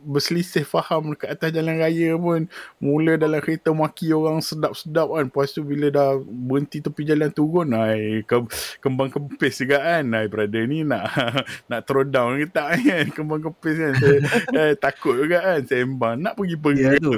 berselisih 0.01 0.65
faham 0.65 1.13
dekat 1.13 1.29
atas 1.29 1.53
jalan 1.53 1.77
raya 1.77 2.17
pun 2.17 2.49
mula 2.81 3.21
dalam 3.21 3.37
kereta 3.37 3.69
maki 3.69 4.17
orang 4.17 4.41
sedap-sedap 4.41 5.13
kan 5.13 5.29
lepas 5.29 5.53
tu 5.53 5.61
bila 5.61 5.93
dah 5.93 6.17
berhenti 6.25 6.81
tepi 6.81 7.05
jalan 7.05 7.29
turun 7.29 7.77
ai 7.77 8.25
ke, 8.25 8.49
kembang 8.81 9.13
kempis 9.13 9.61
juga 9.61 9.85
kan 9.85 10.09
ai 10.17 10.25
brother 10.25 10.65
ni 10.65 10.89
nak 10.89 11.05
nak 11.69 11.85
throw 11.85 12.01
down 12.01 12.41
ke 12.41 12.49
tak 12.49 12.81
kan 12.89 13.07
kembang 13.13 13.45
kempis 13.45 13.77
kan 13.77 13.93
saya, 14.01 14.19
eh, 14.57 14.73
takut 14.81 15.13
juga 15.21 15.39
kan 15.45 15.61
sembang 15.69 16.17
nak 16.17 16.33
pergi 16.33 16.57
pergi 16.57 16.83
Ya 16.89 16.97
tu. 16.97 17.13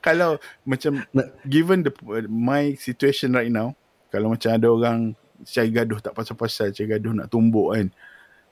kalau 0.00 0.40
macam 0.64 1.04
given 1.44 1.84
the 1.84 1.92
my 2.24 2.72
situation 2.80 3.36
right 3.36 3.52
now 3.52 3.76
kalau 4.08 4.32
macam 4.32 4.48
ada 4.56 4.64
orang 4.72 5.12
cari 5.46 5.70
gaduh 5.70 5.98
tak 6.02 6.14
pasal-pasal 6.14 6.74
cari 6.74 6.88
gaduh 6.98 7.12
nak 7.14 7.28
tumbuk 7.30 7.74
kan. 7.76 7.86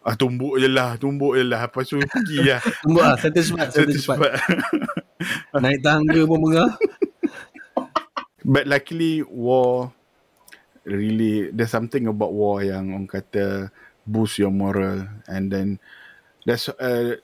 Ah 0.06 0.14
tumbuk 0.14 0.62
je 0.62 0.70
lah 0.70 0.94
tumbuk 0.94 1.34
je 1.34 1.42
lah. 1.42 1.66
Lepas 1.66 1.90
tu 1.90 1.98
pergi 1.98 2.38
lah. 2.46 2.62
Tunggu 2.86 3.00
lah, 3.02 3.18
cepat, 3.18 3.68
settle 3.74 3.90
Satu 3.90 3.98
cepat. 3.98 4.30
Naik 5.62 5.80
tangga 5.82 6.20
pun 6.28 6.38
mengah. 6.38 6.70
But 8.46 8.70
luckily 8.70 9.26
war 9.26 9.90
really 10.86 11.50
there's 11.50 11.74
something 11.74 12.06
about 12.06 12.30
war 12.30 12.62
yang 12.62 12.94
orang 12.94 13.10
kata 13.10 13.74
boost 14.06 14.38
your 14.38 14.54
moral 14.54 15.10
and 15.26 15.50
then 15.50 15.82
that's 16.46 16.70
uh, 16.78 17.18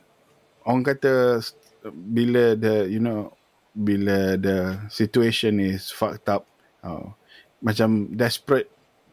orang 0.66 0.82
kata 0.82 1.38
bila 1.86 2.58
the 2.58 2.90
you 2.90 2.98
know 2.98 3.30
bila 3.70 4.34
the 4.34 4.82
situation 4.90 5.62
is 5.62 5.94
fucked 5.94 6.26
up 6.26 6.42
uh, 6.82 7.14
macam 7.62 8.10
desperate 8.18 8.66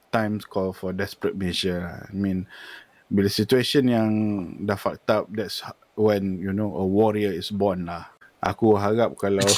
times 0.09 0.45
call 0.45 0.73
for 0.73 0.91
desperate 0.91 1.37
measure. 1.37 1.81
lah. 1.85 2.05
I 2.09 2.13
mean, 2.13 2.45
bila 3.07 3.29
situation 3.29 3.89
yang 3.89 4.09
dah 4.63 4.77
fucked 4.77 5.09
up, 5.09 5.29
that's 5.33 5.61
when 5.93 6.37
you 6.37 6.53
know 6.53 6.69
a 6.75 6.85
warrior 6.85 7.33
is 7.33 7.49
born 7.49 7.85
lah. 7.85 8.09
Aku 8.39 8.79
harap 8.79 9.19
kalau 9.19 9.43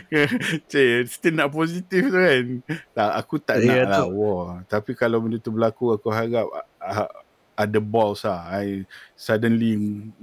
Cik, 0.72 1.04
still 1.04 1.36
nak 1.36 1.52
positif 1.52 2.08
tu 2.08 2.16
kan 2.16 2.64
tak, 2.96 3.10
Aku 3.20 3.36
tak 3.36 3.60
Ya, 3.60 3.84
nak 3.84 3.88
lah 3.92 4.00
tu. 4.08 4.16
war 4.16 4.44
Tapi 4.64 4.96
kalau 4.96 5.20
benda 5.20 5.36
tu 5.36 5.52
berlaku 5.52 5.92
Aku 6.00 6.08
harap 6.08 6.48
uh, 6.80 7.12
Ada 7.60 7.76
balls 7.76 8.24
lah 8.24 8.48
I 8.48 8.88
suddenly 9.12 9.76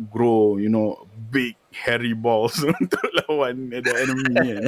grow 0.09 0.57
You 0.57 0.74
know 0.74 1.05
Big 1.30 1.53
hairy 1.70 2.18
balls 2.18 2.57
Untuk 2.65 3.05
lawan 3.22 3.70
the 3.70 3.93
enemy 3.93 4.34
kan 4.34 4.61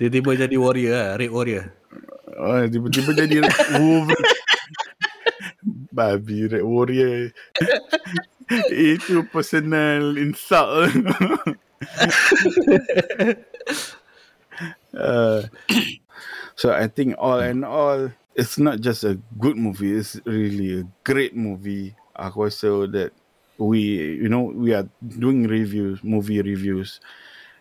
Tiba-tiba 0.00 0.32
jadi 0.48 0.56
warrior 0.56 0.96
lah, 0.96 1.08
red 1.20 1.28
warrior. 1.28 1.76
Oh, 2.40 2.64
tiba-tiba 2.64 3.12
jadi 3.12 3.44
Wolverine. 3.76 4.24
Babi 5.92 6.48
Red 6.48 6.64
Warrior. 6.64 7.36
Itu 8.72 9.28
personal 9.28 10.16
insult. 10.16 10.96
uh, 14.96 15.44
so 16.60 16.72
I 16.72 16.88
think 16.88 17.14
all 17.20 17.44
and 17.44 17.62
all, 17.68 18.10
it's 18.34 18.56
not 18.56 18.80
just 18.80 19.04
a 19.04 19.20
good 19.38 19.60
movie. 19.60 19.92
It's 20.00 20.16
really 20.24 20.80
a 20.80 20.88
great 21.04 21.36
movie. 21.36 21.94
Aku 22.16 22.48
rasa 22.48 22.88
that 22.90 23.12
we, 23.60 24.16
you 24.16 24.32
know, 24.32 24.48
we 24.48 24.72
are 24.72 24.88
doing 25.04 25.44
reviews, 25.44 26.00
movie 26.02 26.40
reviews, 26.40 26.98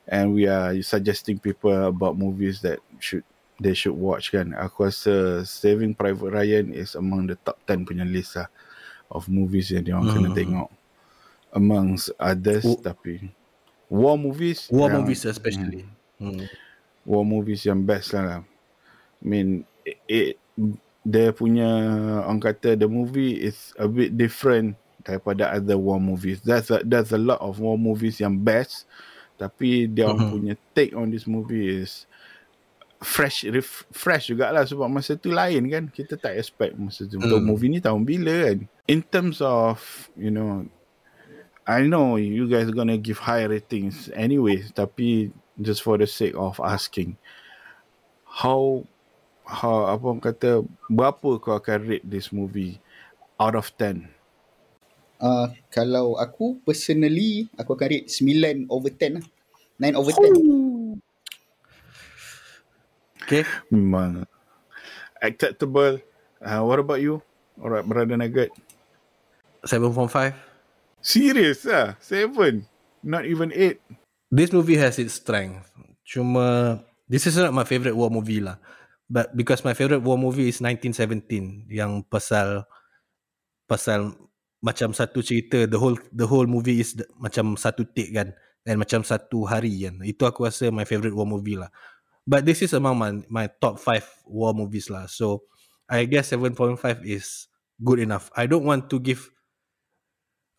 and 0.09 0.33
we 0.33 0.49
are 0.49 0.73
suggesting 0.81 1.37
people 1.37 1.71
about 1.71 2.17
movies 2.17 2.59
that 2.61 2.81
should 2.97 3.23
they 3.57 3.71
should 3.71 3.93
watch 3.93 4.33
kan. 4.33 4.51
Aku 4.57 4.89
rasa 4.89 5.45
Saving 5.45 5.93
Private 5.93 6.31
Ryan 6.33 6.73
is 6.73 6.95
among 6.95 7.27
the 7.27 7.37
top 7.39 7.59
10 7.67 7.85
punya 7.85 8.03
list 8.03 8.35
lah 8.35 8.47
of 9.07 9.27
movies 9.27 9.69
yang 9.69 9.83
dia 9.85 9.93
orang 9.93 10.09
kena 10.11 10.29
Hmm. 10.31 10.37
tengok. 10.37 10.69
Amongst 11.49 12.13
others 12.21 12.61
Oh. 12.63 12.77
tapi 12.77 13.25
war 13.89 14.13
movies 14.15 14.69
War 14.69 14.85
yang- 14.87 15.01
movies 15.01 15.25
especially. 15.25 15.85
Hmm. 16.21 16.45
war 17.03 17.25
movies 17.25 17.65
yang 17.65 17.81
best 17.81 18.13
lah. 18.13 18.45
I 19.19 19.25
mean, 19.25 19.65
it, 19.81 19.97
it, 20.05 20.35
dia 21.01 21.33
punya 21.33 21.65
orang 22.23 22.37
kata 22.39 22.77
the 22.77 22.85
movie 22.85 23.33
is 23.33 23.73
a 23.81 23.89
bit 23.89 24.13
different 24.13 24.77
daripada 25.01 25.49
other 25.49 25.75
war 25.75 25.97
movies. 25.97 26.39
There's 26.39 26.69
a, 26.69 26.85
there's 26.85 27.09
a 27.11 27.19
lot 27.19 27.41
of 27.41 27.57
war 27.57 27.75
movies 27.75 28.21
yang 28.21 28.37
best, 28.37 28.85
tapi 29.39 29.87
dia 29.87 30.11
Mhm. 30.11 30.27
punya 30.27 30.53
take 30.75 30.91
on 30.91 31.07
this 31.07 31.23
movie 31.23 31.79
is 31.79 32.03
fresh 32.99 33.47
ref, 33.47 33.87
fresh 33.95 34.27
jugalah 34.27 34.67
sebab 34.67 34.91
masa 34.91 35.15
tu 35.15 35.31
lain 35.31 35.63
kan 35.71 35.87
kita 35.87 36.19
tak 36.19 36.35
expect 36.35 36.75
masa 36.75 37.07
tu 37.07 37.15
untuk 37.15 37.39
Hmm. 37.39 37.47
movie 37.47 37.71
ni 37.71 37.79
tahun 37.79 38.03
bila 38.03 38.51
kan 38.51 38.57
in 38.91 38.99
terms 38.99 39.39
of 39.39 39.79
you 40.19 40.27
know 40.27 40.67
I 41.63 41.85
know 41.85 42.17
you 42.17 42.49
guys 42.49 42.65
are 42.65 42.73
gonna 42.73 42.97
give 42.97 43.21
high 43.21 43.45
ratings 43.45 44.09
anyway, 44.17 44.65
tapi 44.73 45.29
just 45.55 45.85
for 45.85 46.01
the 46.01 46.09
sake 46.09 46.33
of 46.33 46.57
asking, 46.57 47.13
how 48.25 48.81
how 49.45 49.85
apa 49.85 50.01
orang 50.01 50.17
kata 50.17 50.65
berapa 50.89 51.37
kau 51.37 51.53
akan 51.53 51.77
rate 51.85 52.05
this 52.09 52.33
movie 52.33 52.81
out 53.37 53.53
of 53.53 53.69
10? 53.77 54.09
Uh, 55.19 55.51
kalau 55.67 56.15
aku 56.15 56.63
personally, 56.63 57.51
aku 57.59 57.75
akan 57.75 57.87
rate 57.91 58.07
9 58.07 58.71
over 58.71 58.87
10 58.87 59.19
lah. 59.19 59.25
9 59.79 59.99
over 59.99 60.11
10. 60.15 61.03
Okay. 63.27 63.43
Memang 63.69 64.25
acceptable. 65.19 65.99
Uh, 66.39 66.63
what 66.63 66.79
about 66.79 67.03
you? 67.03 67.19
Alright, 67.59 67.83
brother 67.83 68.15
Nugget. 68.15 68.49
7.5. 69.67 70.49
Serious 70.99 71.63
ah, 71.63 71.95
seven, 72.03 72.67
not 72.99 73.23
even 73.23 73.55
eight. 73.55 73.79
This 74.27 74.51
movie 74.51 74.75
has 74.75 74.99
its 74.99 75.15
strength. 75.15 75.63
Cuma 76.03 76.79
this 77.07 77.23
is 77.23 77.39
not 77.39 77.55
my 77.55 77.63
favorite 77.63 77.95
war 77.95 78.11
movie 78.11 78.43
lah. 78.43 78.59
But 79.07 79.31
because 79.33 79.63
my 79.63 79.71
favorite 79.73 80.03
war 80.03 80.19
movie 80.19 80.51
is 80.51 80.59
1917 80.59 81.71
yang 81.71 82.03
pasal 82.03 82.67
pasal 83.65 84.11
macam 84.59 84.91
satu 84.91 85.23
cerita 85.23 85.63
the 85.67 85.79
whole 85.79 85.95
the 86.11 86.27
whole 86.27 86.47
movie 86.47 86.83
is 86.83 86.99
the, 86.99 87.07
macam 87.15 87.55
satu 87.55 87.87
take 87.95 88.11
kan 88.11 88.35
dan 88.67 88.75
macam 88.75 89.01
satu 89.07 89.47
hari 89.47 89.87
kan. 89.87 90.03
Itu 90.03 90.27
aku 90.27 90.45
rasa 90.47 90.67
my 90.69 90.83
favorite 90.83 91.15
war 91.15 91.27
movie 91.27 91.55
lah. 91.55 91.71
But 92.29 92.45
this 92.45 92.61
is 92.61 92.75
among 92.75 92.95
my 92.99 93.11
my 93.31 93.45
top 93.57 93.81
5 93.81 94.29
war 94.29 94.53
movies 94.53 94.91
lah. 94.91 95.09
So 95.09 95.49
I 95.89 96.05
guess 96.05 96.29
7.5 96.29 96.77
is 97.01 97.49
good 97.81 97.97
enough. 97.97 98.29
I 98.37 98.45
don't 98.45 98.67
want 98.67 98.91
to 98.93 99.01
give 99.01 99.31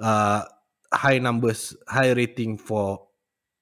uh 0.02 0.42
high 0.90 1.22
numbers, 1.22 1.76
high 1.86 2.16
rating 2.16 2.58
for 2.58 3.06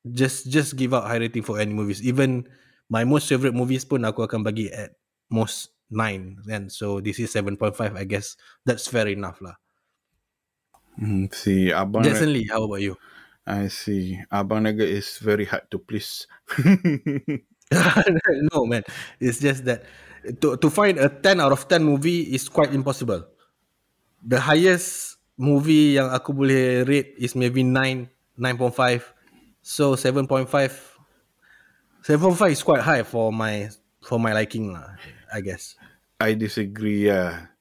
just 0.09 0.49
just 0.49 0.79
give 0.79 0.97
out 0.97 1.05
high 1.05 1.21
rating 1.21 1.45
for 1.45 1.61
any 1.61 1.75
movies. 1.77 2.01
Even 2.01 2.49
my 2.89 3.05
most 3.05 3.29
favorite 3.29 3.53
movies 3.53 3.85
pun 3.85 4.07
aku 4.09 4.25
akan 4.25 4.41
bagi 4.41 4.73
at 4.73 4.97
most 5.29 5.77
9 5.93 6.49
kan. 6.49 6.73
So 6.73 7.05
this 7.05 7.21
is 7.21 7.29
7.5 7.35 7.77
I 7.93 8.07
guess. 8.09 8.39
That's 8.65 8.89
fair 8.89 9.13
enough 9.13 9.45
lah. 9.45 9.61
Hmm, 10.99 11.31
see, 11.31 11.71
abang 11.71 12.03
Jackson 12.03 12.35
Lee, 12.35 12.51
how 12.51 12.67
about 12.67 12.83
you? 12.83 12.99
I 13.47 13.71
see. 13.71 14.19
Abang 14.29 14.67
Nugget 14.67 14.91
is 14.91 15.17
very 15.23 15.47
hard 15.47 15.71
to 15.71 15.79
please. 15.79 16.27
no 18.53 18.67
man, 18.67 18.83
it's 19.23 19.39
just 19.39 19.65
that 19.65 19.87
to 20.43 20.59
to 20.59 20.69
find 20.69 20.99
a 20.99 21.09
10 21.09 21.41
out 21.41 21.55
of 21.55 21.65
10 21.71 21.81
movie 21.81 22.35
is 22.35 22.51
quite 22.51 22.75
impossible. 22.75 23.25
The 24.21 24.43
highest 24.43 25.17
movie 25.39 25.97
yang 25.97 26.11
aku 26.11 26.35
boleh 26.35 26.83
rate 26.85 27.15
is 27.17 27.39
maybe 27.39 27.63
9, 27.63 28.11
9.5. 28.37 29.15
So 29.63 29.95
7.5 29.95 30.51
7.5 32.03 32.51
is 32.51 32.63
quite 32.63 32.83
high 32.83 33.05
for 33.07 33.33
my 33.33 33.69
for 34.03 34.19
my 34.19 34.33
liking 34.33 34.73
lah, 34.73 34.97
I 35.33 35.41
guess. 35.41 35.77
I 36.19 36.35
disagree. 36.35 37.07
Yeah, 37.07 37.53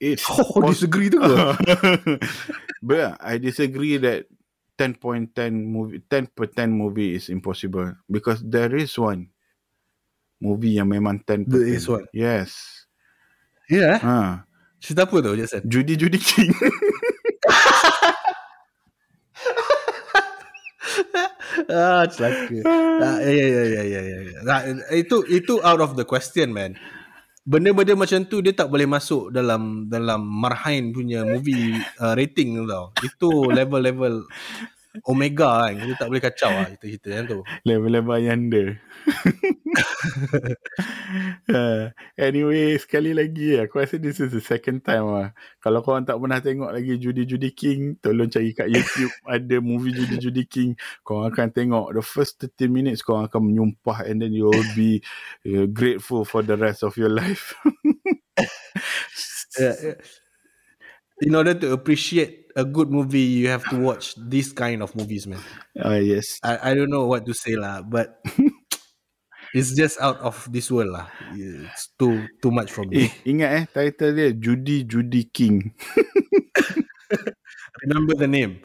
it's 0.00 0.24
Oh, 0.32 0.64
disagree 0.64 1.12
tu 1.12 1.20
but 2.86 2.96
yeah, 2.96 3.14
I 3.20 3.36
disagree 3.36 4.00
that 4.00 4.26
10.10 4.80 5.36
movie 5.52 6.00
10 6.08 6.32
per 6.32 6.48
10 6.48 6.72
movie 6.72 7.14
is 7.14 7.28
impossible 7.28 7.92
because 8.08 8.40
there 8.40 8.72
is 8.72 8.96
one 8.96 9.28
movie 10.40 10.80
yang 10.80 10.88
memang 10.88 11.20
10 11.22 11.44
per 11.44 11.60
There 11.60 11.68
10. 11.68 11.76
is 11.76 11.84
one. 11.84 12.06
Yes. 12.16 12.50
Yeah. 13.68 14.00
Ha. 14.00 14.48
Cerita 14.80 15.04
apa 15.04 15.20
tu, 15.20 15.36
Jackson? 15.36 15.60
Judy 15.68 15.94
Judy 16.00 16.16
King. 16.16 16.48
ah, 21.68 22.08
celaka. 22.08 22.56
ah, 23.04 23.20
ya, 23.20 23.28
ya, 23.28 23.62
ya, 23.68 23.82
ya, 23.84 24.00
ya. 24.00 24.18
ya. 24.24 24.38
Nah, 24.42 24.60
itu 24.96 25.20
itu 25.28 25.60
out 25.60 25.84
of 25.84 25.94
the 26.00 26.08
question, 26.08 26.56
man. 26.56 26.80
Benda-benda 27.50 27.98
macam 27.98 28.22
tu 28.30 28.38
dia 28.38 28.54
tak 28.54 28.70
boleh 28.70 28.86
masuk 28.86 29.34
dalam 29.34 29.90
dalam 29.90 30.22
Marhain 30.22 30.94
punya 30.94 31.26
movie 31.26 31.74
uh, 31.98 32.14
rating 32.14 32.62
tau. 32.70 32.94
Itu 33.02 33.50
level-level 33.50 34.22
Omega 35.06 35.66
kan. 35.66 35.78
Kita 35.78 36.04
tak 36.04 36.08
boleh 36.10 36.22
kacau 36.22 36.50
lah 36.50 36.66
cerita-cerita 36.74 37.08
yang 37.14 37.26
tu. 37.30 37.40
Level-level 37.62 38.18
yanda. 38.18 38.64
uh, 41.54 41.94
anyway, 42.18 42.74
sekali 42.74 43.14
lagi 43.14 43.54
aku 43.62 43.78
rasa 43.78 44.02
this 44.02 44.18
is 44.18 44.34
the 44.34 44.42
second 44.42 44.82
time 44.82 45.06
lah. 45.06 45.28
Kalau 45.62 45.86
korang 45.86 46.02
tak 46.02 46.18
pernah 46.18 46.42
tengok 46.42 46.74
lagi 46.74 46.98
Judy 46.98 47.22
Judy 47.22 47.54
King, 47.54 48.02
tolong 48.02 48.26
cari 48.26 48.50
kat 48.50 48.66
YouTube 48.66 49.14
ada 49.30 49.56
movie 49.62 49.94
Judy 49.94 50.16
Judy 50.18 50.44
King. 50.50 50.74
Korang 51.06 51.30
akan 51.30 51.48
tengok 51.54 51.86
the 51.94 52.02
first 52.02 52.42
30 52.42 52.66
minutes 52.66 53.06
korang 53.06 53.30
akan 53.30 53.46
menyumpah 53.46 54.02
and 54.10 54.18
then 54.18 54.34
you 54.34 54.50
will 54.50 54.70
be 54.74 54.98
uh, 55.46 55.70
grateful 55.70 56.26
for 56.26 56.42
the 56.42 56.58
rest 56.58 56.82
of 56.82 56.98
your 56.98 57.10
life. 57.10 57.54
Yeah, 59.54 59.78
yeah. 59.94 59.98
In 61.22 61.34
order 61.34 61.54
to 61.54 61.72
appreciate 61.72 62.48
a 62.56 62.64
good 62.64 62.90
movie, 62.90 63.20
you 63.20 63.48
have 63.48 63.68
to 63.68 63.76
watch 63.76 64.14
this 64.16 64.52
kind 64.52 64.82
of 64.82 64.94
movies, 64.96 65.26
man. 65.26 65.44
Ah 65.76 65.96
yes. 65.98 66.40
I, 66.42 66.72
I 66.72 66.74
don't 66.74 66.90
know 66.90 67.06
what 67.06 67.26
to 67.26 67.34
say 67.34 67.56
lah, 67.56 67.82
but 67.82 68.20
it's 69.54 69.74
just 69.74 70.00
out 70.00 70.18
of 70.20 70.46
this 70.52 70.70
world 70.70 70.90
lah. 70.94 71.08
It's 71.30 71.90
too 71.98 72.30
too 72.42 72.50
much 72.50 72.72
for 72.72 72.84
Eh, 72.90 73.06
me. 73.06 73.10
ingat 73.30 73.50
eh 73.54 73.64
title 73.70 74.10
dia 74.18 74.28
Judy 74.34 74.82
Judy 74.82 75.22
King. 75.30 75.70
Remember 77.82 78.14
the 78.14 78.26
name. 78.26 78.60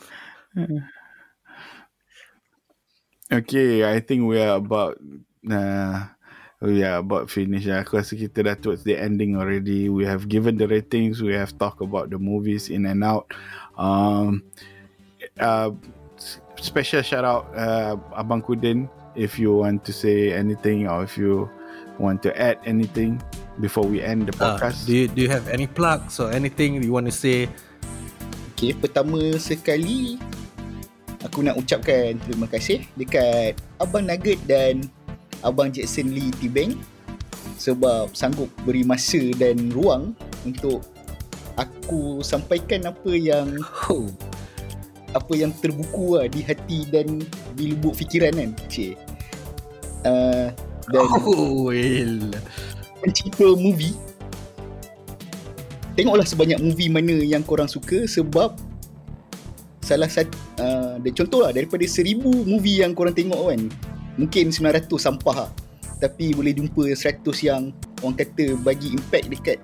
Okay, 3.31 3.81
I 3.83 3.99
think 4.01 4.25
we 4.29 4.39
are 4.41 4.57
about 4.57 4.97
uh, 5.49 6.13
we 6.61 6.83
are 6.83 7.03
about 7.03 7.27
finish 7.27 7.67
lah. 7.67 7.83
Aku 7.83 7.99
rasa 7.99 8.15
kita 8.15 8.45
dah 8.45 8.55
towards 8.55 8.83
the 8.83 8.95
ending 8.95 9.35
already. 9.35 9.91
We 9.91 10.07
have 10.07 10.27
given 10.27 10.55
the 10.55 10.67
ratings. 10.67 11.19
We 11.19 11.35
have 11.35 11.55
talked 11.59 11.83
about 11.83 12.09
the 12.09 12.19
movies 12.19 12.71
in 12.71 12.87
and 12.87 13.03
out. 13.03 13.27
Um, 13.75 14.43
uh, 15.39 15.71
special 16.55 17.03
shout 17.03 17.27
out 17.27 17.51
uh, 17.53 17.99
Abang 18.15 18.39
Kudin 18.39 18.87
if 19.13 19.35
you 19.35 19.51
want 19.51 19.83
to 19.83 19.91
say 19.91 20.31
anything 20.31 20.87
or 20.87 21.03
if 21.03 21.19
you 21.19 21.47
want 21.99 22.23
to 22.23 22.31
add 22.35 22.59
anything 22.63 23.19
before 23.59 23.83
we 23.87 24.03
end 24.03 24.27
the 24.27 24.35
Uh, 24.39 24.55
podcast. 24.55 24.83
do 24.87 24.91
you 24.95 25.07
do 25.07 25.19
you 25.23 25.31
have 25.31 25.47
any 25.47 25.67
plugs 25.67 26.19
or 26.19 26.31
anything 26.31 26.79
you 26.83 26.91
want 26.91 27.07
to 27.07 27.15
say? 27.15 27.47
Okay, 28.55 28.71
pertama 28.71 29.35
sekali 29.35 30.15
aku 31.19 31.43
nak 31.43 31.59
ucapkan 31.59 32.15
terima 32.23 32.47
kasih 32.47 32.87
dekat 32.95 33.59
Abang 33.79 34.07
Nugget 34.07 34.39
dan 34.47 34.87
Abang 35.45 35.69
Jackson 35.69 36.11
Lee 36.11 36.33
T-Bank 36.41 36.73
sebab 37.61 38.11
sanggup 38.17 38.49
beri 38.65 38.81
masa 38.81 39.21
dan 39.37 39.69
ruang 39.71 40.17
untuk 40.43 40.81
aku 41.55 42.19
sampaikan 42.25 42.89
apa 42.89 43.11
yang 43.13 43.55
Oh, 43.87 44.09
apa 45.15 45.33
yang 45.37 45.53
terbuku 45.63 46.19
lah 46.19 46.27
di 46.27 46.43
hati 46.43 46.89
dan 46.91 47.23
di 47.55 47.71
lubuk 47.71 47.95
fikiran 47.95 48.35
kan. 48.35 48.51
Cik. 48.67 48.97
Uh, 50.05 50.49
dan 50.91 51.01
oh 51.01 51.73
well. 51.73 52.17
pencipta 53.01 53.47
movie 53.57 53.97
tengoklah 55.97 56.27
sebanyak 56.27 56.59
movie 56.61 56.91
mana 56.91 57.15
yang 57.23 57.41
korang 57.41 57.65
suka 57.65 58.05
sebab 58.05 58.53
salah 59.81 60.09
satu 60.09 60.33
uh, 60.61 60.97
contoh 61.13 61.45
lah 61.45 61.53
daripada 61.53 61.85
seribu 61.85 62.29
movie 62.45 62.81
yang 62.81 62.91
korang 62.93 63.15
tengok 63.15 63.53
kan 63.53 63.61
mungkin 64.15 64.51
900 64.51 64.87
sampah 64.95 65.47
lah 65.47 65.51
tapi 65.99 66.35
boleh 66.35 66.51
jumpa 66.51 66.91
100 66.91 67.23
yang 67.43 67.71
orang 68.03 68.17
kata 68.19 68.59
bagi 68.61 68.91
impact 68.91 69.27
dekat 69.31 69.59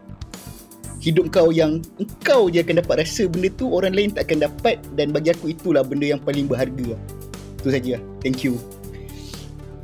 hidup 1.02 1.34
kau 1.34 1.49
yang 1.49 1.82
engkau 1.97 2.47
je 2.47 2.62
akan 2.62 2.78
dapat 2.80 3.04
rasa 3.04 3.26
benda 3.26 3.49
tu 3.58 3.68
orang 3.74 3.91
lain 3.91 4.14
tak 4.14 4.30
akan 4.30 4.47
dapat 4.47 4.78
dan 4.93 5.10
bagi 5.10 5.34
aku 5.34 5.49
itulah 5.49 5.82
benda 5.82 6.14
yang 6.14 6.22
paling 6.22 6.45
berharga 6.45 6.93
lah. 6.93 7.02
tu 7.62 7.74
saja 7.74 7.97
thank 8.22 8.45
you 8.45 8.58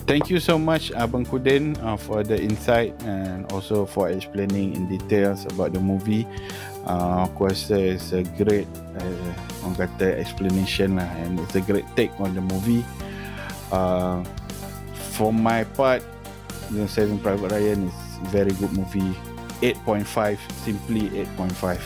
Thank 0.08 0.32
you 0.32 0.40
so 0.40 0.56
much 0.56 0.96
Abang 0.96 1.28
Kudin 1.28 1.76
uh, 1.84 2.00
for 2.00 2.24
the 2.24 2.40
insight 2.40 2.96
and 3.04 3.44
also 3.52 3.84
for 3.84 4.08
explaining 4.08 4.72
in 4.72 4.88
details 4.88 5.44
about 5.52 5.76
the 5.76 5.84
movie. 5.84 6.24
Uh, 6.88 7.28
aku 7.28 7.52
rasa 7.52 7.76
it's 7.76 8.16
a 8.16 8.24
great 8.40 8.72
uh, 8.96 9.32
orang 9.68 9.76
kata 9.76 10.16
explanation 10.16 10.96
lah 10.96 11.12
and 11.20 11.36
it's 11.44 11.60
a 11.60 11.64
great 11.68 11.84
take 12.00 12.16
on 12.24 12.32
the 12.32 12.40
movie. 12.40 12.88
Uh, 13.68 14.24
for 15.18 15.34
my 15.34 15.66
part, 15.74 16.06
you 16.70 16.78
know, 16.78 16.88
Saving 16.88 17.18
Private 17.20 17.52
Ryan 17.52 17.90
is 17.90 18.30
very 18.30 18.52
good 18.52 18.72
movie. 18.72 19.18
8.5, 19.66 20.38
simply 20.64 21.10
8.5. 21.10 21.82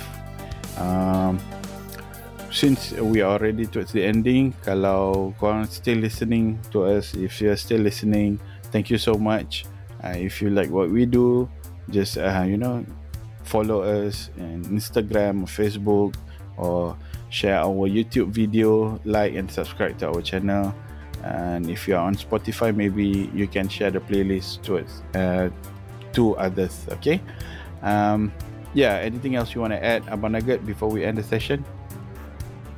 Um, 0.78 1.40
since 2.52 2.92
we 2.92 3.22
are 3.22 3.40
already 3.40 3.66
towards 3.66 3.96
the 3.96 4.04
ending 4.04 4.52
kalau 4.60 5.32
korang 5.40 5.64
still 5.72 6.04
listening 6.04 6.60
to 6.68 6.84
us 6.84 7.16
if 7.16 7.40
you're 7.40 7.56
still 7.56 7.80
listening 7.80 8.36
thank 8.76 8.92
you 8.92 9.00
so 9.00 9.16
much 9.16 9.64
uh, 10.04 10.12
if 10.20 10.44
you 10.44 10.52
like 10.52 10.68
what 10.68 10.92
we 10.92 11.08
do 11.08 11.48
just 11.88 12.20
uh, 12.20 12.44
you 12.44 12.60
know 12.60 12.84
follow 13.48 13.88
us 13.88 14.28
on 14.36 14.68
instagram 14.68 15.48
or 15.48 15.48
facebook 15.48 16.12
or 16.60 16.92
share 17.32 17.56
our 17.56 17.88
youtube 17.88 18.28
video 18.28 19.00
like 19.08 19.32
and 19.32 19.48
subscribe 19.48 19.96
to 19.96 20.12
our 20.12 20.20
channel 20.20 20.76
and 21.24 21.70
if 21.70 21.88
you 21.88 21.96
are 21.96 22.06
on 22.06 22.16
spotify 22.16 22.76
maybe 22.76 23.30
you 23.34 23.48
can 23.48 23.68
share 23.70 23.92
the 23.92 24.00
playlist 24.00 24.62
towards 24.62 25.02
uh, 25.16 25.50
to 26.14 26.36
others 26.38 26.86
okay 26.92 27.22
um 27.84 28.32
yeah 28.74 28.98
anything 28.98 29.36
else 29.36 29.54
you 29.54 29.62
want 29.62 29.74
to 29.74 29.84
add 29.84 30.04
abang 30.08 30.32
nugget 30.34 30.66
before 30.66 30.90
we 30.90 31.04
end 31.04 31.18
the 31.18 31.24
session 31.24 31.64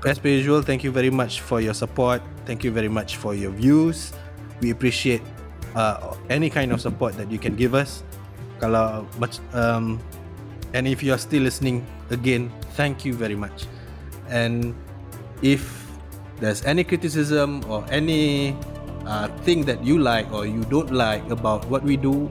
As 0.03 0.19
per 0.19 0.27
usual, 0.27 0.61
thank 0.61 0.83
you 0.83 0.91
very 0.91 1.09
much 1.09 1.39
for 1.39 1.61
your 1.61 1.73
support. 1.73 2.19
Thank 2.43 2.67
you 2.67 2.71
very 2.75 2.91
much 2.91 3.15
for 3.15 3.31
your 3.33 3.51
views. 3.51 4.11
We 4.59 4.71
appreciate 4.71 5.23
uh, 5.75 6.15
any 6.29 6.49
kind 6.49 6.73
of 6.73 6.81
support 6.81 7.15
that 7.15 7.31
you 7.31 7.39
can 7.39 7.55
give 7.55 7.71
us. 7.71 8.03
Kalau 8.59 9.07
um, 9.55 10.03
and 10.75 10.91
if 10.91 10.99
you 10.99 11.15
are 11.15 11.21
still 11.21 11.47
listening 11.47 11.87
again, 12.11 12.51
thank 12.75 13.07
you 13.07 13.15
very 13.15 13.35
much. 13.35 13.63
And 14.27 14.75
if 15.39 15.82
there's 16.43 16.63
any 16.65 16.83
criticism 16.83 17.63
or 17.69 17.85
any 17.89 18.55
uh, 19.05 19.27
thing 19.43 19.63
that 19.65 19.83
you 19.83 19.99
like 19.99 20.31
or 20.31 20.45
you 20.45 20.63
don't 20.65 20.91
like 20.91 21.23
about 21.29 21.65
what 21.69 21.83
we 21.83 21.97
do, 21.97 22.29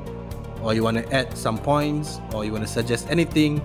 or 0.62 0.74
you 0.74 0.82
want 0.82 0.96
to 0.96 1.12
add 1.12 1.36
some 1.36 1.58
points, 1.58 2.20
or 2.32 2.44
you 2.44 2.52
want 2.52 2.64
to 2.64 2.70
suggest 2.70 3.08
anything, 3.10 3.60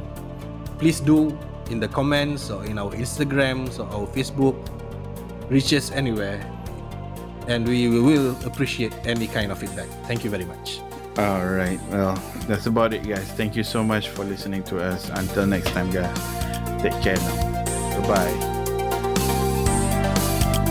please 0.80 1.00
do 1.00 1.38
in 1.70 1.80
the 1.80 1.88
comments 1.88 2.50
or 2.50 2.66
in 2.66 2.78
our 2.78 2.92
Instagrams 2.92 3.80
or 3.80 3.88
our 3.94 4.08
Facebook. 4.08 4.56
Reach 5.50 5.74
us 5.74 5.92
anywhere, 5.92 6.40
and 7.48 7.68
we 7.68 7.88
will 7.88 8.36
appreciate 8.46 8.94
any 9.06 9.28
kind 9.28 9.52
of 9.52 9.60
feedback. 9.60 9.88
Thank 10.08 10.24
you 10.24 10.30
very 10.30 10.46
much. 10.46 10.80
All 11.18 11.46
right. 11.46 11.80
Well, 11.90 12.16
that's 12.48 12.68
about 12.68 12.94
it, 12.94 13.08
guys. 13.08 13.26
Thank 13.34 13.56
you 13.56 13.64
so 13.64 13.84
much 13.84 14.10
for 14.10 14.24
listening 14.24 14.64
to 14.64 14.80
us. 14.80 15.10
Until 15.10 15.48
next 15.48 15.72
time, 15.72 15.90
guys. 15.90 16.18
Take 16.82 16.94
care 17.02 17.16
now. 17.16 18.02
Bye 18.02 18.08
bye. 18.08 18.57